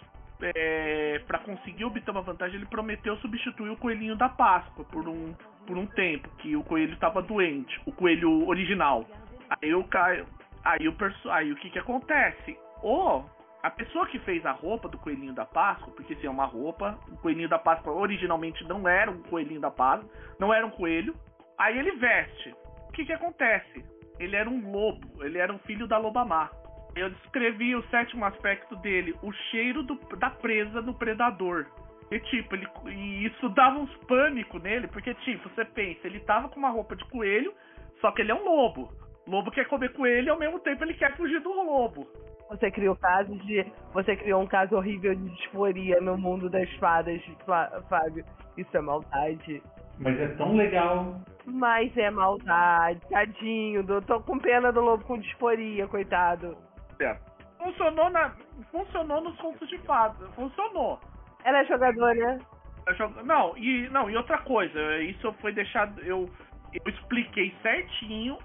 [0.40, 5.34] é, para conseguir obter uma vantagem, ele prometeu substituir o coelhinho da Páscoa por um,
[5.66, 9.04] por um tempo, que o coelho estava doente, o coelho original.
[9.50, 10.26] Aí o Caio.
[10.64, 10.96] Aí o,
[11.30, 12.56] aí o que que acontece?
[12.82, 13.28] Ou
[13.62, 16.98] a pessoa que fez a roupa do coelhinho da Páscoa, porque se é uma roupa,
[17.08, 20.08] o coelhinho da Páscoa originalmente não era um coelhinho da Páscoa,
[20.38, 21.14] não era um coelho.
[21.58, 22.54] Aí ele veste.
[22.90, 23.84] O que que acontece?
[24.18, 26.50] Ele era um lobo, ele era um filho da loba má.
[26.96, 31.66] Eu descrevi o sétimo aspecto dele, o cheiro do, da presa no predador.
[32.10, 36.48] E tipo, ele, e isso dava uns pânico nele, porque tipo, você pensa, ele tava
[36.48, 37.54] com uma roupa de coelho,
[38.00, 38.92] só que ele é um lobo.
[39.24, 42.08] lobo quer comer coelho e ao mesmo tempo ele quer fugir do lobo.
[42.48, 43.64] Você criou casos de.
[43.94, 47.22] Você criou um caso horrível de disforia no mundo das fadas,
[47.88, 48.24] Fábio.
[48.56, 49.62] Isso é maldade.
[50.00, 51.20] Mas é tão legal.
[51.44, 53.84] Mas é maldade, tadinho.
[54.02, 56.56] Tô com pena do lobo com disforia, coitado.
[57.58, 58.30] Funcionou na.
[58.70, 60.28] Funcionou nos contos de fadas.
[60.34, 60.98] Funcionou.
[61.44, 62.38] Ela é jogadora.
[63.24, 66.00] Não, e não, e outra coisa, isso foi deixado.
[66.00, 66.28] Eu,
[66.72, 68.38] eu expliquei certinho.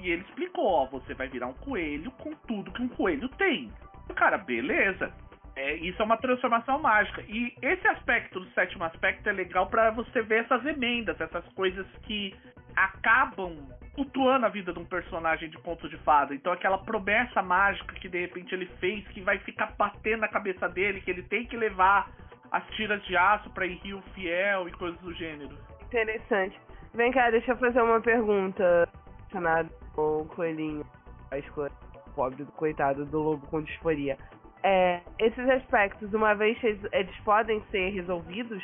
[0.00, 3.70] E ele explicou, ó, você vai virar um coelho com tudo que um coelho tem.
[4.16, 5.12] Cara, beleza.
[5.54, 7.22] É, isso é uma transformação mágica.
[7.28, 11.86] E esse aspecto do sétimo aspecto é legal para você ver essas emendas, essas coisas
[12.04, 12.34] que
[12.74, 13.54] acabam
[13.94, 16.34] flutuando a vida de um personagem de conto de fada.
[16.34, 20.68] Então aquela promessa mágica que de repente ele fez, que vai ficar batendo na cabeça
[20.68, 22.10] dele, que ele tem que levar
[22.50, 25.56] as tiras de aço para ir Rio Fiel e coisas do gênero.
[25.82, 26.58] Interessante.
[26.94, 28.88] Vem cá, deixa eu fazer uma pergunta.
[29.34, 30.84] Nada, o coelhinho,
[31.30, 31.72] a escolha
[32.14, 34.18] pobre do coitado do lobo com disforia.
[34.64, 38.62] É, esses aspectos, uma vez eles podem ser resolvidos,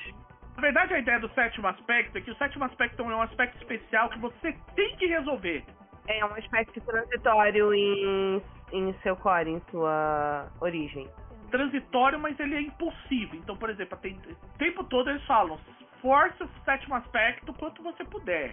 [0.58, 3.56] na verdade, a ideia do sétimo aspecto é que o sétimo aspecto é um aspecto
[3.58, 5.64] especial que você tem que resolver.
[6.08, 8.42] É um aspecto transitório em,
[8.72, 11.08] em seu core, em sua origem.
[11.52, 13.36] Transitório, mas ele é impulsivo.
[13.36, 15.60] Então, por exemplo, tem, o tempo todo eles falam:
[16.02, 18.52] force o sétimo aspecto quanto você puder.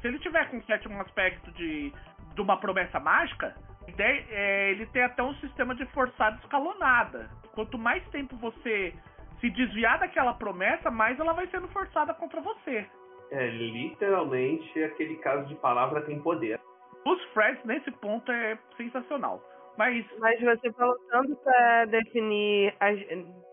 [0.00, 1.92] Se ele tiver com o sétimo aspecto de,
[2.32, 3.56] de uma promessa mágica,
[3.86, 7.30] ele tem até um sistema de forçada escalonada.
[7.54, 8.92] Quanto mais tempo você
[9.40, 12.86] se desviar daquela promessa, mais ela vai sendo forçada contra você.
[13.30, 16.60] É literalmente aquele caso de palavra tem poder.
[17.06, 19.42] Os Freds nesse ponto é sensacional.
[19.76, 20.04] Mas.
[20.18, 22.74] Mas você falou tanto pra definir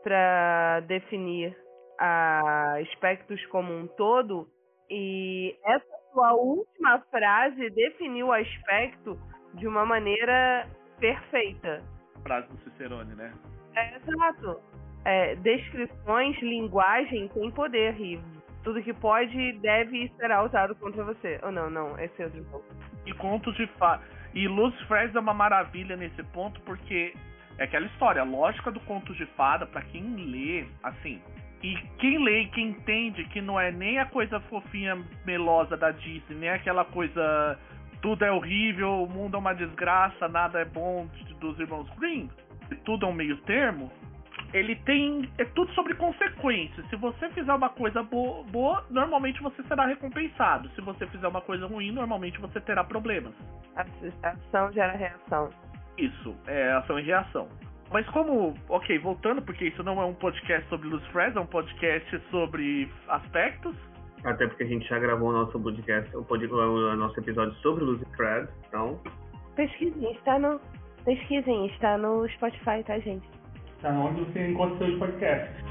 [0.03, 1.55] para definir
[2.79, 4.47] aspectos como um todo,
[4.89, 9.17] e essa sua última frase definiu o aspecto
[9.55, 10.67] de uma maneira
[10.99, 11.81] perfeita.
[12.23, 13.33] Frase do Cicerone, né?
[13.75, 14.59] É, exato.
[15.03, 18.19] É, descrições, linguagem tem poder e
[18.63, 21.39] tudo que pode deve será usado contra você.
[21.41, 22.65] Ou oh, não, não, esse é outro ponto.
[23.05, 24.05] E contos de fadas.
[24.33, 27.13] E Luz Fres é uma maravilha nesse ponto porque
[27.57, 31.21] é aquela história, a lógica do conto de fada, para quem lê, assim,
[31.61, 35.91] e quem lê e quem entende que não é nem a coisa fofinha melosa da
[35.91, 37.59] Disney, nem aquela coisa
[38.01, 41.07] tudo é horrível, o mundo é uma desgraça, nada é bom
[41.39, 42.29] dos irmãos Grimm,
[42.85, 43.91] tudo é um meio termo,
[44.53, 45.29] ele tem.
[45.37, 46.87] É tudo sobre consequências.
[46.89, 50.69] Se você fizer uma coisa boa, boa, normalmente você será recompensado.
[50.69, 53.33] Se você fizer uma coisa ruim, normalmente você terá problemas.
[54.23, 55.49] Ação gera reação.
[55.97, 57.47] Isso, é ação e reação.
[57.91, 61.45] Mas como, ok, voltando, porque isso não é um podcast sobre Luz Freds, é um
[61.45, 63.75] podcast sobre aspectos.
[64.23, 67.83] Até porque a gente já gravou o nosso podcast, o, podcast, o nosso episódio sobre
[67.83, 68.99] Luz Freds, então.
[69.55, 70.61] Pesquisem, está no.
[71.03, 73.27] Pesquisem, está no Spotify, tá, gente?
[73.77, 75.65] Está onde você encontra seus podcasts.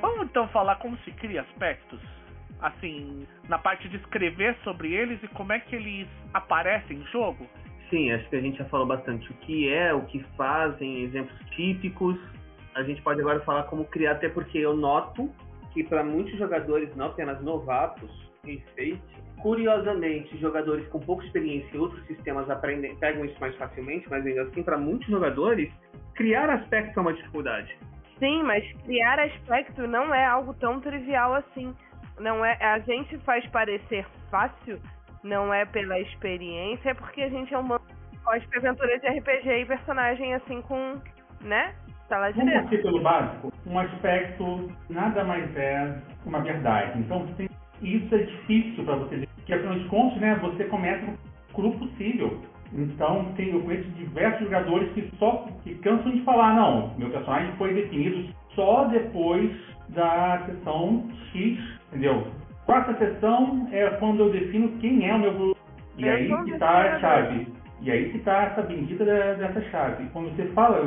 [0.00, 2.00] Vamos então falar como se cria aspectos?
[2.60, 7.46] Assim, na parte de escrever sobre eles e como é que eles aparecem em jogo?
[7.90, 11.36] Sim, acho que a gente já falou bastante o que é, o que fazem, exemplos
[11.50, 12.16] típicos.
[12.74, 15.28] A gente pode agora falar como criar, até porque eu noto
[15.72, 18.10] que para muitos jogadores, não apenas novatos
[18.44, 18.62] em
[19.42, 24.42] Curiosamente, jogadores com pouca experiência em outros sistemas aprendem, pegam isso mais facilmente, mas ainda
[24.42, 25.70] assim, para muitos jogadores,
[26.14, 27.76] criar aspecto é uma dificuldade.
[28.18, 31.74] Sim, mas criar aspecto não é algo tão trivial assim.
[32.18, 34.78] Não é, a gente faz parecer fácil,
[35.22, 39.48] não é pela experiência, é porque a gente é um gosta de aventuras de RPG
[39.48, 41.00] e personagem assim com,
[41.40, 41.74] né?
[42.10, 43.52] Lá Vamos partir pelo básico.
[43.66, 46.98] Um aspecto nada mais é uma verdade.
[46.98, 47.48] Então, tem
[47.82, 52.40] isso é difícil para você, porque afinal de contas, né, você começa o cru possível.
[52.72, 57.52] Então, tem, eu conheço diversos jogadores que só que cansam de falar, não, meu personagem
[57.56, 59.50] foi definido só depois
[59.88, 62.26] da sessão X, entendeu?
[62.70, 65.56] Quarta sessão é quando eu defino quem é o meu
[65.98, 67.48] E aí que está a chave.
[67.80, 70.06] E aí que está essa bendita dessa chave.
[70.12, 70.80] Quando você fala,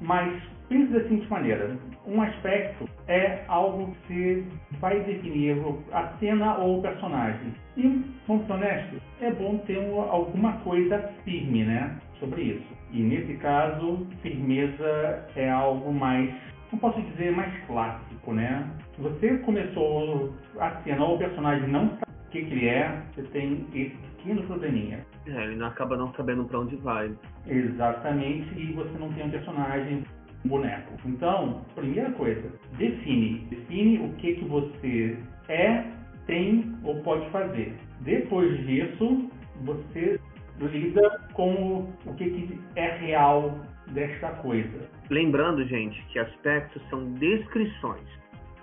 [0.00, 4.44] mas pense da seguinte maneira: um aspecto é algo que
[4.78, 5.56] vai definir
[5.92, 7.52] a cena ou o personagem.
[7.76, 7.82] E,
[8.28, 9.78] vamos ser honestos, é bom ter
[10.08, 11.96] alguma coisa firme, né?
[12.20, 12.74] Sobre isso.
[12.92, 16.32] E nesse caso, firmeza é algo mais,
[16.70, 18.68] não posso dizer mais clássico, né?
[18.98, 23.66] Você começou a cena o personagem não sabe o que, que ele é, você tem
[23.74, 25.04] esse pequeno probleminha.
[25.26, 27.12] É, ele não acaba não sabendo para onde vai.
[27.46, 30.04] Exatamente, e você não tem um personagem
[30.44, 30.92] boneco.
[31.04, 33.46] Então, primeira coisa, define.
[33.50, 35.18] Define o que, que você
[35.48, 35.84] é,
[36.26, 37.74] tem ou pode fazer.
[38.00, 39.30] Depois disso,
[39.62, 40.18] você
[40.60, 44.88] lida com o que, que é real desta coisa.
[45.10, 48.08] Lembrando, gente, que aspectos são descrições.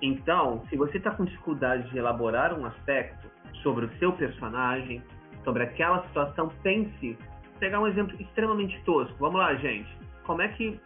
[0.01, 3.29] Então, se você está com dificuldade de elaborar um aspecto
[3.61, 5.03] sobre o seu personagem,
[5.43, 7.17] sobre aquela situação, pense.
[7.59, 9.15] Pegar um exemplo extremamente tosco.
[9.19, 9.87] Vamos lá, gente.
[10.23, 10.79] Como é que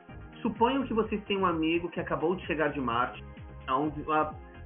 [0.46, 3.24] Suponham que vocês têm um amigo que acabou de chegar de Marte.
[3.66, 3.92] Há um,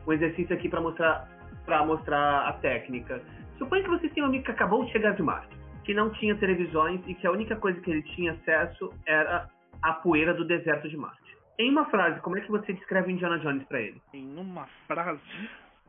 [0.06, 1.30] um exercício aqui para mostrar,
[1.88, 3.22] mostrar a técnica.
[3.58, 5.56] Suponham que vocês têm um amigo que acabou de chegar de Marte,
[5.86, 9.48] que não tinha televisões e que a única coisa que ele tinha acesso era
[9.82, 11.38] a poeira do deserto de Marte.
[11.58, 14.02] Em uma frase, como é que você descreve Indiana Jones para ele?
[14.14, 15.20] Em uma frase?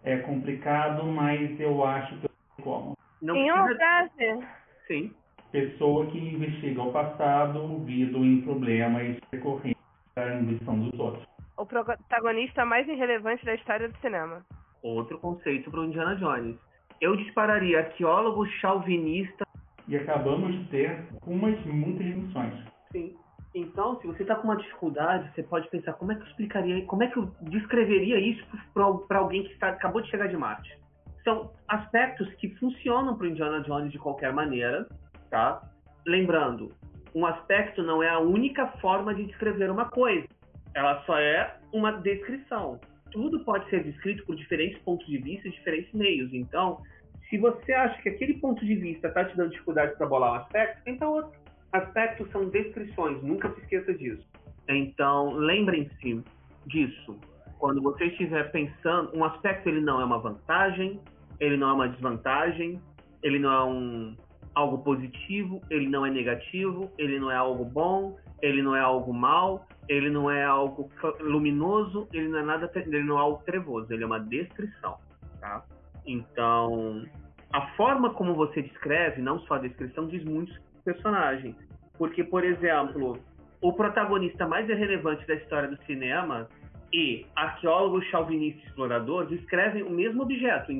[0.02, 2.96] É complicado, mas eu acho que eu como.
[3.22, 4.46] Não em uma frase?
[4.86, 5.14] Sim.
[5.52, 9.80] Pessoa que investiga o passado, vindo em problemas recorrentes
[10.16, 11.24] a ambição dos outros.
[11.56, 14.44] O protagonista mais irrelevante da história do cinema.
[14.82, 16.56] Outro conceito para o Indiana Jones.
[17.00, 19.46] Eu dispararia arqueólogo chauvinista.
[19.86, 22.54] E acabamos de ter umas muitas missões.
[22.92, 23.14] Sim.
[23.54, 26.84] Então, se você está com uma dificuldade, você pode pensar como é que eu explicaria,
[26.86, 30.78] como é que eu descreveria isso para alguém que está, acabou de chegar de Marte.
[31.24, 34.88] São aspectos que funcionam para Indiana Jones de qualquer maneira,
[35.28, 35.62] tá?
[36.06, 36.72] Lembrando,
[37.14, 40.28] um aspecto não é a única forma de descrever uma coisa.
[40.72, 42.80] Ela só é uma descrição.
[43.10, 46.32] Tudo pode ser descrito por diferentes pontos de vista e diferentes meios.
[46.32, 46.80] Então,
[47.28, 50.36] se você acha que aquele ponto de vista está te dando dificuldade para bolar um
[50.36, 51.40] aspecto, tenta outro.
[51.72, 54.26] Aspectos são descrições, nunca se esqueça disso.
[54.68, 56.22] Então, lembrem-se
[56.66, 57.16] disso.
[57.58, 61.00] Quando você estiver pensando, um aspecto ele não é uma vantagem,
[61.38, 62.80] ele não é uma desvantagem,
[63.22, 64.16] ele não é um
[64.54, 69.12] algo positivo, ele não é negativo, ele não é algo bom, ele não é algo
[69.12, 70.90] mal, ele não é algo
[71.20, 74.96] luminoso, ele não é nada, ele não é algo trevoso, ele é uma descrição,
[75.40, 75.64] tá?
[76.06, 77.04] Então,
[77.52, 80.52] a forma como você descreve, não só a descrição, diz muito
[80.82, 81.54] personagem.
[81.96, 83.18] Porque, por exemplo,
[83.60, 86.48] o protagonista mais relevante da história do cinema
[86.92, 90.72] e arqueólogo chauvinista explorador descrevem o mesmo objeto,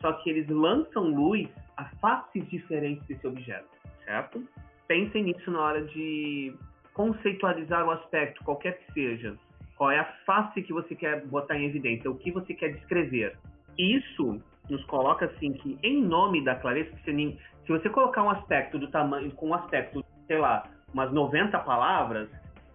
[0.00, 3.68] só que eles lançam luz a faces diferentes desse objeto,
[4.04, 4.42] certo?
[4.86, 6.54] Pensem nisso na hora de
[6.94, 9.36] conceitualizar o aspecto, qualquer que seja.
[9.76, 13.36] Qual é a face que você quer botar em evidência, o que você quer descrever.
[13.78, 17.38] Isso nos coloca assim que, em nome da clareza, se,
[17.70, 22.28] se você colocar um aspecto do tamanho, com um aspecto, sei lá, umas 90 palavras,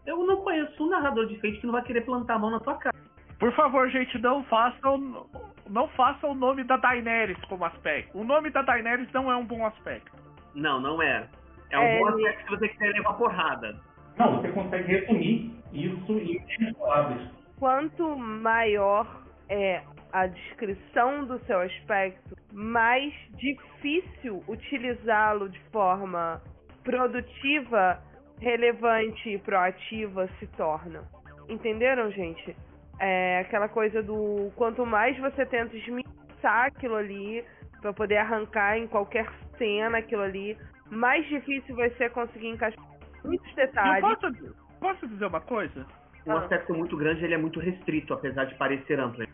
[0.06, 2.62] eu não conheço um narrador de Fate que não vai querer plantar a mão na
[2.62, 2.96] tua cara.
[3.38, 5.28] Por favor, gente, não façam
[5.70, 8.18] não faça o nome da Daenerys como aspecto.
[8.18, 10.16] O nome da Daenerys não é um bom aspecto.
[10.54, 11.28] Não, não é.
[11.72, 13.76] É um é, bom aspecto se você quiser levar porrada.
[14.18, 17.22] Não, você consegue resumir isso em palavras.
[17.60, 19.06] Quanto maior
[19.50, 19.82] é
[20.16, 26.42] a descrição do seu aspecto, mais difícil utilizá-lo de forma
[26.86, 28.02] produtiva,
[28.40, 31.04] relevante e proativa se torna.
[31.50, 32.56] Entenderam, gente?
[32.98, 37.44] É aquela coisa do quanto mais você tenta esmiuçar aquilo ali
[37.82, 40.58] para poder arrancar em qualquer cena aquilo ali,
[40.90, 42.82] mais difícil vai ser conseguir encaixar
[43.22, 44.02] muitos detalhes.
[44.02, 45.86] Eu posso, posso dizer uma coisa?
[46.26, 46.40] Um ah.
[46.40, 49.26] aspecto muito grande ele é muito restrito, apesar de parecer amplo.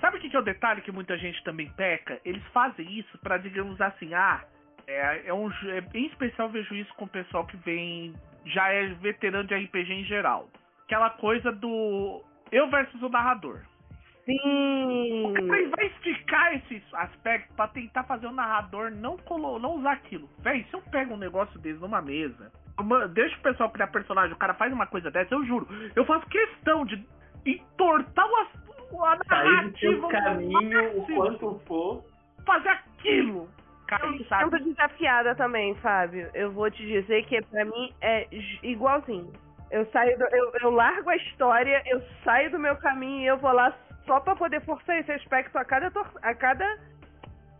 [0.00, 2.20] Sabe o que, que é o detalhe que muita gente também peca?
[2.24, 4.42] Eles fazem isso para digamos assim, ah,
[4.86, 8.14] é, é um, é, em especial vejo isso com o pessoal que vem
[8.46, 10.48] já é veterano de RPG em geral.
[10.84, 13.60] Aquela coisa do eu versus o narrador.
[14.24, 15.30] Sim.
[15.30, 19.92] O cara vai esticar esse aspecto para tentar fazer o narrador não colo não usar
[19.92, 20.28] aquilo.
[20.40, 22.50] Véi, se eu pego um negócio desse numa mesa,
[23.12, 26.26] deixa o pessoal criar personagem, o cara faz uma coisa dessa, eu juro, eu faço
[26.26, 27.04] questão de
[27.46, 28.48] entortar o,
[29.04, 30.08] a narrativa.
[30.08, 32.04] caminho, o quanto for.
[32.44, 33.48] Fazer aquilo.
[34.02, 34.62] Eu sabe?
[34.62, 36.30] desafiada também, Fábio.
[36.32, 38.26] Eu vou te dizer que pra mim é
[38.62, 39.32] igualzinho.
[39.70, 43.38] Eu saio do, eu, eu largo a história, eu saio do meu caminho e eu
[43.38, 43.76] vou lá
[44.06, 45.90] só para poder forçar esse aspecto a cada
[46.22, 46.78] a cada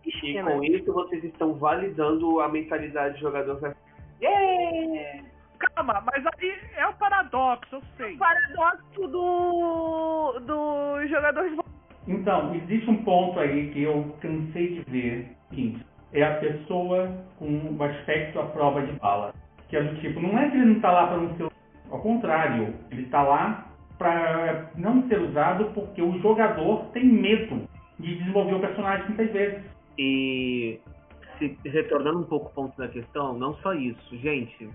[0.05, 0.41] esquina.
[0.51, 3.75] E com isso vocês estão validando a mentalidade do jogador.
[4.21, 5.30] Yeah!
[5.61, 8.15] Calma, mas aí é o paradoxo, eu sei.
[8.15, 11.59] O paradoxo do do jogador de
[12.09, 17.77] Então, existe um ponto aí que eu cansei de ver, seguinte, é a pessoa com
[17.79, 19.35] o aspecto à prova de bala.
[19.69, 21.51] Que é do tipo, não é que ele não está lá para não ser
[21.91, 23.67] ao contrário, ele está lá
[23.99, 27.69] para não ser usado porque o jogador tem medo
[27.99, 29.63] de desenvolver o personagem muitas vezes.
[29.99, 30.81] E
[31.39, 34.71] se, retornando um pouco ao ponto da questão, não só isso, gente.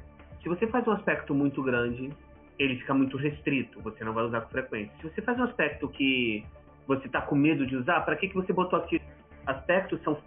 [0.46, 2.12] Se você faz um aspecto muito grande,
[2.60, 4.96] ele fica muito restrito, você não vai usar com frequência.
[4.98, 6.46] Se você faz um aspecto que
[6.86, 9.02] você está com medo de usar, para que, que você botou aqui?
[9.48, 10.22] Aspectos são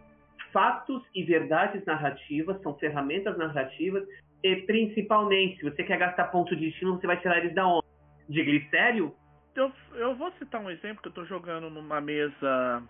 [0.52, 4.02] fatos e verdades narrativas, são ferramentas narrativas
[4.42, 7.86] e principalmente, se você quer gastar ponto de destino, você vai tirar eles da onde?
[8.28, 9.14] De glicério?
[9.54, 12.82] Eu, eu vou citar um exemplo que eu tô jogando numa mesa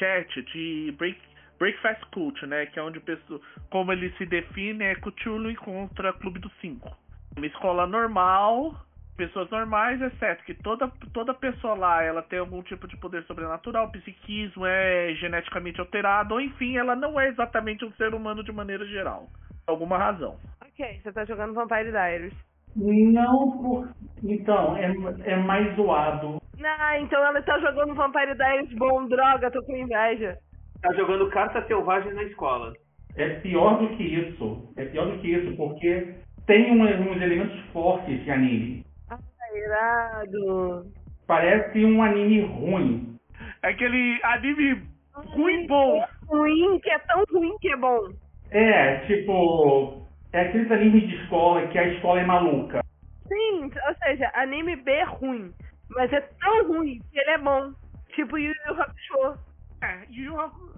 [0.00, 1.20] chat de Break,
[1.64, 2.66] Breakfast Cult, né?
[2.66, 6.94] Que é onde pessoa, como ele se define é Cthulhu contra Clube dos Cinco.
[7.34, 8.74] Uma escola normal,
[9.16, 13.90] pessoas normais, exceto que toda, toda pessoa lá ela tem algum tipo de poder sobrenatural,
[13.90, 18.84] psiquismo, é geneticamente alterado, ou enfim, ela não é exatamente um ser humano de maneira
[18.84, 19.30] geral.
[19.64, 20.36] Por alguma razão.
[20.62, 22.34] Ok, você tá jogando Vampire Diaries.
[22.76, 23.88] Não, por...
[24.22, 24.92] então, é,
[25.24, 26.42] é mais zoado.
[26.62, 30.38] Ah, então ela tá jogando Vampire Diaries bom, droga, tô com inveja.
[30.84, 32.74] Tá jogando carta selvagem na escola.
[33.16, 34.70] É pior do que isso.
[34.76, 36.14] É pior do que isso, porque
[36.46, 38.84] tem um, uns elementos fortes de anime.
[39.08, 39.18] Ah,
[39.54, 40.84] irado.
[41.26, 43.16] Parece um anime ruim.
[43.62, 44.82] É aquele anime
[45.14, 46.04] ruim bom.
[46.28, 48.10] Ruim que é tão ruim que é bom.
[48.50, 52.82] É, tipo, é aqueles animes de escola que a escola é maluca.
[53.26, 55.50] Sim, ou seja, anime B é ruim,
[55.88, 57.72] mas é tão ruim que ele é bom.
[58.14, 59.38] Tipo Yu Yu Hakusho.
[59.82, 60.73] É, Yu Yu Hakusho.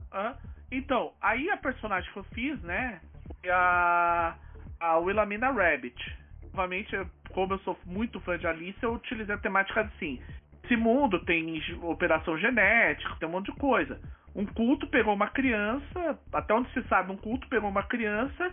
[0.70, 3.00] Então, aí a personagem que eu fiz, né,
[3.40, 4.36] foi a,
[4.80, 5.96] a Willamina Rabbit.
[6.52, 6.96] Novamente,
[7.32, 10.20] como eu sou muito fã de Alice, eu utilizei a temática assim.
[10.64, 14.00] Esse mundo tem operação genética, tem um monte de coisa.
[14.34, 18.52] Um culto pegou uma criança, até onde se sabe, um culto pegou uma criança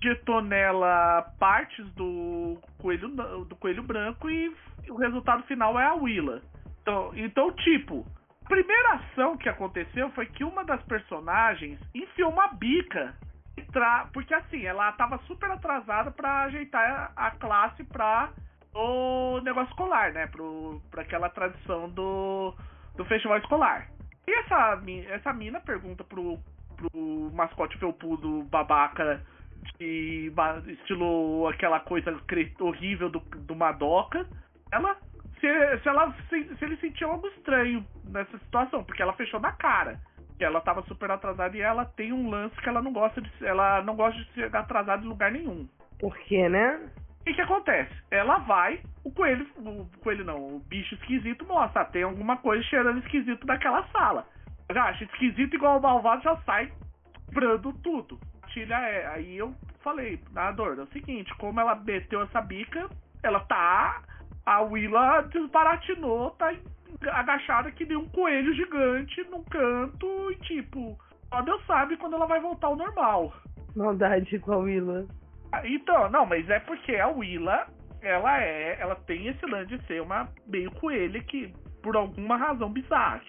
[0.00, 4.54] injetou nela partes do coelho, do coelho branco e,
[4.88, 6.42] o resultado final é a Willa.
[6.82, 8.06] Então, então tipo,
[8.48, 13.14] primeira ação que aconteceu foi que uma das personagens enfiou uma bica.
[14.12, 18.30] Porque assim, ela tava super atrasada para ajeitar a classe pra
[18.74, 20.26] o negócio escolar, né?
[20.26, 22.54] Pro, pra aquela tradição do,
[22.94, 23.88] do festival escolar.
[24.26, 26.38] E essa, essa mina pergunta pro,
[26.76, 29.22] pro mascote felpudo babaca
[29.78, 30.32] de
[30.68, 32.14] estilo aquela coisa
[32.60, 34.26] horrível do, do Madoka.
[34.70, 34.96] Ela
[35.40, 39.52] se, se ela se, se ele sentiu algo estranho nessa situação, porque ela fechou na
[39.52, 39.98] cara.
[40.38, 43.30] Que ela tava super atrasada e ela tem um lance que ela não gosta de
[43.44, 45.66] ela não gosta de ser atrasada em lugar nenhum.
[45.98, 46.90] Por quê, né?
[47.20, 47.92] O que, acontece?
[48.10, 53.00] Ela vai, o coelho, o coelho não, o bicho esquisito mostra, tem alguma coisa cheirando
[53.00, 54.24] esquisito daquela sala.
[54.72, 56.70] Já acha esquisito igual o malvado já sai
[57.32, 58.20] brando tudo.
[58.48, 59.52] Tilha é, aí eu
[59.82, 62.88] falei, nadador, é o seguinte, como ela meteu essa bica,
[63.22, 64.02] ela tá
[64.46, 66.54] a Willa desbaratinou, tá
[67.10, 70.96] agachada que nem um coelho gigante num canto e tipo,
[71.28, 73.34] só Deus sabe quando ela vai voltar ao normal.
[73.74, 75.04] Maldade com a Willa.
[75.52, 77.66] Ah, então, não, mas é porque a Willa,
[78.00, 81.52] ela é, ela tem esse lance de ser uma meio coelha que,
[81.82, 83.20] por alguma razão bizarra.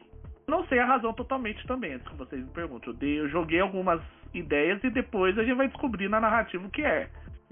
[0.47, 2.93] Não sei a razão totalmente também, antes que vocês me perguntem.
[2.93, 4.01] Eu, dei, eu joguei algumas
[4.33, 7.09] ideias e depois a gente vai descobrir na narrativa o que é.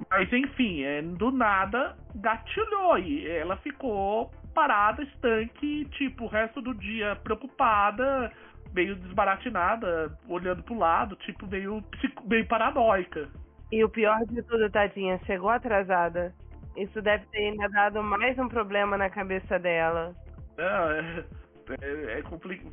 [0.10, 6.74] Mas enfim, é, do nada gatilhou e ela ficou parada, estanque, tipo, o resto do
[6.74, 8.32] dia preocupada,
[8.74, 11.84] meio desbaratinada, olhando pro lado, tipo, meio,
[12.26, 13.30] meio paranoica.
[13.72, 16.34] E o pior de tudo, tadinha, chegou atrasada.
[16.78, 20.14] Isso deve ter ainda dado mais um problema na cabeça dela.
[20.58, 21.26] Não, é,
[21.82, 22.24] é, é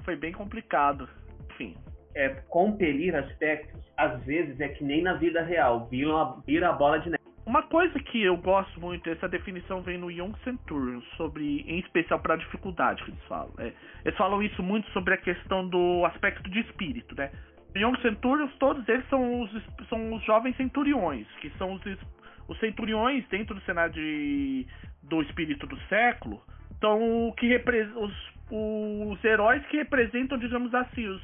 [0.05, 1.09] foi bem complicado.
[1.51, 1.77] Enfim.
[2.14, 6.98] É, compelir aspectos às vezes é que nem na vida real, vira, vira a bola
[6.98, 7.22] de neve.
[7.44, 12.20] Uma coisa que eu gosto muito, essa definição vem no Young Centurion, sobre, em especial
[12.20, 13.52] para a dificuldade que eles falam.
[13.59, 13.72] É,
[14.05, 17.30] eles falam isso muito sobre a questão do aspecto de espírito, né?
[17.76, 19.51] Young Centurions, todos eles são os,
[19.89, 21.82] são os jovens centuriões, que são os,
[22.48, 24.66] os centuriões dentro do cenário de,
[25.02, 26.40] do espírito do século,
[26.76, 27.60] então que
[27.97, 28.12] os,
[28.51, 31.22] os heróis que representam, digamos assim, os,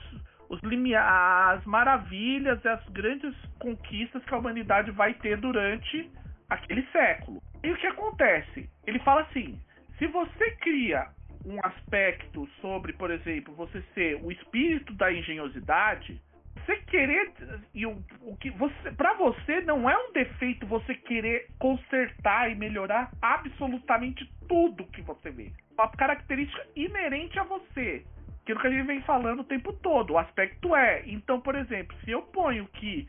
[0.49, 0.61] os
[0.97, 6.11] as maravilhas e as grandes conquistas que a humanidade vai ter durante
[6.49, 7.43] aquele século.
[7.63, 8.69] E o que acontece?
[8.87, 9.61] Ele fala assim:
[9.99, 11.09] se você cria
[11.45, 16.21] um aspecto sobre, por exemplo, você ser o espírito da engenhosidade,
[16.57, 17.33] você querer
[17.75, 22.55] e o, o que você para você não é um defeito você querer consertar e
[22.55, 25.53] melhorar absolutamente tudo que você vê.
[25.73, 28.05] Uma característica inerente a você
[28.49, 30.15] aquilo que a gente vem falando o tempo todo.
[30.15, 31.03] O aspecto é.
[31.07, 33.07] Então, por exemplo, se eu ponho que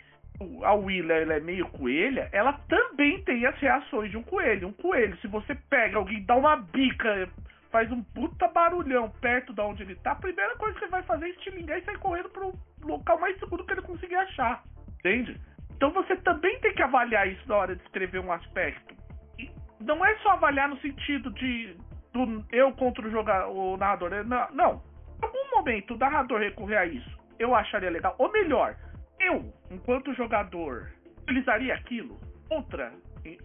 [0.64, 4.68] a Willa ela é meio coelha, ela também tem as reações de um coelho.
[4.68, 7.30] Um coelho, se você pega alguém, dá uma bica,
[7.72, 11.03] faz um puta barulhão perto de onde ele tá, a primeira coisa que ele vai
[11.03, 12.53] fazer é estilingar e sair correndo pro
[12.84, 14.64] local mais seguro que ele conseguir achar.
[14.99, 15.40] Entende?
[15.76, 18.94] Então você também tem que avaliar isso na hora de escrever um aspecto.
[19.38, 19.49] E
[19.80, 21.78] não é só avaliar no sentido de
[22.11, 24.10] do eu contra o jogador, o narrador.
[24.26, 24.89] Não, não
[25.22, 28.16] algum momento o narrador recorrer a isso, eu acharia legal.
[28.18, 28.76] Ou melhor,
[29.20, 30.91] eu, enquanto jogador,
[31.24, 32.18] utilizaria aquilo
[32.48, 32.91] contra,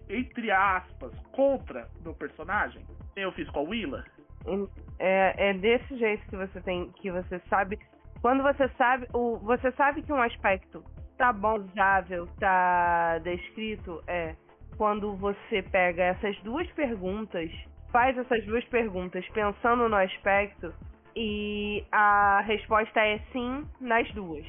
[0.09, 2.81] entre aspas, contra meu personagem.
[3.15, 4.05] Eu fiz com a Willa.
[4.99, 7.79] É, é desse jeito que você tem, que você sabe.
[8.21, 10.83] Quando você sabe, o, você sabe que um aspecto
[11.17, 14.35] tá bom, usável, tá descrito, é
[14.77, 17.49] quando você pega essas duas perguntas,
[17.91, 20.73] faz essas duas perguntas pensando no aspecto
[21.15, 24.45] e a resposta é sim nas duas.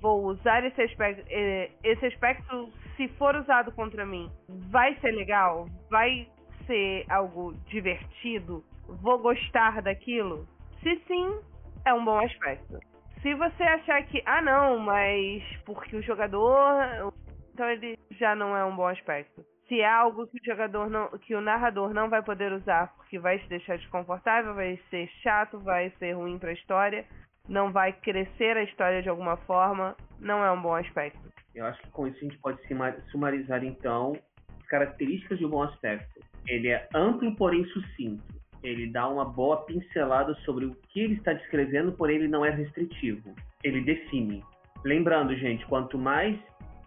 [0.00, 1.24] Vou usar esse aspecto.
[1.28, 4.30] Eh, esse aspecto, se for usado contra mim,
[4.70, 5.66] vai ser legal?
[5.90, 6.28] Vai
[6.66, 8.64] ser algo divertido?
[9.02, 10.46] Vou gostar daquilo?
[10.82, 11.40] Se sim,
[11.84, 12.78] é um bom aspecto.
[13.20, 17.12] Se você achar que, ah não, mas porque o jogador.
[17.52, 21.08] Então ele já não é um bom aspecto se é algo que o jogador não,
[21.18, 25.58] que o narrador não vai poder usar porque vai te deixar desconfortável, vai ser chato,
[25.58, 27.04] vai ser ruim para a história,
[27.48, 31.20] não vai crescer a história de alguma forma, não é um bom aspecto.
[31.54, 32.58] Eu acho que com isso a gente pode
[33.10, 34.16] sumarizar então
[34.58, 36.20] as características de um bom aspecto.
[36.46, 38.22] Ele é amplo, porém sucinto.
[38.62, 42.50] Ele dá uma boa pincelada sobre o que ele está descrevendo, porém ele não é
[42.50, 43.34] restritivo.
[43.62, 44.42] Ele define.
[44.84, 46.38] Lembrando, gente, quanto mais,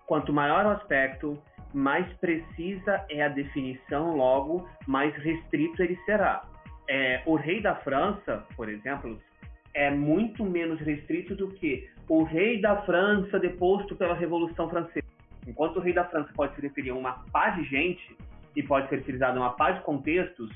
[0.05, 1.41] quanto maior o aspecto,
[1.73, 6.41] mais precisa é a definição, logo mais restrito ele será.
[6.87, 9.19] É, o rei da França, por exemplo,
[9.73, 15.07] é muito menos restrito do que o rei da França deposto pela Revolução Francesa.
[15.47, 18.17] Enquanto o rei da França pode se referir a uma pá de gente
[18.55, 20.49] e pode ser utilizado em uma pá de contextos,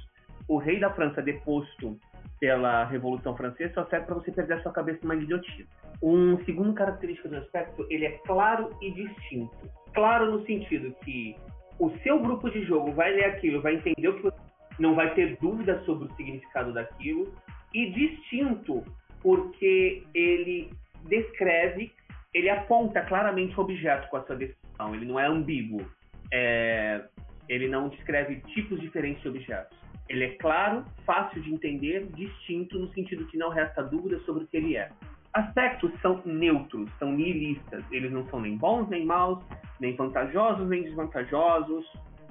[0.47, 1.97] o rei da França deposto
[2.39, 5.67] pela Revolução Francesa só serve para você perder a sua cabeça numa guilhotina.
[6.01, 9.82] Um segundo característica do aspecto, ele é claro e distinto.
[9.93, 11.35] Claro no sentido que
[11.79, 14.37] o seu grupo de jogo vai ler aquilo, vai entender o que você
[14.79, 17.33] não vai ter dúvida sobre o significado daquilo,
[17.73, 18.83] e distinto
[19.21, 20.69] porque ele
[21.07, 21.91] descreve,
[22.33, 25.85] ele aponta claramente o objeto com a sua descrição, ele não é ambíguo.
[26.31, 27.03] É,
[27.47, 29.77] ele não descreve tipos diferentes de objetos.
[30.09, 34.47] Ele é claro, fácil de entender, distinto no sentido que não resta dúvida sobre o
[34.47, 34.89] que ele é.
[35.33, 37.83] Aspectos são neutros, são nihilistas.
[37.91, 39.43] Eles não são nem bons nem maus,
[39.79, 41.85] nem vantajosos nem desvantajosos,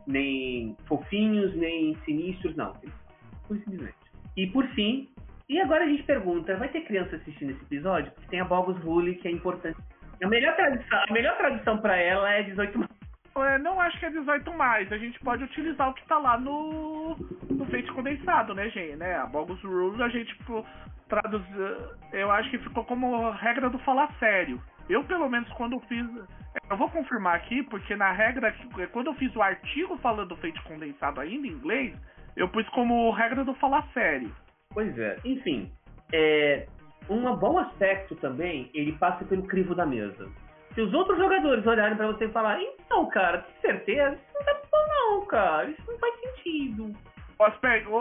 [0.07, 2.73] nem fofinhos nem sinistros, não.
[3.49, 3.95] Simplesmente.
[4.37, 5.09] E por fim,
[5.49, 8.11] e agora a gente pergunta, vai ter criança assistindo esse episódio?
[8.12, 9.79] Porque tem a Bogus Rule que é importante.
[10.23, 12.91] A melhor tradução, a melhor tradução para ela é 18 mais.
[13.35, 14.93] É, não acho que é 18 mais.
[14.93, 17.16] A gente pode utilizar o que tá lá no,
[17.51, 18.97] no feito condensado, né, gente?
[18.97, 19.15] Né?
[19.16, 20.65] A Bogus Rules a gente tipo,
[21.12, 21.43] traduz.
[22.10, 24.59] Eu acho que ficou como regra do falar sério.
[24.89, 26.06] Eu, pelo menos, quando fiz.
[26.70, 28.55] Eu vou confirmar aqui, porque na regra.
[28.93, 31.94] Quando eu fiz o artigo falando do feito condensado ainda em inglês,
[32.36, 34.34] eu pus como regra do falar sério.
[34.72, 35.18] Pois é.
[35.24, 35.70] Enfim,
[36.12, 36.66] é,
[37.10, 40.28] um bom aspecto também, ele passa pelo crivo da mesa.
[40.74, 44.14] Se os outros jogadores olharem para você e falar, então, cara, tem certeza?
[44.14, 45.68] Isso não tá bom não, cara.
[45.68, 46.93] Isso não faz sentido.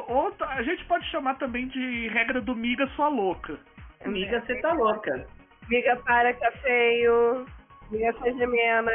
[0.07, 3.57] Outra, a gente pode chamar também de regra do miga sua louca.
[4.05, 5.25] Miga, você tá louca.
[5.69, 7.45] Miga para que é feio.
[7.91, 8.93] Miga seja menos.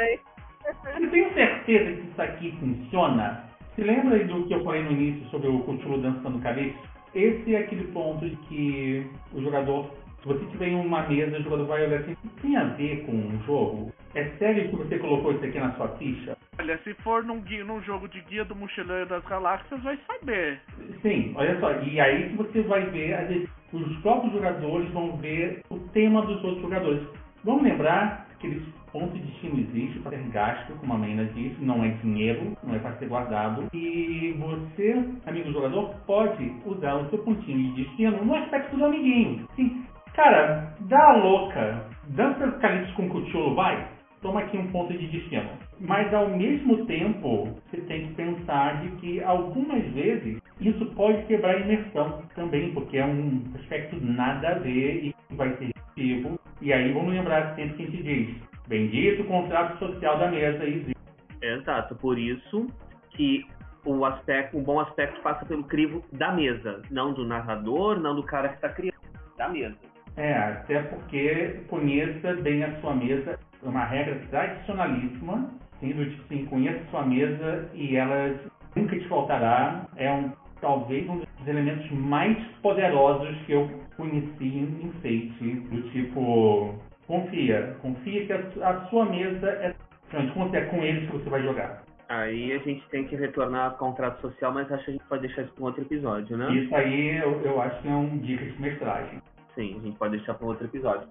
[0.99, 3.43] Eu tenho certeza que isso aqui funciona.
[3.75, 6.79] Se lembra do que eu falei no início sobre o Cthulhu dançando calypso?
[7.15, 9.89] Esse é aquele ponto de que o jogador
[10.21, 13.11] se você tiver em uma mesa, o jogador vai olhar assim, tem a ver com
[13.11, 13.93] o jogo?
[14.15, 16.36] É sério que você colocou isso aqui na sua ficha?
[16.59, 20.59] Olha, se for num, guia, num jogo de guia do mochileiro das galáxias, vai saber.
[21.01, 25.79] Sim, olha só, e aí que você vai ver, os próprios jogadores vão ver o
[25.89, 27.07] tema dos outros jogadores.
[27.43, 31.55] Vamos lembrar que eles ponto de destino existe para ser gasto, como a Maina disse,
[31.59, 33.67] não é dinheiro, não é para ser guardado.
[33.73, 39.47] E você, amigo jogador, pode usar o seu pontinho de destino no aspecto do amiguinho.
[39.55, 39.85] Sim,
[40.17, 41.85] Cara, dá a louca.
[42.07, 43.87] Dança Calypso com Cthulhu, vai.
[44.19, 45.47] Toma aqui um ponto de destino.
[45.79, 51.55] Mas ao mesmo tempo, você tem que pensar de que algumas vezes isso pode quebrar
[51.55, 56.39] a imersão também, porque é um aspecto nada a ver e vai ser ativo.
[56.61, 58.35] E aí vamos lembrar sempre que a gente diz:
[58.67, 60.97] bendito contrato social da mesa existe.
[61.41, 62.67] Exato, por isso
[63.11, 63.45] que
[63.85, 68.23] o aspecto, um bom aspecto passa pelo crivo da mesa, não do narrador, não do
[68.23, 68.97] cara que está criando,
[69.37, 69.77] da mesa.
[70.17, 76.23] É, até porque conheça bem a sua mesa, é uma regra tradicionalíssima, sim, do tipo
[76.23, 78.35] assim, conheça sua mesa e ela
[78.75, 79.85] nunca te faltará.
[79.95, 80.31] É um,
[80.61, 86.75] talvez um dos elementos mais poderosos que eu conheci em Fate, do tipo,
[87.07, 89.75] confia, confia que a, a sua mesa é,
[90.13, 91.83] é com eles que você vai jogar.
[92.09, 95.27] Aí a gente tem que retornar ao contrato social, mas acho que a gente pode
[95.27, 96.53] deixar isso para um outro episódio, né?
[96.53, 99.21] Isso aí eu, eu acho que é um dica de mestragem.
[99.55, 101.05] Sim, a gente pode deixar para outro episódio.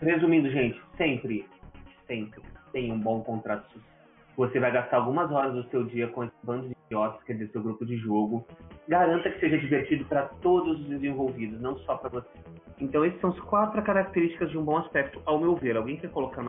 [0.00, 1.44] Resumindo, gente, sempre,
[2.06, 2.40] sempre
[2.72, 3.89] tem um bom contrato social.
[4.40, 7.50] Você vai gastar algumas horas do seu dia com esse bando de idiotas, quer dizer,
[7.52, 8.46] seu grupo de jogo.
[8.88, 12.26] Garanta que seja divertido para todos os envolvidos, não só para você.
[12.80, 15.76] Então, essas são as quatro características de um bom aspecto, ao meu ver.
[15.76, 16.42] Alguém quer colocar?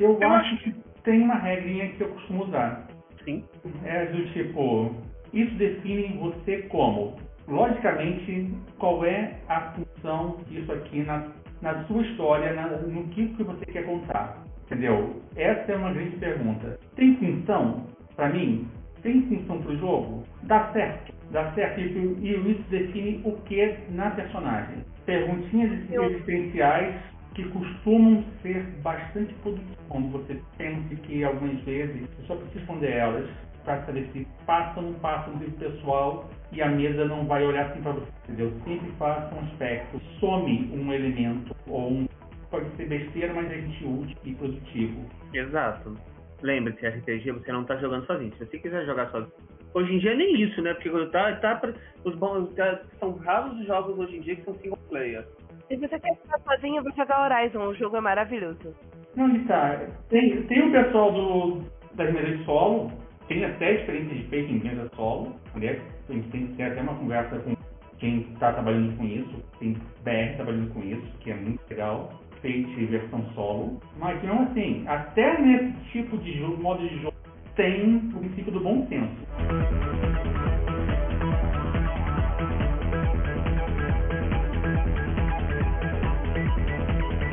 [0.00, 2.86] Eu, eu acho que tem uma regrinha que eu costumo usar.
[3.26, 3.44] Sim.
[3.84, 4.94] É do tipo,
[5.34, 7.14] isso define você como
[7.46, 11.28] logicamente, qual é a função disso aqui na,
[11.60, 14.43] na sua história, na, no que, que você quer contar?
[14.66, 15.22] Entendeu?
[15.36, 16.78] Essa é uma grande pergunta.
[16.96, 17.86] Tem função?
[18.16, 18.68] Para mim,
[19.02, 20.24] tem função para o jogo?
[20.44, 21.12] Dá certo.
[21.30, 21.80] Dá certo.
[21.80, 21.82] E,
[22.22, 24.78] e isso define o que na personagem.
[25.04, 26.94] Perguntinhas existenciais
[27.34, 29.76] que costumam ser bastante produtivas.
[29.88, 33.28] Quando você pensa que algumas vezes você só precisa responder elas
[33.64, 37.66] para saber se passa ou não passa no pessoal e a mesa não vai olhar
[37.66, 38.52] assim para você, entendeu?
[38.64, 42.06] Sempre faça um aspecto, some um elemento ou um
[42.54, 45.04] pode ser besteira, mas é gente útil e produtivo.
[45.32, 45.96] Exato.
[46.40, 48.32] Lembre-se, RPG você não está jogando sozinho.
[48.34, 49.32] Se você quiser jogar sozinho.
[49.74, 50.72] Hoje em dia nem isso, né?
[50.74, 51.74] Porque tá, tá,
[52.04, 55.26] os bons, tá, são raros os jogos hoje em dia que são single player.
[55.66, 58.72] Se você quer ficar sozinho, vou jogar Horizon, o jogo é maravilhoso.
[59.16, 59.80] Não, está.
[60.08, 61.64] Tem, tem o pessoal do,
[61.94, 62.92] das mesas de solo,
[63.26, 65.34] tem até experiência de fake em mesa solo.
[65.56, 67.56] Aliás, a gente tem que ter até uma conversa com
[67.98, 69.42] quem está trabalhando com isso.
[69.58, 69.72] Tem
[70.04, 72.12] BR trabalhando com isso, que é muito legal.
[72.44, 73.80] Fate versão solo.
[73.98, 77.16] Mas não assim, até nesse tipo de jogo, modo de jogo,
[77.56, 79.14] tem o princípio do bom senso.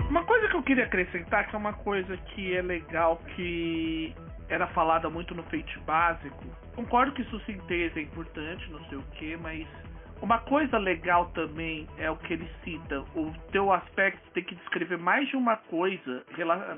[0.09, 4.15] Uma coisa que eu queria acrescentar, que é uma coisa que é legal, que
[4.47, 6.45] era falada muito no Fate básico.
[6.73, 9.67] Concordo que isso sim é importante, não sei o que, mas
[10.21, 13.01] uma coisa legal também é o que ele cita.
[13.15, 16.23] O teu aspecto tem que descrever mais de uma coisa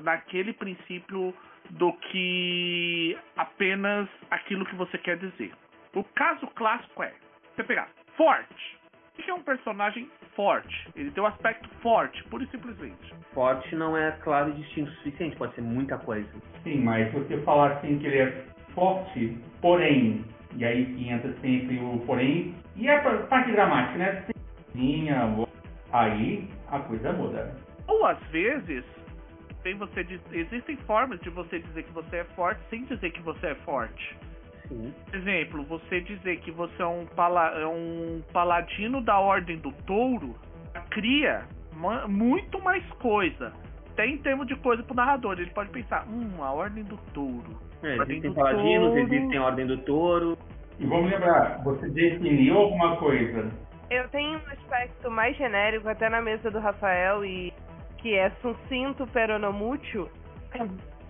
[0.02, 1.34] naquele princípio
[1.70, 5.52] do que apenas aquilo que você quer dizer.
[5.94, 7.12] O caso clássico é
[7.54, 8.78] você pegar forte.
[9.16, 10.88] O que é um personagem forte?
[10.96, 13.14] Ele tem um aspecto forte, pura e simplesmente.
[13.32, 16.28] Forte não é claro e distinto o suficiente, pode ser muita coisa.
[16.64, 18.44] Sim, mas você falar assim que ele é
[18.74, 20.24] forte, porém,
[20.56, 24.24] e aí que entra sempre o porém, e a parte gramática, né?
[24.74, 25.30] Linha,
[25.92, 27.54] aí a coisa muda.
[27.86, 28.84] Ou às vezes,
[29.62, 33.22] tem você diz, existem formas de você dizer que você é forte sem dizer que
[33.22, 34.16] você é forte.
[34.68, 34.94] Sim.
[35.12, 40.34] Exemplo, você dizer que você é um, pala, é um paladino da Ordem do Touro
[40.90, 41.46] cria
[42.08, 43.52] muito mais coisa.
[43.92, 45.38] Até em termos de coisa pro narrador.
[45.38, 47.58] Ele pode pensar, hum, a Ordem do Touro.
[47.84, 48.98] É, existem paladinos, touro.
[48.98, 50.38] existem a Ordem do Touro.
[50.80, 53.50] E vamos lembrar, você definiu alguma coisa?
[53.90, 57.52] Eu tenho um aspecto mais genérico, até na mesa do Rafael, e
[57.98, 60.08] que é sucinto peronomútil,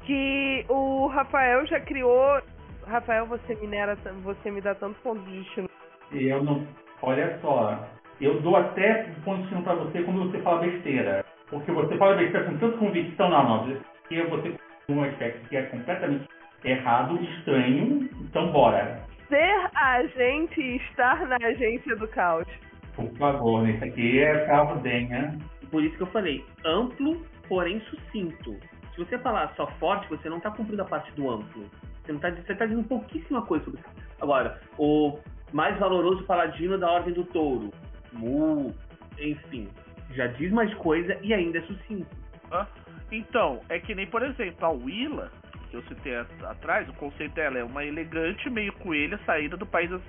[0.04, 2.42] que o Rafael já criou
[2.86, 5.68] Rafael, você minera, você me dá tanto ponto de destino.
[6.12, 6.66] Eu não.
[7.02, 7.86] Olha só,
[8.20, 11.24] eu dou até ponto de destino pra você quando você fala besteira.
[11.48, 13.76] Porque você fala besteira com tanta convicção, não, não.
[14.08, 14.54] Que você
[14.88, 16.28] um aspecto que é completamente
[16.64, 19.02] errado, estranho, então bora.
[19.28, 22.46] Ser agente e estar na agência do caos.
[22.94, 23.72] Por favor, né?
[23.72, 25.36] isso aqui é carro denha.
[25.70, 28.56] Por isso que eu falei, amplo, porém sucinto.
[28.94, 31.64] Se você falar só forte, você não está cumprindo a parte do amplo.
[32.04, 33.90] Você não tá, você tá dizendo pouquíssima coisa sobre isso.
[34.20, 35.18] Agora, o
[35.52, 37.70] mais valoroso paladino da Ordem do Touro.
[38.12, 38.72] Mu,
[39.18, 39.68] enfim.
[40.12, 42.06] Já diz mais coisa e ainda é sucinto.
[42.52, 42.66] Ah,
[43.10, 45.32] então, é que nem, por exemplo, a Willa,
[45.74, 49.90] que eu citei atrás, o conceito dela é uma elegante meio coelha saída do País
[49.90, 50.02] das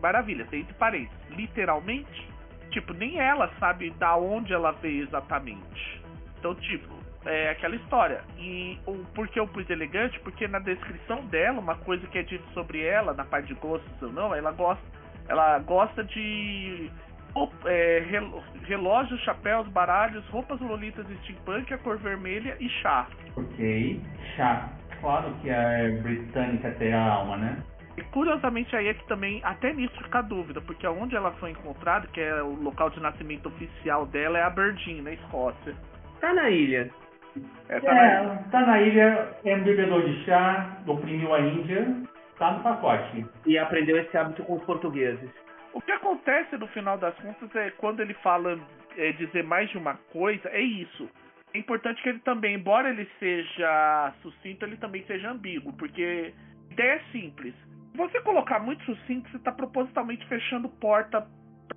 [0.00, 1.18] Maravilhas, entre parênteses.
[1.30, 2.28] Literalmente,
[2.70, 6.02] tipo, nem ela sabe da onde ela veio exatamente.
[6.38, 6.88] Então, tipo,
[7.26, 8.22] é aquela história.
[8.38, 10.18] E o, por que eu pus elegante?
[10.20, 14.02] Porque na descrição dela, uma coisa que é dito sobre ela, na parte de gostos
[14.02, 14.82] ou não, ela gosta,
[15.28, 16.90] ela gosta de
[17.66, 18.02] é,
[18.64, 23.06] relógios, chapéus, baralhos, roupas lolitas steampunk, a cor vermelha e chá.
[23.36, 24.00] Ok,
[24.34, 24.79] chá.
[25.00, 27.62] Claro que é britânica tem a alma, né?
[27.96, 31.50] E curiosamente aí é que também, até nisso fica a dúvida, porque onde ela foi
[31.50, 35.74] encontrada, que é o local de nascimento oficial dela, é Aberdeen, na Escócia.
[36.20, 36.90] Tá na ilha.
[37.68, 38.36] É, tá, é, na...
[38.50, 41.86] tá na ilha, é um bebedor de chá, oprimiu a Índia,
[42.38, 43.26] tá no pacote.
[43.46, 45.30] E aprendeu esse hábito com os portugueses.
[45.72, 48.58] O que acontece no final das contas é quando ele fala
[48.96, 51.08] é, dizer mais de uma coisa, é isso.
[51.52, 56.32] É importante que ele também, embora ele seja sucinto, ele também seja ambíguo, porque
[56.70, 57.54] a ideia é simples.
[57.90, 61.26] Se você colocar muito sucinto, você está propositalmente fechando porta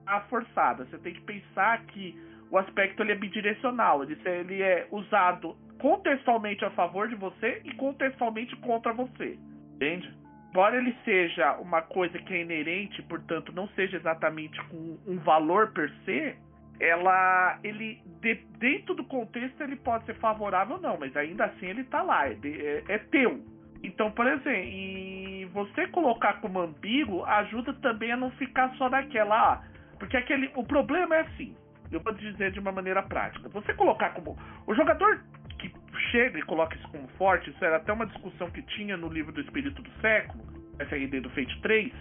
[0.03, 0.85] pra forçada.
[0.85, 2.15] Você tem que pensar que
[2.51, 4.03] o aspecto ele é bidirecional.
[4.03, 9.37] Ele, ele é usado contextualmente a favor de você e contextualmente contra você.
[9.75, 10.13] Entende?
[10.51, 15.73] Embora ele seja uma coisa que é inerente, portanto não seja exatamente com um valor
[15.73, 16.35] per se,
[16.79, 21.67] ela, ele, de, dentro do contexto, ele pode ser favorável ou não, mas ainda assim
[21.67, 23.41] ele está lá, é, é, é, teu.
[23.83, 29.53] Então, por exemplo, e você colocar como ambíguo ajuda também a não ficar só naquela,
[29.53, 29.63] ah,
[29.99, 31.55] porque aquele, o problema é assim,
[31.91, 33.47] eu vou dizer de uma maneira prática.
[33.49, 34.37] Você colocar como.
[34.65, 35.23] O jogador
[35.59, 35.71] que
[36.11, 39.31] chega e coloca isso como forte, isso era até uma discussão que tinha no livro
[39.31, 40.43] do Espírito do Século,
[40.79, 41.93] FRD do Fate 3,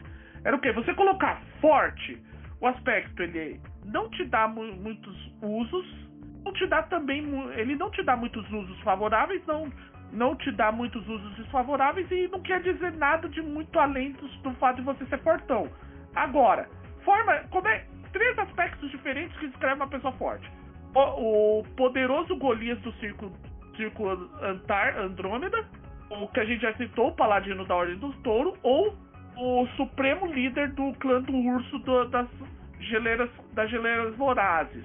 [0.44, 0.72] era o quê?
[0.72, 2.20] Você colocar forte,
[2.62, 5.84] o aspecto ele não te dá mu muitos usos,
[6.44, 7.24] não te dá também.
[7.56, 9.68] Ele não te dá muitos usos favoráveis, não,
[10.12, 14.28] não te dá muitos usos desfavoráveis e não quer dizer nada de muito além do,
[14.28, 15.68] do fato de você ser fortão.
[16.14, 16.68] Agora,
[17.04, 17.34] forma.
[17.50, 20.48] Como é, três aspectos diferentes que descrevem uma pessoa forte.
[20.94, 23.32] O, o poderoso Golias do Círculo,
[23.76, 25.66] Círculo Antar, Andrômeda,
[26.10, 28.96] o que a gente já citou, o Paladino da Ordem do Touro, ou
[29.36, 32.28] o supremo líder do clã do urso do, das,
[32.80, 34.84] geleiras, das geleiras vorazes.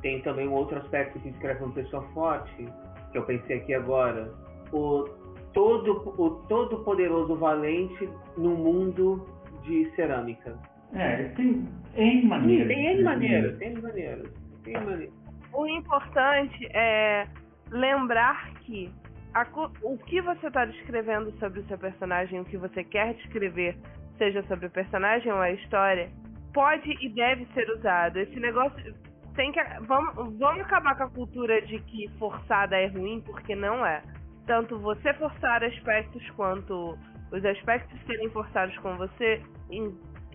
[0.00, 2.66] Tem também um outro aspecto que descreve uma pessoa forte,
[3.12, 4.32] que eu pensei aqui agora.
[4.72, 5.04] O
[5.52, 9.26] todo, o todo poderoso valente no mundo
[9.62, 10.58] de cerâmica.
[10.92, 11.66] É, tem
[11.96, 12.68] N maneiras.
[12.68, 14.30] Tem N maneiras, tem N maneiras.
[14.64, 15.14] Tem maneiras.
[15.52, 17.26] O importante é
[17.70, 18.90] lembrar que
[19.34, 19.46] a,
[19.82, 23.76] o que você está descrevendo sobre o seu personagem, o que você quer descrever,
[24.16, 26.08] seja sobre o personagem ou a história,
[26.52, 28.18] pode e deve ser usado.
[28.18, 28.94] Esse negócio.
[29.34, 29.60] tem que.
[29.80, 34.00] Vamos, vamos acabar com a cultura de que forçada é ruim, porque não é.
[34.46, 36.96] Tanto você forçar aspectos quanto
[37.32, 39.42] os aspectos serem forçados com você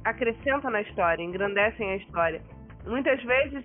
[0.03, 2.41] acrescentam na história, engrandecem a história.
[2.85, 3.63] Muitas vezes,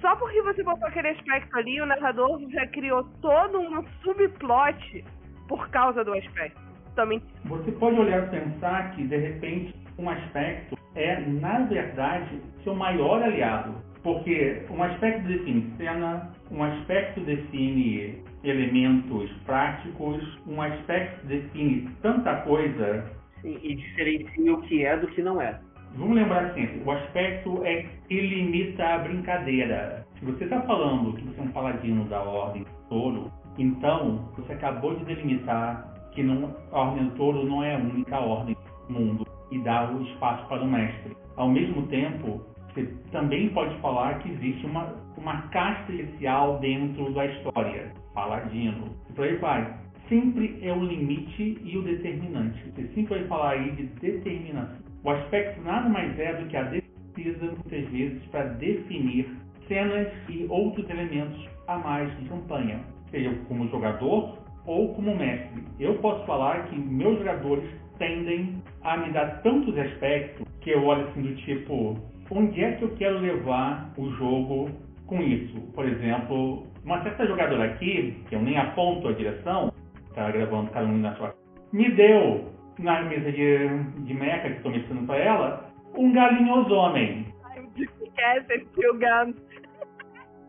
[0.00, 5.04] só porque você botou aquele aspecto ali, o narrador já criou todo um subplot
[5.48, 6.60] por causa do aspecto.
[6.94, 7.20] Também.
[7.46, 13.22] Você pode olhar e pensar que, de repente, um aspecto é, na verdade, seu maior
[13.22, 13.74] aliado.
[14.02, 23.10] Porque um aspecto define cena, um aspecto define elementos práticos, um aspecto define tanta coisa.
[23.40, 25.58] Sim, e diferencia o que é do que não é.
[25.96, 30.04] Vamos lembrar sempre, o aspecto é que limita a brincadeira.
[30.18, 34.54] Se você está falando que você é um paladino da Ordem do Touro, então você
[34.54, 38.56] acabou de delimitar que não, a Ordem do Touro não é a única ordem
[38.88, 41.16] do mundo e dá o espaço para o mestre.
[41.36, 42.44] Ao mesmo tempo,
[42.74, 49.12] você também pode falar que existe uma, uma casta especial dentro da história, paladino, e
[49.12, 49.78] por aí vai.
[50.08, 52.60] Sempre é o limite e o determinante.
[52.70, 54.83] Você sempre vai falar aí de determinação.
[55.04, 56.64] O aspecto nada mais é do que a
[57.12, 59.28] precisa muitas vezes para definir
[59.68, 65.62] cenas e outros elementos a mais de campanha, seja como jogador ou como mestre.
[65.78, 67.68] Eu posso falar que meus jogadores
[67.98, 71.96] tendem a me dar tantos aspectos que eu olho assim do tipo,
[72.30, 74.70] onde é que eu quero levar o jogo
[75.06, 75.60] com isso?
[75.74, 79.70] Por exemplo, uma certa jogadora aqui, que eu nem aponto a direção,
[80.08, 81.34] está gravando cada um na sua
[81.72, 83.68] me deu na mesa de,
[84.04, 87.26] de meca que estou mestrando para ela um galinhoso homem.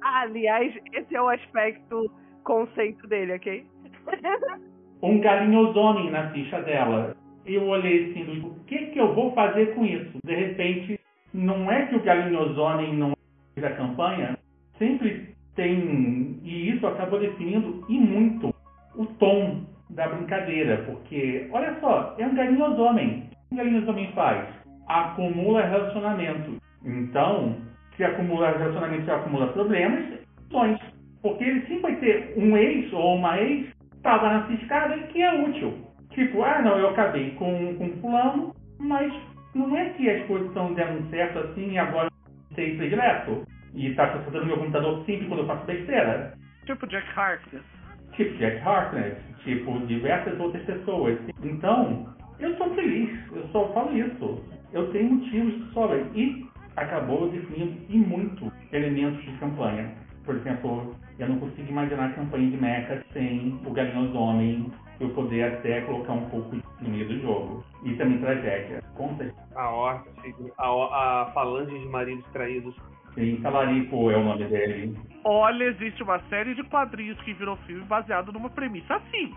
[0.01, 2.11] Aliás, esse é o aspecto
[2.43, 3.65] conceito dele, ok?
[5.01, 7.15] um galinhoso homem na ficha dela.
[7.45, 10.17] Eu olhei assim, o que que eu vou fazer com isso?
[10.23, 10.99] De repente,
[11.33, 13.13] não é que o Galinhosone não
[13.55, 14.37] é da campanha,
[14.79, 18.53] sempre tem, e isso acabou definindo e muito
[18.95, 19.63] o tom
[19.95, 23.29] da brincadeira, porque, olha só, é um galinhosomem.
[23.31, 24.45] O que um galinhosomem faz?
[24.87, 26.61] Acumula relacionamento.
[26.83, 27.55] Então,
[27.95, 30.05] se acumula relacionamento, se acumula problemas,
[30.51, 30.79] sonhos.
[31.21, 35.33] Porque ele sempre vai ter um ex ou uma ex estava na ciscada que é
[35.33, 35.73] útil.
[36.11, 39.11] Tipo, ah, não, eu acabei com, com fulano, mas
[39.55, 42.09] não é que as coisas estão dando certo assim e agora
[42.53, 43.43] sei predileto.
[43.73, 46.33] E está consultando meu computador sempre quando eu faço besteira.
[46.65, 47.74] Tipo Jack Harkness.
[48.15, 49.17] Tipo Jack Harkness.
[49.43, 51.17] Tipo diversas outras pessoas.
[51.43, 53.09] Então, eu estou feliz.
[53.31, 54.41] Eu só falo isso.
[54.73, 56.03] Eu tenho motivos de sobra.
[56.15, 59.91] E acabou definindo e muito elementos de campanha.
[60.25, 65.09] Por exemplo, eu não consigo imaginar a campanha de Mecha sem o Galinhoso Homem eu
[65.09, 67.63] poder até colocar um pouco no meio do jogo.
[67.83, 68.81] E também tragédia.
[68.95, 69.31] Conta.
[69.55, 70.09] A Horta,
[70.57, 72.75] a, a falange de maridos traídos.
[73.15, 74.97] Sim, Talarico é o nome dele.
[75.23, 79.33] Olha, existe uma série de quadrinhos que virou filme baseado numa premissa assim.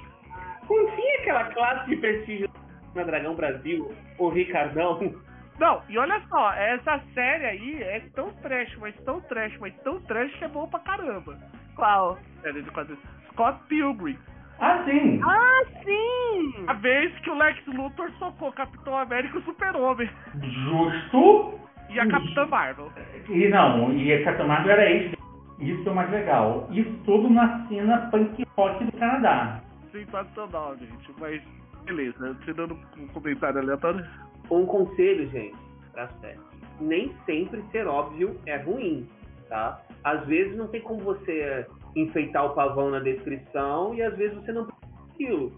[0.69, 2.51] Não tinha aquela classe de prestígio
[2.95, 5.15] na Dragão Brasil, o Ricardão.
[5.59, 10.01] Não, e olha só, essa série aí é tão trash, mas tão trash, mas tão
[10.03, 11.39] trash que é bom pra caramba.
[11.75, 12.19] Qual?
[12.43, 13.03] Série de quadrinhos.
[13.33, 14.19] Scott Pilgrim.
[14.61, 15.21] Ah, sim!
[15.23, 16.65] Ah, sim!
[16.67, 20.11] A vez que o Lex Luthor socou Capitão América e o Super-Homem.
[20.43, 21.68] Justo!
[21.91, 22.93] E a Capitã Marvel.
[23.29, 25.13] E não, e a Capitã Marvel era ex.
[25.59, 26.69] Isso é o mais legal.
[26.71, 29.61] Isso tudo na cena punk rock do Canadá.
[29.91, 31.13] Sensacional, gente.
[31.19, 31.43] Mas,
[31.85, 32.37] beleza.
[32.45, 34.07] Te dando um comentário aleatório.
[34.51, 35.57] Um conselho, gente,
[35.93, 36.39] pra série.
[36.81, 39.09] Nem sempre ser óbvio é ruim,
[39.49, 39.81] tá?
[40.05, 41.67] Às vezes não tem como você
[41.97, 45.53] enfeitar o pavão na descrição e às vezes você não precisa daquilo.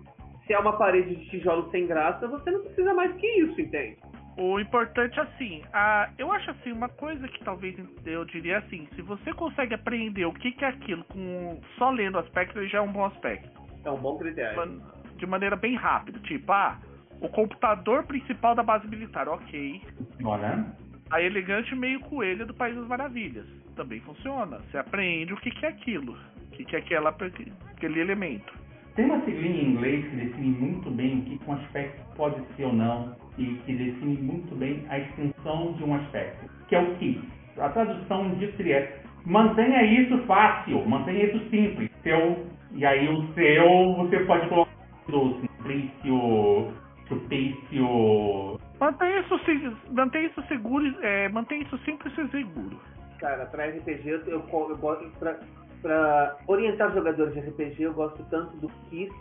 [0.46, 3.98] Se é uma parede de tijolo sem graça, você não precisa mais que isso, entende?
[4.36, 7.76] O importante assim, a, eu acho assim, uma coisa que talvez
[8.06, 12.18] eu diria assim, se você consegue aprender o que, que é aquilo com só lendo
[12.18, 13.50] aspecto, já é um bom aspecto.
[13.84, 14.82] É um bom critério.
[15.16, 16.78] De maneira bem rápida, tipo, ah,
[17.20, 19.82] o computador principal da base militar, ok.
[20.24, 20.64] Olha.
[21.10, 23.46] A elegante meio coelha do País das Maravilhas.
[23.76, 24.58] Também funciona.
[24.58, 26.16] Você aprende o que, que é aquilo.
[26.46, 28.59] O que, que é aquela, aquele elemento.
[29.00, 32.66] Tem uma siglinha em inglês que define muito bem o que um aspecto pode ser
[32.66, 36.94] ou não e que define muito bem a extensão de um aspecto, que é o
[36.96, 37.18] que.
[37.56, 41.90] A tradução disso seria mantenha isso fácil, mantenha isso simples.
[42.02, 44.70] Seu, e aí o seu você pode colocar
[45.08, 46.70] o simplício,
[47.08, 48.60] supício.
[48.78, 52.78] Mantenha isso, mantenha isso seguro, é, mantenha isso simples e seguro.
[53.18, 55.38] Cara, para RPG eu, eu, eu gosto pra,
[55.82, 59.12] pra orientar jogadores de RPG eu gosto tanto do KISS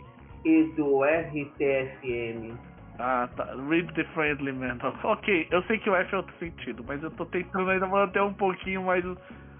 [0.44, 2.54] e do RTFM.
[2.98, 3.44] Ah, tá.
[3.68, 4.76] Read the friendly man.
[5.04, 8.20] Ok, eu sei que o F é outro sentido, mas eu tô tentando ainda manter
[8.22, 9.02] um pouquinho mais.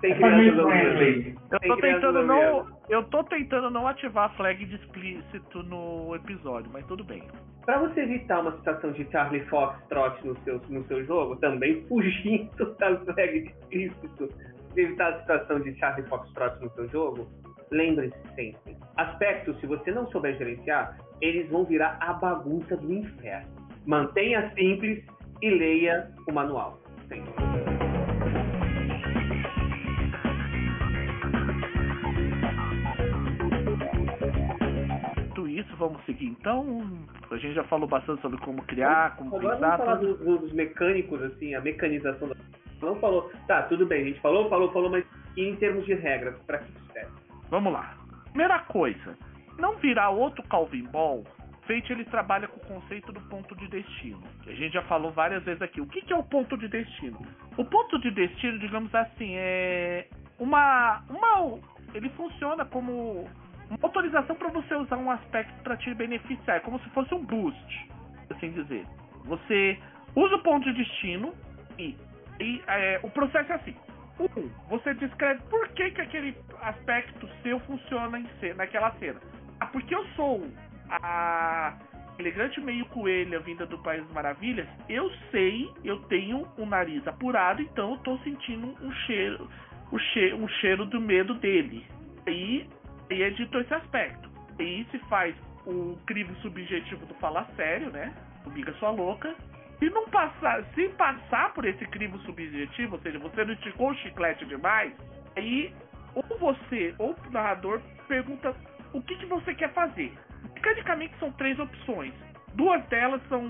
[0.02, 0.62] Tem É ouvindo.
[0.68, 1.34] friendly.
[1.50, 2.66] Eu tô tentando não.
[2.88, 7.22] Eu tô tentando não ativar a flag de explícito no episódio, mas tudo bem.
[7.64, 12.50] Pra você evitar uma situação de Charlie Foxtrot no seu, no seu jogo, também fugindo
[12.78, 14.28] da flag de explícito,
[14.76, 17.28] evitar a situação de Charlie Foxtrot no seu jogo,
[17.70, 18.76] lembre-se sempre.
[18.96, 23.48] Aspectos, se você não souber gerenciar, eles vão virar a bagunça do inferno.
[23.86, 25.04] Mantenha simples
[25.42, 26.78] e leia o manual.
[27.08, 27.32] Sempre.
[35.48, 36.80] Isso, vamos seguir então.
[37.30, 39.76] A gente já falou bastante sobre como criar, como Agora pensar.
[39.76, 40.24] vamos falar tudo.
[40.24, 42.34] dos, dos mecânicos, assim, a mecanização da.
[42.80, 43.30] Não falou.
[43.46, 45.04] Tá, tudo bem, a gente falou, falou, falou, mas
[45.36, 47.12] em termos de regras, pra que isso serve?
[47.48, 47.94] Vamos lá.
[48.26, 49.16] Primeira coisa,
[49.58, 51.24] não virar outro Calvin Ball.
[51.66, 54.22] Fate ele trabalha com o conceito do ponto de destino.
[54.46, 55.80] A gente já falou várias vezes aqui.
[55.80, 57.20] O que, que é o ponto de destino?
[57.56, 60.08] O ponto de destino, digamos assim, é
[60.38, 61.60] uma, uma
[61.94, 63.28] ele funciona como
[63.68, 67.24] uma autorização para você usar um aspecto para te beneficiar, é como se fosse um
[67.24, 67.88] boost,
[68.30, 68.84] assim dizer.
[69.24, 69.78] Você
[70.16, 71.32] usa o ponto de destino
[71.78, 71.96] e,
[72.40, 73.76] e, é, o processo é assim.
[74.18, 79.20] Um, você descreve por que, que aquele aspecto seu funciona em ce- naquela cena.
[79.60, 80.46] Ah, porque eu sou
[80.90, 81.74] a
[82.18, 87.62] elegante meio coelha vinda do País das Maravilhas, eu sei, eu tenho um nariz apurado,
[87.62, 89.48] então eu tô sentindo um cheiro,
[89.90, 91.86] o che um cheiro do medo dele.
[92.26, 92.68] Aí,
[93.10, 94.28] aí é dito esse aspecto.
[94.58, 95.34] Aí se faz
[95.66, 98.12] o crivo subjetivo do falar sério, né?
[98.44, 99.34] O Biga sua louca.
[99.80, 103.94] Se não passar, se passar por esse crivo subjetivo, ou seja, você não esticou o
[103.94, 104.92] chiclete demais,
[105.34, 105.74] aí
[106.14, 108.54] ou você ou o narrador pergunta
[108.92, 110.12] o que, que você quer fazer.
[110.54, 112.12] Mecanicamente são três opções.
[112.54, 113.42] Duas delas são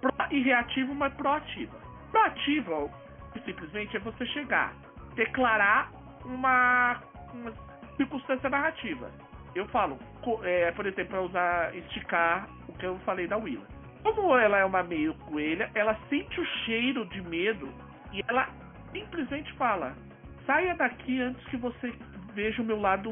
[0.00, 1.76] pró e reativo, mas proativa.
[2.12, 2.88] Proativa,
[3.44, 4.72] simplesmente, é você chegar,
[5.16, 5.90] declarar
[6.24, 7.00] uma,
[7.32, 7.52] uma
[7.96, 9.10] circunstância narrativa.
[9.56, 9.98] Eu falo,
[10.44, 13.73] é, por exemplo, para usar esticar o que eu falei da Willa.
[14.04, 17.72] Como ela é uma meio coelha, ela sente o cheiro de medo
[18.12, 18.48] e ela
[18.92, 19.96] simplesmente fala:
[20.46, 21.90] saia daqui antes que você
[22.34, 23.10] veja o meu lado,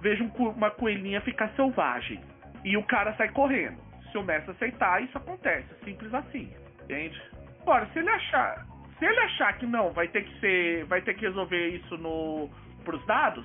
[0.00, 2.20] veja um uma coelhinha ficar selvagem.
[2.64, 3.78] E o cara sai correndo.
[4.12, 6.54] Se o mestre aceitar, isso acontece, simples assim,
[6.84, 7.20] entende?
[7.62, 8.64] Agora, se ele achar,
[8.98, 12.48] se ele achar que não, vai ter que ser, vai ter que resolver isso no
[12.84, 13.44] pros dados,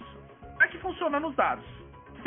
[0.61, 1.65] é que funciona nos dados?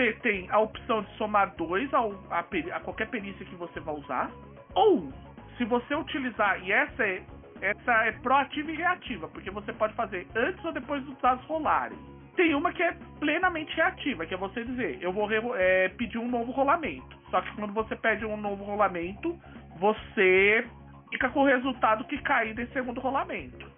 [0.01, 2.01] Você tem a opção de somar 2 a,
[2.31, 4.31] a qualquer perícia que você vai usar.
[4.74, 5.12] Ou,
[5.59, 7.22] se você utilizar, e essa é,
[7.60, 11.98] essa é proativa e reativa, porque você pode fazer antes ou depois dos dados rolarem.
[12.35, 16.31] Tem uma que é plenamente reativa, que é você dizer, eu vou é, pedir um
[16.31, 17.18] novo rolamento.
[17.31, 19.39] Só que quando você pede um novo rolamento,
[19.78, 20.66] você
[21.10, 23.70] fica com o resultado que cair desse segundo rolamento.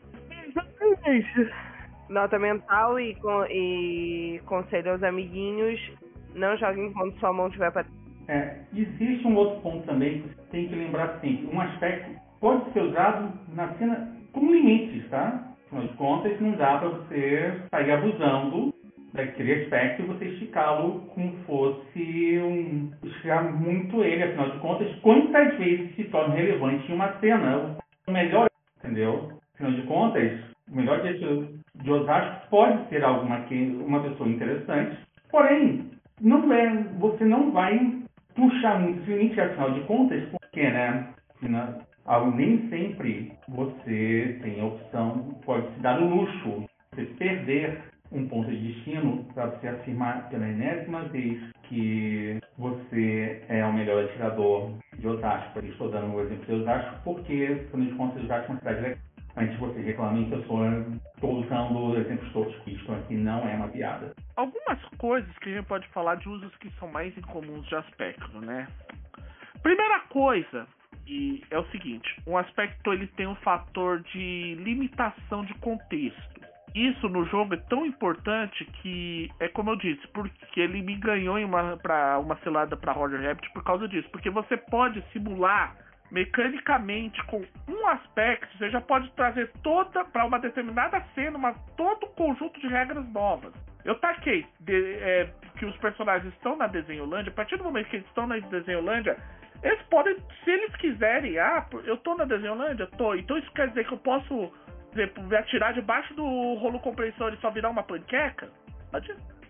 [2.08, 3.16] Nota mental e,
[3.50, 5.80] e conselho aos amiguinhos:
[6.34, 7.84] não joguem quando sua mão estiver pra.
[8.28, 11.48] É, existe um outro ponto também que você tem que lembrar sempre.
[11.52, 12.10] Um aspecto
[12.40, 15.48] pode ser usado na cena com limites, tá?
[15.66, 18.72] Afinal de contas, não dá para você sair abusando
[19.12, 22.90] daquele aspecto e você esticá-lo como fosse um.
[23.02, 24.22] esticar muito ele.
[24.22, 27.76] Afinal de contas, quantas vezes se torna relevante em uma cena?
[28.06, 28.48] O melhor,
[28.78, 29.32] entendeu?
[29.54, 30.40] Afinal de contas,
[30.70, 33.44] o melhor jeito de Osasco pode ser alguma
[33.84, 34.96] uma pessoa interessante,
[35.30, 35.90] porém
[36.22, 38.02] não é, você não vai
[38.34, 41.08] puxar muito limite, afinal de contas, porque, né?
[42.36, 46.64] Nem sempre você tem a opção, pode se dar o luxo
[46.96, 47.80] de perder
[48.10, 54.04] um ponto de destino para você afirmar pela enésima vez que você é o melhor
[54.04, 55.58] atirador de Osasco.
[55.60, 59.11] Estou dando o exemplo de Osasco porque, afinal de contas, Osasco é uma cidade legal.
[59.36, 63.68] Antes vocês reclamem que eu estou usando exemplos todos que estão aqui, não é uma
[63.68, 64.14] piada.
[64.36, 68.38] algumas coisas que a gente pode falar de usos que são mais incomuns de aspecto,
[68.40, 68.68] né?
[69.62, 70.66] Primeira coisa
[71.06, 76.40] e é o seguinte, um aspecto ele tem um fator de limitação de contexto.
[76.74, 81.38] Isso no jogo é tão importante que é como eu disse, porque ele me ganhou
[81.38, 85.76] em uma para uma selada para Roger Rabbit por causa disso, porque você pode simular
[86.12, 92.06] mecanicamente com um aspecto, você já pode trazer toda para uma determinada cena, uma, todo
[92.06, 93.52] um conjunto de regras novas.
[93.84, 95.28] Eu taquei de- é,
[95.58, 99.16] que os personagens estão na Desenholândia, a partir do momento que eles estão na Desenholândia,
[99.62, 103.86] eles podem, se eles quiserem, ah, eu tô na Desenholândia, tô, então isso quer dizer
[103.86, 104.52] que eu posso,
[104.92, 106.24] exemplo, me atirar debaixo do
[106.54, 108.50] rolo compressor e só virar uma panqueca?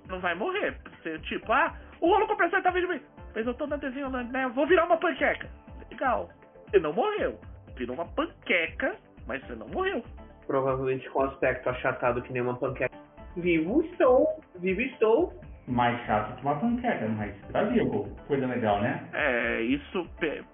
[0.09, 0.77] Não vai morrer.
[1.03, 3.03] Você, tipo, ah, o rolo compressor tá vindo de mim,
[3.35, 5.49] mas eu tô na Desenholândia, né, eu vou virar uma panqueca.
[5.91, 6.31] Legal.
[6.73, 7.39] Você não morreu.
[7.77, 8.97] Virou uma panqueca,
[9.27, 10.03] mas você não morreu.
[10.47, 12.97] Provavelmente com aspecto achatado que nem uma panqueca.
[13.37, 15.35] Vivo estou, vivo estou.
[15.69, 18.09] Mais chato que uma panqueca, mas tá vivo.
[18.27, 19.07] Coisa legal, né?
[19.13, 20.07] É, isso,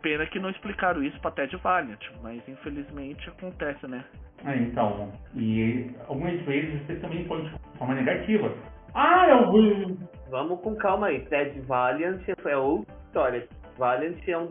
[0.02, 4.04] pena que não explicaram isso pra Ted Valiant, mas infelizmente acontece, né?
[4.44, 8.52] É, então, e algumas vezes você também pode de forma negativa.
[8.92, 9.96] Ah, eu vou.
[10.30, 11.20] Vamos com calma aí.
[11.26, 13.48] Ted Valiant é outra história.
[13.78, 14.48] Valiant é um.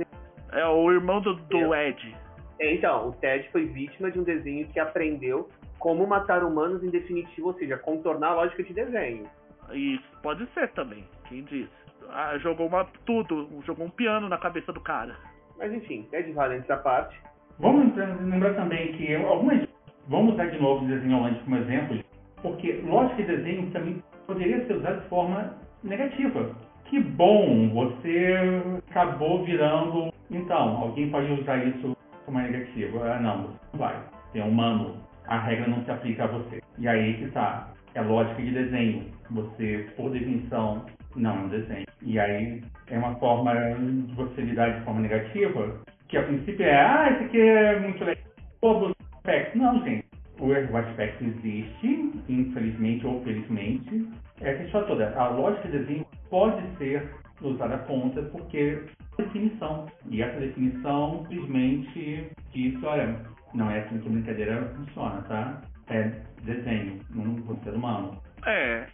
[0.51, 2.15] É o irmão do, do Ed.
[2.59, 5.49] Então, o Ted foi vítima de um desenho que aprendeu
[5.79, 9.25] como matar humanos em definitivo, ou seja, contornar a lógica de desenho.
[9.71, 11.69] Isso, pode ser também, quem disse.
[12.09, 15.15] Ah, jogou uma, tudo, jogou um piano na cabeça do cara.
[15.57, 17.19] Mas enfim, Ted Valiant à parte.
[17.59, 19.67] Vamos lembrar também que algumas.
[20.07, 21.99] Vamos usar de novo o desenho online como exemplo,
[22.41, 26.55] porque lógica de desenho também poderia ser usada de forma negativa.
[26.89, 30.11] Que bom, você acabou virando.
[30.31, 31.95] Então, alguém pode usar isso
[32.25, 33.03] como negativo.
[33.03, 34.01] Ah, não, não vai.
[34.31, 34.95] Tem um humano.
[35.27, 36.61] A regra não se aplica a você.
[36.77, 37.73] E aí que tá.
[37.93, 39.05] É lógica de desenho.
[39.31, 40.85] Você, por definição,
[41.15, 41.85] não é um desenho.
[42.01, 46.79] E aí é uma forma de você lidar de forma negativa, que a princípio é,
[46.79, 48.23] ah, isso aqui é muito legal.
[48.61, 49.57] Todo aspecto.
[49.57, 50.05] Não, gente.
[50.39, 54.07] O aspecto existe, infelizmente ou felizmente.
[54.41, 55.13] É a questão toda.
[55.17, 57.09] A lógica de desenho pode ser
[57.41, 58.83] usada contra porque
[59.17, 59.87] definição.
[60.09, 63.19] E essa definição simplesmente diz, olha,
[63.53, 65.61] não é assim que brincadeira funciona, tá?
[65.89, 66.11] É
[66.43, 68.21] desenho, não ser humano.
[68.45, 68.87] É,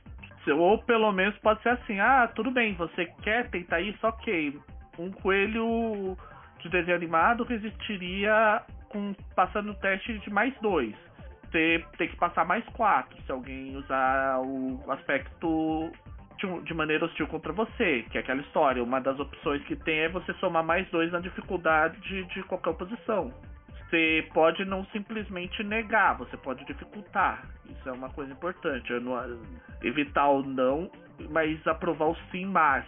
[0.52, 4.60] ou pelo menos pode ser assim, ah, tudo bem, você quer tentar isso, ok.
[5.00, 6.18] Um coelho
[6.60, 10.96] de desenho animado resistiria com passando o teste de mais dois.
[11.54, 15.92] Você tem que passar mais quatro se alguém usar o aspecto
[16.64, 18.84] de maneira hostil contra você, que é aquela história.
[18.84, 23.32] Uma das opções que tem é você somar mais dois na dificuldade de qualquer oposição.
[23.88, 27.48] Você pode não simplesmente negar, você pode dificultar.
[27.70, 28.92] Isso é uma coisa importante.
[29.84, 30.90] Evitar o não,
[31.30, 32.84] mas aprovar o sim, mas.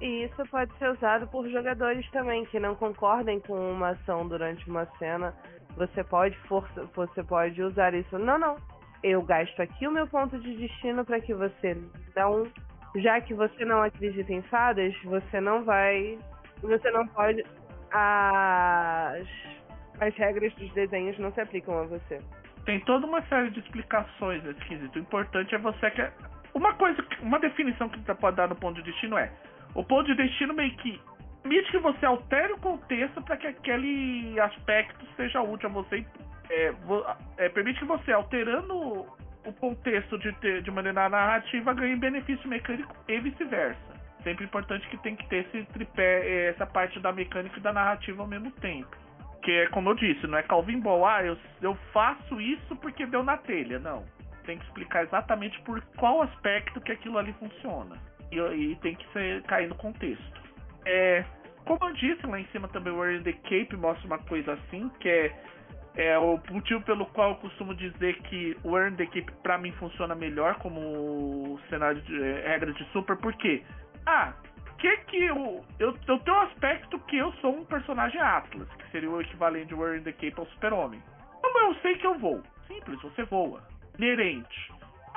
[0.00, 4.68] E isso pode ser usado por jogadores também que não concordem com uma ação durante
[4.68, 5.34] uma cena.
[5.76, 8.18] Você pode força, você pode usar isso.
[8.18, 8.56] Não, não.
[9.02, 11.76] Eu gasto aqui o meu ponto de destino para que você
[12.16, 12.46] não
[12.96, 16.18] já que você não acredita em fadas, você não vai.
[16.62, 17.44] Você não pode.
[17.90, 19.26] As,
[20.00, 22.20] as regras dos desenhos não se aplicam a você.
[22.64, 24.98] Tem toda uma série de explicações nesse quesito.
[24.98, 26.08] O importante é você que.
[26.54, 29.30] Uma coisa, uma definição que você pode dar no ponto de destino é:
[29.74, 31.00] o ponto de destino meio que
[31.42, 36.04] permite que você altere o contexto para que aquele aspecto seja útil a você.
[36.50, 36.74] É,
[37.38, 39.06] é, permite que você, alterando
[39.46, 43.94] o contexto de, ter, de maneira narrativa ganha benefício mecânico e vice-versa.
[44.22, 48.22] Sempre importante que tem que ter esse tripé, essa parte da mecânica e da narrativa
[48.22, 48.96] ao mesmo tempo.
[49.42, 53.04] Que é como eu disse, não é Calvin Ball, ah, eu, eu faço isso porque
[53.04, 53.78] deu na telha.
[53.78, 54.02] Não.
[54.46, 57.96] Tem que explicar exatamente por qual aspecto que aquilo ali funciona.
[58.30, 60.42] E, e tem que ser, cair no contexto.
[60.86, 61.24] É,
[61.64, 64.88] como eu disse lá em cima também, o Warrior the Cape mostra uma coisa assim,
[65.00, 65.32] que é
[65.96, 69.70] é o motivo pelo qual eu costumo dizer que o Earn the Keep pra mim
[69.72, 73.62] funciona melhor como cenário de é, regra de super, porque
[74.06, 74.32] ah,
[74.78, 78.90] que que eu, eu eu tenho um aspecto que eu sou um personagem Atlas, que
[78.90, 81.00] seria o equivalente de Earn the Cape ao Super-Homem.
[81.40, 82.42] Como eu sei que eu vou?
[82.66, 83.62] Simples, você voa.
[83.96, 84.72] Inerente.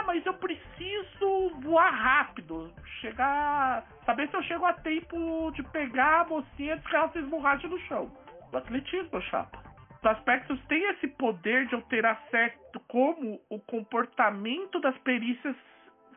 [0.07, 6.23] Mas eu preciso voar rápido, chegar, saber se eu chego a tempo de pegar a
[6.23, 8.09] mocinha antes que ela se esborrache no chão.
[8.53, 9.61] O atletismo, chapa.
[9.97, 15.57] Os aspectos têm esse poder de alterar certo como o comportamento das perícias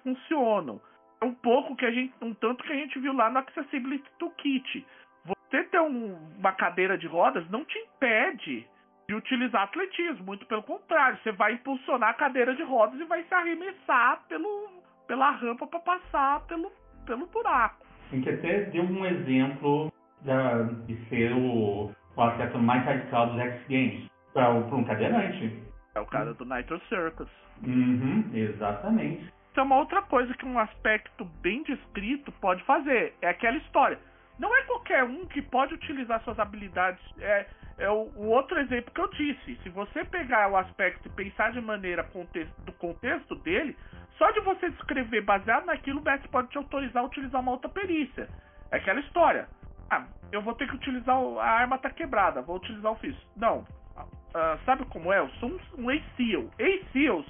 [0.04, 0.80] funcionam.
[1.20, 4.08] É um pouco que a gente, um tanto que a gente viu lá no Accessibility
[4.20, 4.86] Toolkit.
[5.24, 8.68] Você ter um, uma cadeira de rodas não te impede
[9.10, 13.24] de utilizar atletismo, muito pelo contrário, você vai impulsionar a cadeira de rodas e vai
[13.24, 14.70] se arremessar pelo,
[15.08, 16.70] pela rampa para passar pelo,
[17.04, 17.84] pelo buraco.
[18.12, 19.92] A gente até deu um exemplo
[20.22, 25.62] da, de ser o o aspecto mais radical dos X Games para um cadeirante.
[25.94, 27.28] É o cara do Nitro Circus.
[27.66, 29.32] Uhum, exatamente.
[29.56, 33.14] É uma outra coisa que um aspecto bem descrito pode fazer.
[33.20, 33.98] É aquela história.
[34.38, 37.02] Não é qualquer um que pode utilizar suas habilidades.
[37.18, 37.46] É,
[37.80, 39.56] é o, o, outro exemplo que eu disse.
[39.62, 43.76] Se você pegar o aspecto e pensar de maneira contexto, do contexto dele,
[44.18, 47.70] só de você descrever baseado naquilo, o Mestre pode te autorizar a utilizar uma outra
[47.70, 48.28] perícia.
[48.70, 49.48] É aquela história.
[49.90, 51.18] Ah, eu vou ter que utilizar.
[51.18, 53.18] O, a arma tá quebrada, vou utilizar o Fist.
[53.34, 53.64] Não.
[53.98, 55.18] Uh, sabe como é?
[55.18, 56.50] Eu sou um, um A-Seal.
[56.60, 57.26] A-Seals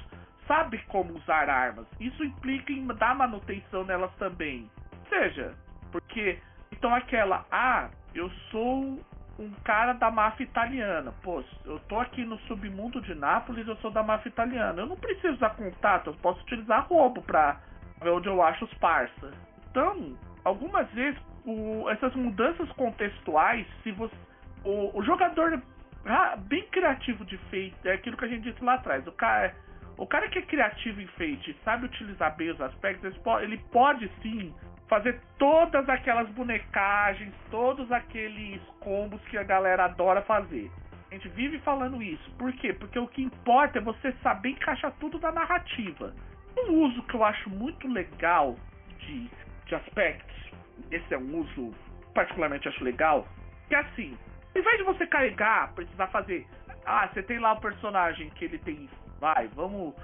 [0.47, 1.87] sabe como usar armas.
[2.01, 4.69] Isso implica em dar manutenção nelas também.
[4.93, 5.55] Ou seja,
[5.93, 6.39] porque.
[6.73, 7.47] Então aquela.
[7.51, 9.01] Ah, eu sou
[9.41, 11.13] um cara da máfia italiana.
[11.23, 14.83] Pô, eu tô aqui no submundo de Nápoles, eu sou da máfia italiana.
[14.83, 17.59] Eu não preciso usar contato, eu posso utilizar roubo pra
[18.03, 19.31] ver onde eu acho os parça.
[19.71, 20.15] Então,
[20.45, 24.15] algumas vezes, o, essas mudanças contextuais, se você.
[24.63, 25.63] O, o jogador
[26.05, 29.07] ah, bem criativo de feito, é aquilo que a gente disse lá atrás.
[29.07, 29.55] O cara,
[30.01, 34.55] o cara que é criativo em feito sabe utilizar bem os aspectos, ele pode sim
[34.89, 40.71] fazer todas aquelas bonecagens, todos aqueles combos que a galera adora fazer.
[41.11, 42.31] A gente vive falando isso.
[42.39, 42.73] Por quê?
[42.73, 46.15] Porque o que importa é você saber encaixar tudo na narrativa.
[46.57, 48.57] Um uso que eu acho muito legal
[49.01, 49.31] de,
[49.67, 50.51] de aspectos,
[50.91, 51.75] esse é um uso
[52.15, 53.29] particularmente acho legal,
[53.69, 54.17] que é assim,
[54.55, 56.47] ao invés de você carregar, precisar fazer.
[56.87, 58.89] Ah, você tem lá o personagem que ele tem.
[59.21, 59.95] Vai, vamos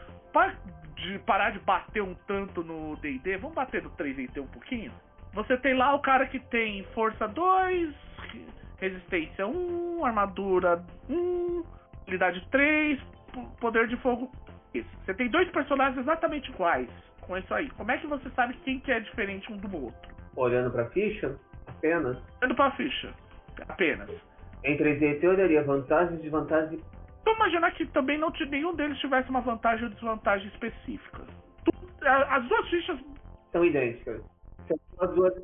[0.97, 4.93] de parar de bater um tanto no D&D, vamos bater no 3D um pouquinho?
[5.33, 7.95] Você tem lá o cara que tem força 2,
[8.79, 11.65] resistência 1, armadura 1,
[12.03, 13.01] habilidade 3,
[13.61, 14.31] poder de fogo.
[14.75, 14.89] Isso.
[15.05, 16.89] Você tem dois personagens exatamente iguais
[17.23, 17.71] com isso aí.
[17.71, 20.15] Como é que você sabe quem que é diferente um do outro?
[20.37, 21.37] Olhando pra ficha?
[21.67, 22.19] Apenas?
[22.41, 23.13] Olhando pra ficha.
[23.69, 24.11] Apenas.
[24.65, 26.83] Em 3D eu olharia vantagens e desvantagens
[27.27, 31.25] Vamos imaginar que também não nenhum deles tivesse uma vantagem ou desvantagem específica.
[32.01, 33.01] As duas fichas
[33.51, 34.23] são idênticas.
[34.69, 35.35] Se as duas,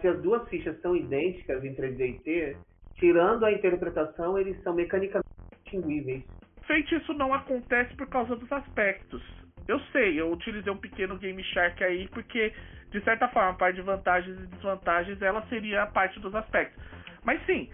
[0.00, 2.56] se as duas fichas são idênticas em 3D e T,
[2.96, 5.24] tirando a interpretação, eles são mecanicamente
[5.62, 6.24] distinguíveis.
[6.66, 9.22] Feito isso não acontece por causa dos aspectos.
[9.68, 12.52] Eu sei, eu utilizei um pequeno Game Shark aí porque,
[12.90, 16.82] de certa forma, a parte de vantagens e desvantagens ela seria a parte dos aspectos.
[17.22, 17.70] Mas sim,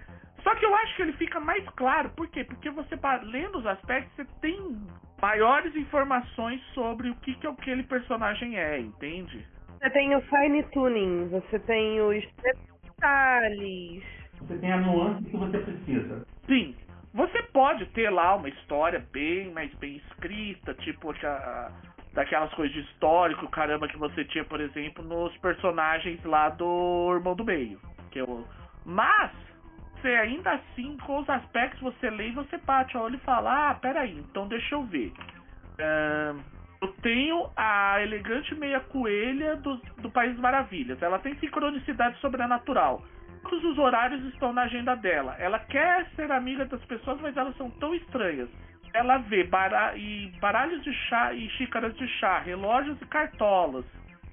[0.47, 2.44] só que eu acho que ele fica mais claro, por quê?
[2.44, 4.81] Porque você, lendo os aspectos, você tem
[5.20, 9.44] maiores informações sobre o que, que aquele personagem é, entende?
[9.81, 12.24] Você tem o fine tuning, você tem os
[12.85, 14.05] detalhes.
[14.39, 16.24] Você tem a nuance que você precisa.
[16.47, 16.77] Sim.
[17.12, 21.73] Você pode ter lá uma história bem mais bem escrita, tipo a,
[22.12, 27.35] daquelas coisas de histórico, caramba, que você tinha, por exemplo, nos personagens lá do Irmão
[27.35, 27.81] do Meio.
[28.12, 28.47] Que eu...
[28.85, 29.32] Mas
[29.97, 33.70] você ainda assim, com os aspectos, você lê e você bate o olho e fala,
[33.70, 35.12] ah, peraí, então deixa eu ver.
[35.78, 36.40] Uh,
[36.81, 41.01] eu tenho a elegante meia coelha do, do País Maravilhas.
[41.02, 43.02] Ela tem sincronicidade sobrenatural.
[43.43, 45.36] Todos os horários estão na agenda dela.
[45.39, 48.48] Ela quer ser amiga das pessoas, mas elas são tão estranhas.
[48.93, 49.48] Ela vê
[49.97, 53.85] e baralhos de chá e xícaras de chá, relógios e cartolas.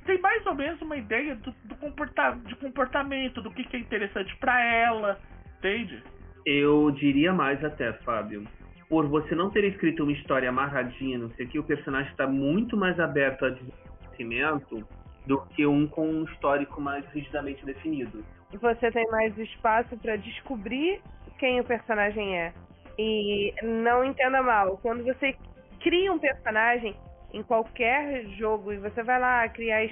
[0.06, 3.80] Tem mais ou menos uma ideia do, do comporta de comportamento, do que, que é
[3.80, 5.20] interessante para ela
[5.64, 6.04] Entende?
[6.46, 8.44] Eu diria mais até, Fábio.
[8.90, 12.28] Por você não ter escrito uma história amarradinha, não sei o que, o personagem está
[12.28, 14.86] muito mais aberto a desenvolvimento
[15.26, 18.26] do que um com um histórico mais rigidamente definido.
[18.52, 21.00] Você tem mais espaço para descobrir
[21.40, 22.54] quem o personagem é.
[23.00, 25.34] E não entenda mal, quando você
[25.80, 26.94] cria um personagem
[27.34, 29.90] em qualquer jogo e você vai lá criar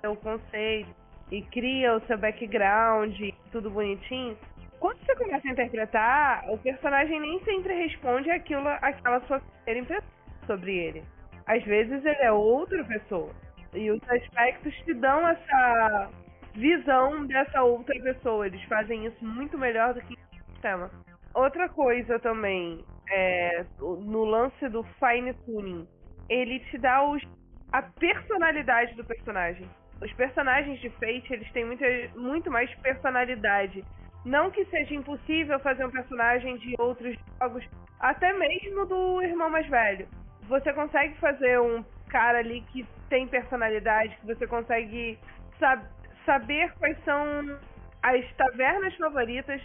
[0.00, 0.88] seu conceito
[1.30, 3.14] e cria o seu background,
[3.52, 4.36] tudo bonitinho,
[4.80, 10.10] quando você começa a interpretar, o personagem nem sempre responde aquilo, aquela sua primeira impressão
[10.46, 11.04] sobre ele.
[11.46, 13.30] Às vezes ele é outra pessoa.
[13.74, 16.10] E os aspectos te dão essa
[16.54, 18.46] visão dessa outra pessoa.
[18.46, 20.90] Eles fazem isso muito melhor do que o sistema.
[21.34, 25.86] Outra coisa também, é, no lance do fine tuning,
[26.28, 27.22] ele te dá os,
[27.70, 29.68] a personalidade do personagem.
[30.02, 31.84] Os personagens de Fate, eles têm muita,
[32.16, 33.84] muito mais personalidade
[34.24, 37.64] não que seja impossível fazer um personagem de outros jogos,
[37.98, 40.06] até mesmo do irmão mais velho.
[40.48, 45.18] Você consegue fazer um cara ali que tem personalidade, que você consegue
[45.58, 45.82] sab
[46.26, 47.58] saber quais são
[48.02, 49.60] as tavernas favoritas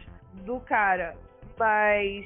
[0.45, 1.15] do cara,
[1.59, 2.25] mas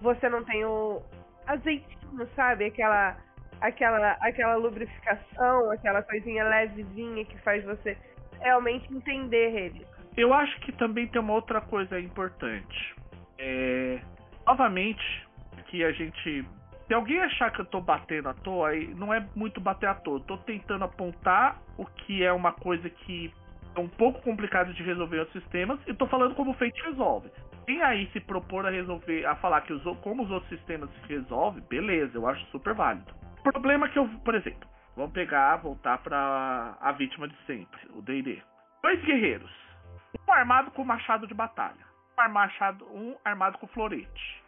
[0.00, 1.02] você não tem o
[1.46, 2.66] azeitinho, sabe?
[2.66, 3.16] Aquela
[3.60, 7.96] aquela aquela lubrificação, aquela coisinha levezinha que faz você
[8.40, 9.86] realmente entender ele.
[10.20, 12.94] Eu acho que também tem uma outra coisa importante.
[13.38, 13.98] É,
[14.46, 15.26] novamente,
[15.68, 16.46] que a gente.
[16.86, 20.18] Se alguém achar que eu tô batendo à toa, não é muito bater à toa.
[20.18, 23.32] Eu tô tentando apontar o que é uma coisa que
[23.74, 27.30] é um pouco complicado de resolver os sistemas e tô falando como o Fate resolve.
[27.64, 31.14] Quem aí se propor a resolver, a falar que os, como os outros sistemas se
[31.14, 33.10] resolve, beleza, eu acho super válido.
[33.38, 38.02] O problema que eu, por exemplo, vamos pegar, voltar para a vítima de sempre, o
[38.02, 38.42] D&D.
[38.82, 39.69] Dois guerreiros
[40.30, 41.84] um armado com machado de batalha.
[42.16, 44.42] Um armado, um armado com florete.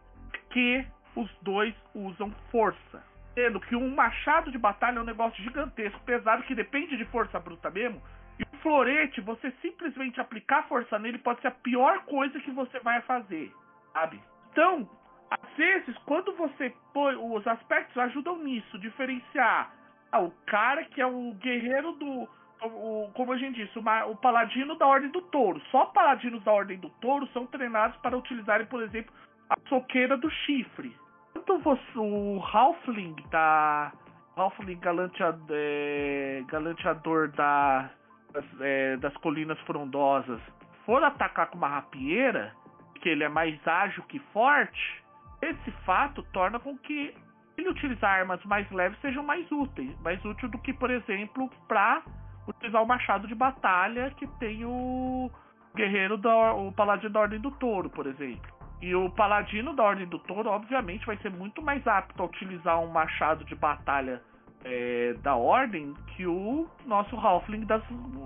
[0.51, 0.87] Que
[1.17, 3.03] os dois usam força.
[3.35, 7.41] Sendo que um machado de batalha é um negócio gigantesco, pesado, que depende de força
[7.41, 8.01] bruta mesmo.
[8.39, 12.79] E o florete, você simplesmente aplicar força nele pode ser a pior coisa que você
[12.81, 13.53] vai fazer.
[13.93, 14.21] sabe?
[14.51, 14.89] Então,
[15.31, 17.17] às vezes, quando você põe.
[17.17, 19.73] Os aspectos ajudam nisso, diferenciar
[20.13, 22.29] ah, o cara que é o guerreiro do.
[22.65, 25.61] O, como a gente disse, uma, o paladino da Ordem do Touro.
[25.71, 29.13] Só paladinos da Ordem do Touro são treinados para utilizarem, por exemplo,
[29.51, 30.97] a soqueira do chifre.
[31.33, 33.93] Quando você, o Halfling da.
[34.37, 37.91] Halfling galanteador, é, galanteador da,
[38.33, 40.41] das, é, das colinas frondosas
[40.87, 42.53] for atacar com uma rapieira,
[43.01, 45.03] que ele é mais ágil que forte,
[45.41, 47.15] esse fato torna com que
[47.57, 52.03] ele utilizar armas mais leves sejam mais úteis, mais útil do que, por exemplo, para
[52.47, 55.31] utilizar o machado de batalha que tem o
[55.75, 58.53] guerreiro da o paladino da ordem do touro, por exemplo.
[58.81, 62.81] E o paladino da ordem do touro, obviamente, vai ser muito mais apto a utilizar
[62.81, 64.21] um machado de batalha
[64.65, 67.83] é, da ordem que o nosso Halfling das,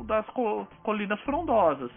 [0.07, 0.27] das
[0.83, 1.91] colinas frondosas.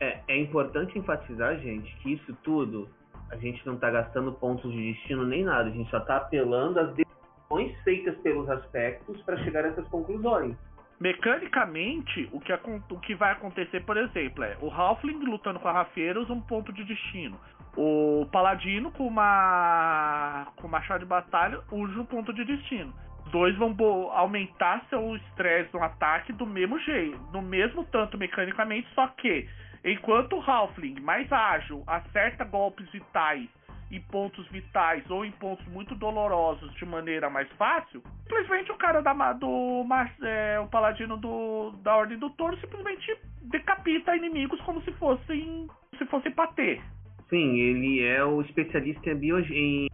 [0.00, 2.88] É, é importante enfatizar, gente, que isso tudo
[3.30, 6.80] a gente não está gastando pontos de destino nem nada, a gente só está apelando
[6.80, 10.56] às decisões feitas pelos aspectos para chegar a essas conclusões.
[11.00, 15.72] Mecanicamente, o que, o que vai acontecer, por exemplo, é o Halfling lutando com a
[15.72, 17.38] Rafeira usa um ponto de destino.
[17.76, 22.92] O Paladino com uma com machado de batalha usa um ponto de destino.
[23.24, 23.76] Os dois vão
[24.10, 29.46] aumentar seu estresse no ataque do mesmo jeito, no mesmo tanto mecanicamente, só que
[29.84, 33.48] Enquanto o Halfling, mais ágil, acerta golpes vitais
[33.90, 39.00] em pontos vitais ou em pontos muito dolorosos de maneira mais fácil, simplesmente o cara
[39.00, 39.84] da, do
[40.22, 46.04] é, o paladino do, da Ordem do Touro simplesmente decapita inimigos como se fossem se
[46.06, 46.80] fosse patê.
[47.28, 49.88] Sim, ele é o especialista em, bio, em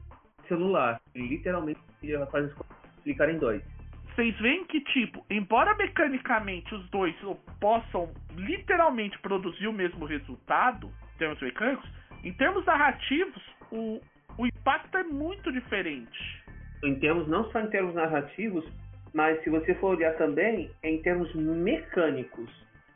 [0.47, 1.01] celular.
[1.15, 1.81] Ele literalmente
[2.31, 2.51] faz
[2.99, 3.63] explicar em dois
[4.15, 7.15] vocês veem que, tipo, embora mecanicamente os dois
[7.61, 11.89] possam literalmente produzir o mesmo resultado, em termos mecânicos,
[12.23, 13.43] em termos narrativos,
[13.75, 14.01] o,
[14.39, 16.43] o impacto é muito diferente.
[16.85, 18.65] Em termos, não só em termos narrativos,
[19.13, 22.51] mas se você for olhar também, é em termos mecânicos,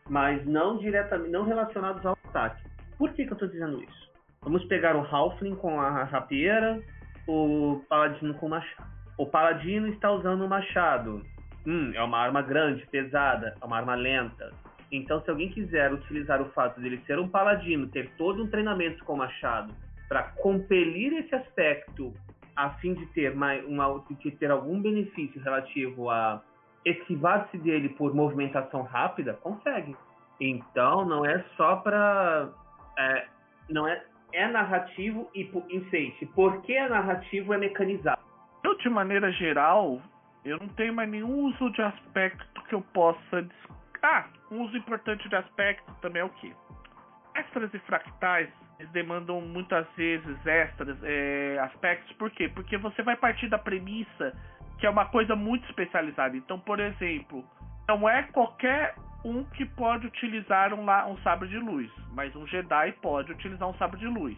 [0.09, 2.63] mas não diretamente, não relacionados ao ataque.
[2.97, 4.09] Por que, que eu estou dizendo isso?
[4.43, 6.81] Vamos pegar o Halfling com a rapieira,
[7.27, 8.89] o Paladino com o machado.
[9.17, 11.27] O paladino está usando um machado.
[11.67, 14.53] Hum, é uma arma grande, pesada, é uma arma lenta.
[14.93, 19.05] Então, se alguém quiser utilizar o fato dele ser um paladino, ter todo um treinamento
[19.05, 19.75] com machado,
[20.09, 22.15] para compelir esse aspecto,
[22.57, 26.43] a fim de ter, mais, uma, de ter algum benefício relativo a
[26.85, 29.95] esquivar-se dele por movimentação rápida, consegue.
[30.41, 32.49] Então, não é só para.
[32.99, 33.27] É,
[33.69, 34.03] não é,
[34.33, 36.27] é narrativo e enfeite.
[36.27, 38.21] Por que é narrativo é mecanizado?
[38.65, 40.01] Eu, de maneira geral,
[40.45, 43.47] eu não tenho mais nenhum uso de aspecto que eu possa.
[44.03, 46.53] Ah, um uso importante de aspecto também é o que?
[47.35, 48.49] Extras e fractais
[48.79, 52.49] eles demandam muitas vezes extras, é, aspectos, por quê?
[52.49, 54.33] Porque você vai partir da premissa
[54.79, 56.37] que é uma coisa muito especializada.
[56.37, 57.45] Então, por exemplo,
[57.89, 58.95] não é qualquer
[59.25, 63.75] um que pode utilizar um, um sabre de luz, mas um Jedi pode utilizar um
[63.75, 64.37] sabre de luz.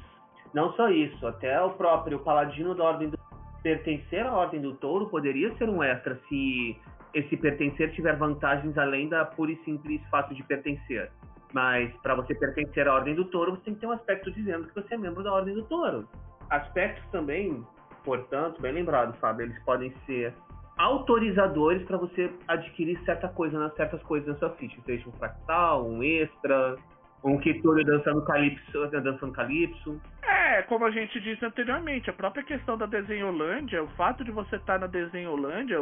[0.54, 3.18] Não só isso, até o próprio Paladino da Ordem do
[3.62, 6.80] pertencer à Ordem do Touro poderia ser um extra se
[7.12, 11.10] esse pertencer tiver vantagens além da pura e simples fato de pertencer.
[11.52, 14.68] Mas para você pertencer à Ordem do Touro, você tem que ter um aspecto dizendo
[14.68, 16.08] que você é membro da Ordem do Touro.
[16.48, 17.64] Aspectos também,
[18.04, 20.34] portanto, bem lembrado, Fábio, eles podem ser
[20.78, 26.02] autorizadores para você adquirir certa coisa, certas coisas na sua ficha, seja um fractal, um
[26.02, 26.76] extra,
[27.22, 30.00] um Kituri dançando calypso, dançando calypso.
[30.22, 34.56] É, como a gente disse anteriormente, a própria questão da desenholândia, o fato de você
[34.56, 35.78] estar na desenholândia,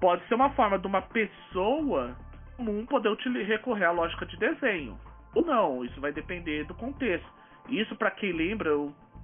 [0.00, 2.14] pode ser uma forma de uma pessoa
[2.56, 4.98] comum poder recorrer à lógica de desenho.
[5.34, 7.26] Ou não, isso vai depender do contexto.
[7.68, 8.70] Isso, para quem lembra,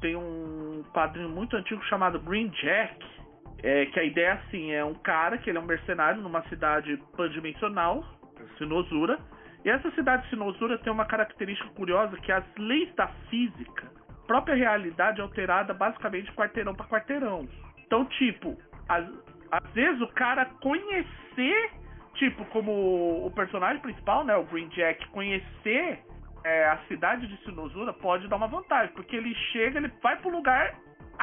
[0.01, 2.99] tenho um quadrinho muito antigo chamado Green Jack,
[3.63, 6.43] é, que a ideia é assim, é um cara que ele é um mercenário numa
[6.49, 8.05] cidade pandimensional,
[8.59, 9.19] Sinosura,
[9.65, 13.91] e essa cidade de Sinosura tem uma característica curiosa que as leis da física,
[14.27, 17.49] própria realidade alterada basicamente quarteirão para quarteirão.
[17.87, 19.07] Então, tipo, às,
[19.53, 21.71] às vezes o cara conhecer,
[22.15, 26.03] tipo, como o personagem principal, né, o Green Jack, conhecer
[26.45, 30.31] é, a cidade de Sinosura pode dar uma vantagem, porque ele chega, ele vai pro
[30.31, 30.75] lugar,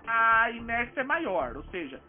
[0.07, 1.99] a inércia é maior, ou seja,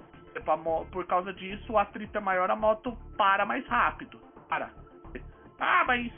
[0.93, 4.21] por causa disso o atrito é maior, a moto para mais rápido.
[4.49, 4.71] Para.
[5.59, 6.13] Ah, mas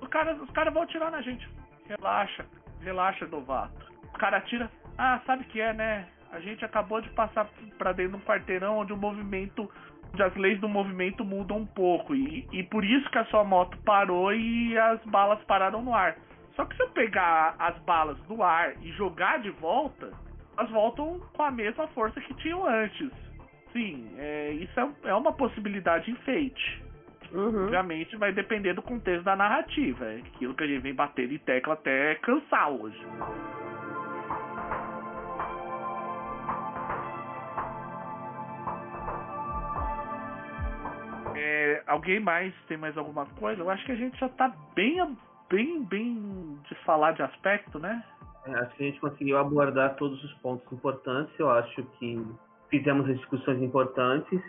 [0.00, 1.48] os caras os cara vão atirar na gente.
[1.88, 2.46] Relaxa,
[2.80, 3.86] relaxa, novato.
[4.04, 4.70] O cara atira.
[4.98, 6.08] Ah, sabe o que é, né?
[6.32, 9.70] A gente acabou de passar para dentro de um quarteirão onde o movimento,
[10.22, 12.14] as leis do movimento mudam um pouco.
[12.14, 16.16] E, e por isso que a sua moto parou e as balas pararam no ar.
[16.54, 20.10] Só que se eu pegar as balas do ar e jogar de volta,
[20.56, 23.10] elas voltam com a mesma força que tinham antes.
[23.72, 26.82] Sim, é, isso é, é uma possibilidade enfeite.
[27.32, 27.64] Uhum.
[27.64, 30.06] Obviamente vai depender do contexto da narrativa.
[30.06, 32.98] É aquilo que a gente vem batendo em tecla até cansar hoje.
[41.36, 43.62] É, alguém mais tem mais alguma coisa?
[43.62, 45.16] Eu acho que a gente já tá bem,
[45.50, 48.02] bem, bem de falar de aspecto, né?
[48.46, 51.32] É, acho que a gente conseguiu abordar todos os pontos importantes.
[51.38, 52.24] Eu acho que
[52.70, 54.40] fizemos as discussões importantes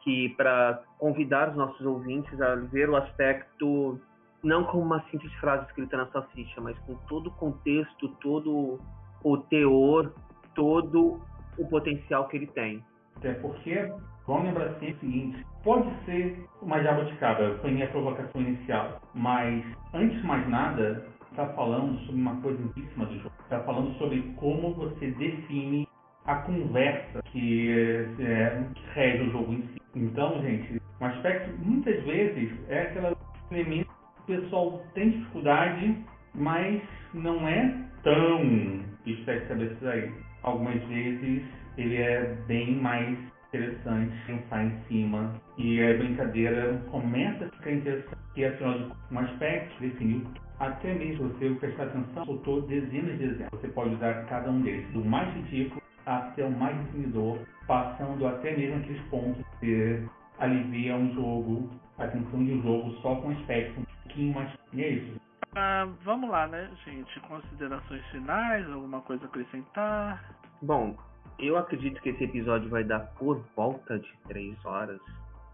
[0.00, 4.00] que para convidar os nossos ouvintes a ver o aspecto
[4.42, 8.80] não como uma simples frase escrita na sua ficha, mas com todo o contexto, todo
[9.22, 10.12] o teor,
[10.54, 11.20] todo
[11.58, 12.82] o potencial que ele tem.
[13.16, 13.92] Até porque,
[14.30, 20.20] vamos lembrar sempre o seguinte, pode ser uma jabuticaba, foi minha provocação inicial, mas antes
[20.20, 23.34] de mais nada, está falando sobre uma coisa cima do jogo.
[23.42, 25.88] Está falando sobre como você define
[26.26, 27.72] a conversa que,
[28.20, 29.80] é, que rege o jogo em si.
[29.96, 33.16] Então, gente, um aspecto muitas vezes é aquele
[33.50, 33.90] elemento
[34.26, 35.96] que o pessoal tem dificuldade,
[36.36, 36.80] mas
[37.14, 37.74] não é
[38.04, 40.12] tão especialista aí.
[40.44, 41.42] Algumas vezes
[41.76, 43.18] ele é bem mais
[43.50, 49.18] interessante pensar em cima e a brincadeira começa a ficar interessante e afinal de um
[49.18, 50.22] aspecto definiu
[50.60, 54.86] até mesmo você prestar atenção soltou dezenas de exemplos você pode usar cada um deles
[54.92, 60.00] do mais ridículo até o mais definidor passando até mesmo aqueles pontos que
[60.38, 64.82] aliviam o jogo a tensão de um jogo só com aspecto um pouquinho mais e
[64.82, 65.20] é isso
[65.56, 67.18] ah, vamos lá, né, gente?
[67.20, 70.24] Considerações finais, alguma coisa a acrescentar?
[70.62, 70.96] Bom,
[71.40, 75.00] eu acredito que esse episódio vai dar por volta de três horas.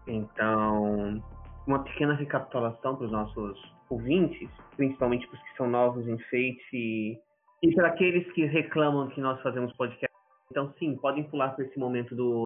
[0.05, 1.21] Então,
[1.65, 7.19] uma pequena recapitulação para os nossos ouvintes, principalmente para os que são novos em Fate
[7.61, 10.15] e, para aqueles que reclamam que nós fazemos podcast.
[10.51, 12.43] Então, sim, podem pular para esse momento do.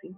[0.00, 0.16] Sim?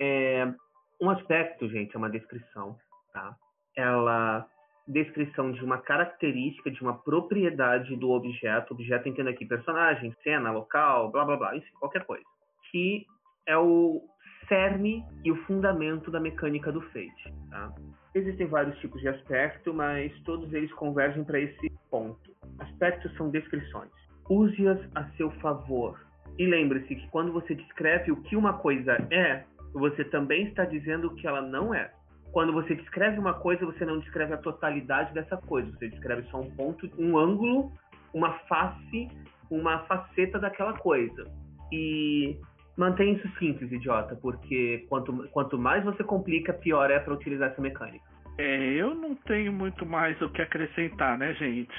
[0.00, 0.52] É,
[1.00, 2.76] um aspecto, gente, é uma descrição,
[3.12, 3.36] tá?
[3.76, 4.48] Ela
[4.88, 11.10] descrição de uma característica, de uma propriedade do objeto, objeto entendo aqui personagem, cena, local,
[11.10, 12.24] blá blá blá, enfim, qualquer coisa,
[12.70, 13.06] que
[13.46, 14.02] é o
[14.48, 17.34] cerne e o fundamento da mecânica do Fate.
[17.50, 17.74] Tá?
[18.14, 22.34] Existem vários tipos de aspecto, mas todos eles convergem para esse ponto.
[22.58, 23.90] Aspectos são descrições.
[24.30, 26.00] Use-as a seu favor.
[26.38, 31.08] E lembre-se que quando você descreve o que uma coisa é, você também está dizendo
[31.08, 31.90] o que ela não é
[32.38, 36.38] quando você descreve uma coisa, você não descreve a totalidade dessa coisa, você descreve só
[36.38, 37.72] um ponto, um ângulo,
[38.14, 39.08] uma face,
[39.50, 41.24] uma faceta daquela coisa.
[41.72, 42.38] E
[42.76, 47.60] mantém isso simples, idiota, porque quanto, quanto mais você complica, pior é para utilizar essa
[47.60, 48.04] mecânica.
[48.38, 51.74] É, eu não tenho muito mais o que acrescentar, né, gente?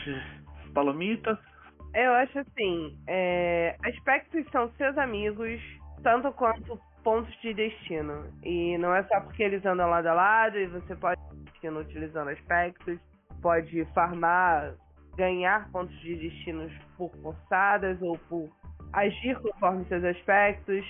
[0.74, 1.38] Palomitas?
[1.96, 5.58] Eu acho assim, é, aspectos são seus amigos,
[6.04, 6.78] tanto quanto
[7.10, 8.32] pontos de destino.
[8.44, 12.30] E não é só porque eles andam lado a lado e você pode destino utilizando
[12.30, 13.00] aspectos,
[13.42, 14.76] pode farmar,
[15.18, 18.48] ganhar pontos de destinos por forçadas ou por
[18.94, 20.86] agir conforme seus aspectos,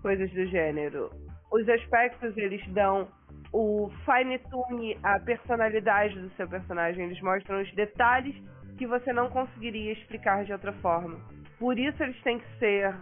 [0.00, 1.10] coisas do gênero.
[1.50, 3.08] Os aspectos eles dão
[3.52, 8.36] o fine tune, a personalidade do seu personagem, eles mostram os detalhes
[8.78, 11.18] que você não conseguiria explicar de outra forma.
[11.58, 12.94] Por isso eles têm que ser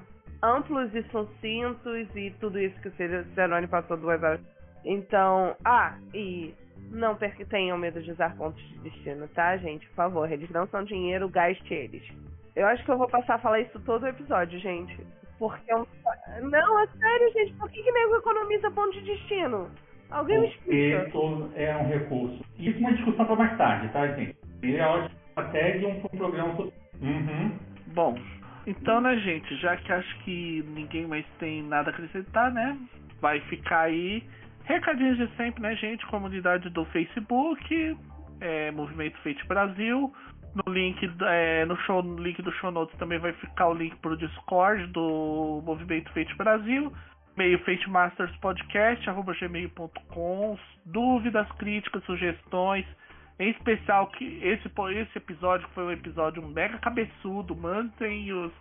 [0.43, 4.41] amplos e sucintos e tudo isso que o Zeroni passou duas horas.
[4.85, 6.55] Então, ah, e
[6.91, 7.17] não
[7.49, 9.87] tenham medo de usar pontos de destino, tá, gente?
[9.89, 12.03] Por favor, eles não são dinheiro, gaste eles.
[12.57, 14.99] Eu acho que eu vou passar a falar isso todo o episódio, gente.
[15.39, 15.87] Porque é um...
[16.43, 17.55] Não, é sério, gente.
[17.55, 19.71] Por que, que nego economiza ponto de destino?
[20.11, 21.09] Alguém me explica.
[21.09, 22.45] Isso é um recurso.
[22.59, 24.37] Isso é uma discussão para mais tarde, tá, gente?
[24.63, 26.55] Ele é ótimo até de um, um programa.
[27.01, 27.59] Uhum.
[27.95, 28.15] Bom,
[28.67, 32.77] então, né, gente, já que acho que ninguém mais tem nada a acrescentar, né?
[33.21, 34.23] Vai ficar aí.
[34.65, 36.07] Recadinhos de sempre, né, gente?
[36.07, 37.97] Comunidade do Facebook,
[38.41, 40.13] é, Movimento Fate Brasil.
[40.55, 43.97] No link, é, no show, no link do show notes também vai ficar o link
[43.97, 46.93] pro Discord do Movimento Fate Brasil.
[47.37, 50.59] Meio Fate Masters Podcast, arroba gmail.com.
[50.85, 52.85] Dúvidas, críticas, sugestões.
[53.43, 57.57] Em especial que esse, esse episódio foi um episódio mega cabeçudo.
[57.57, 58.53] Mandem os.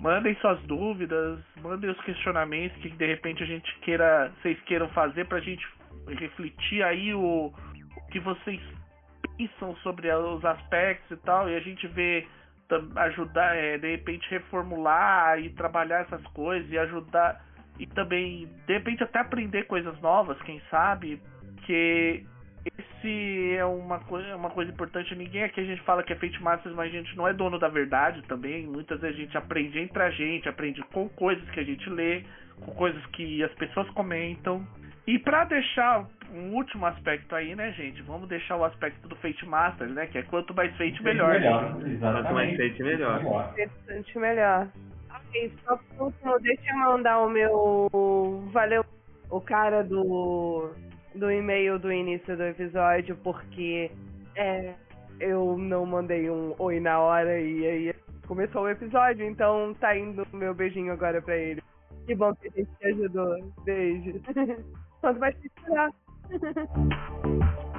[0.00, 4.32] Mandem suas dúvidas, mandem os questionamentos que de repente a gente queira.
[4.40, 5.66] Vocês queiram fazer pra gente
[6.06, 8.60] refletir aí o, o que vocês
[9.36, 11.50] pensam sobre os aspectos e tal.
[11.50, 12.28] E a gente vê
[12.94, 17.44] ajudar, é, de repente reformular e trabalhar essas coisas e ajudar
[17.76, 21.20] e também de repente até aprender coisas novas, quem sabe,
[21.66, 22.24] que
[22.64, 25.14] esse se é uma, coisa, é uma coisa importante.
[25.14, 27.58] Ninguém aqui a gente fala que é Fate Masters, mas a gente não é dono
[27.58, 28.66] da verdade também.
[28.66, 32.22] Muitas vezes a gente aprende entre a gente, aprende com coisas que a gente lê,
[32.60, 34.66] com coisas que as pessoas comentam.
[35.06, 38.00] E para deixar um último aspecto aí, né, gente?
[38.02, 40.06] Vamos deixar o aspecto do Fate Masters, né?
[40.06, 41.32] Que é quanto mais Fate, melhor.
[41.32, 41.72] melhor.
[41.72, 43.22] Quanto mais Fate, melhor.
[43.56, 44.68] Bastante melhor.
[45.12, 48.48] Ok, só por último, deixa eu mandar o meu.
[48.52, 48.84] Valeu,
[49.28, 50.72] o cara do,
[51.14, 53.90] do e-mail do início do episódio, porque
[54.36, 54.74] é,
[55.18, 57.94] eu não mandei um oi na hora e aí
[58.26, 61.62] começou o episódio, então tá indo o meu beijinho agora pra ele.
[62.06, 63.52] Que bom que a gente te ajudou.
[63.64, 64.20] Beijo.
[65.00, 65.90] Quanto mais te melhor.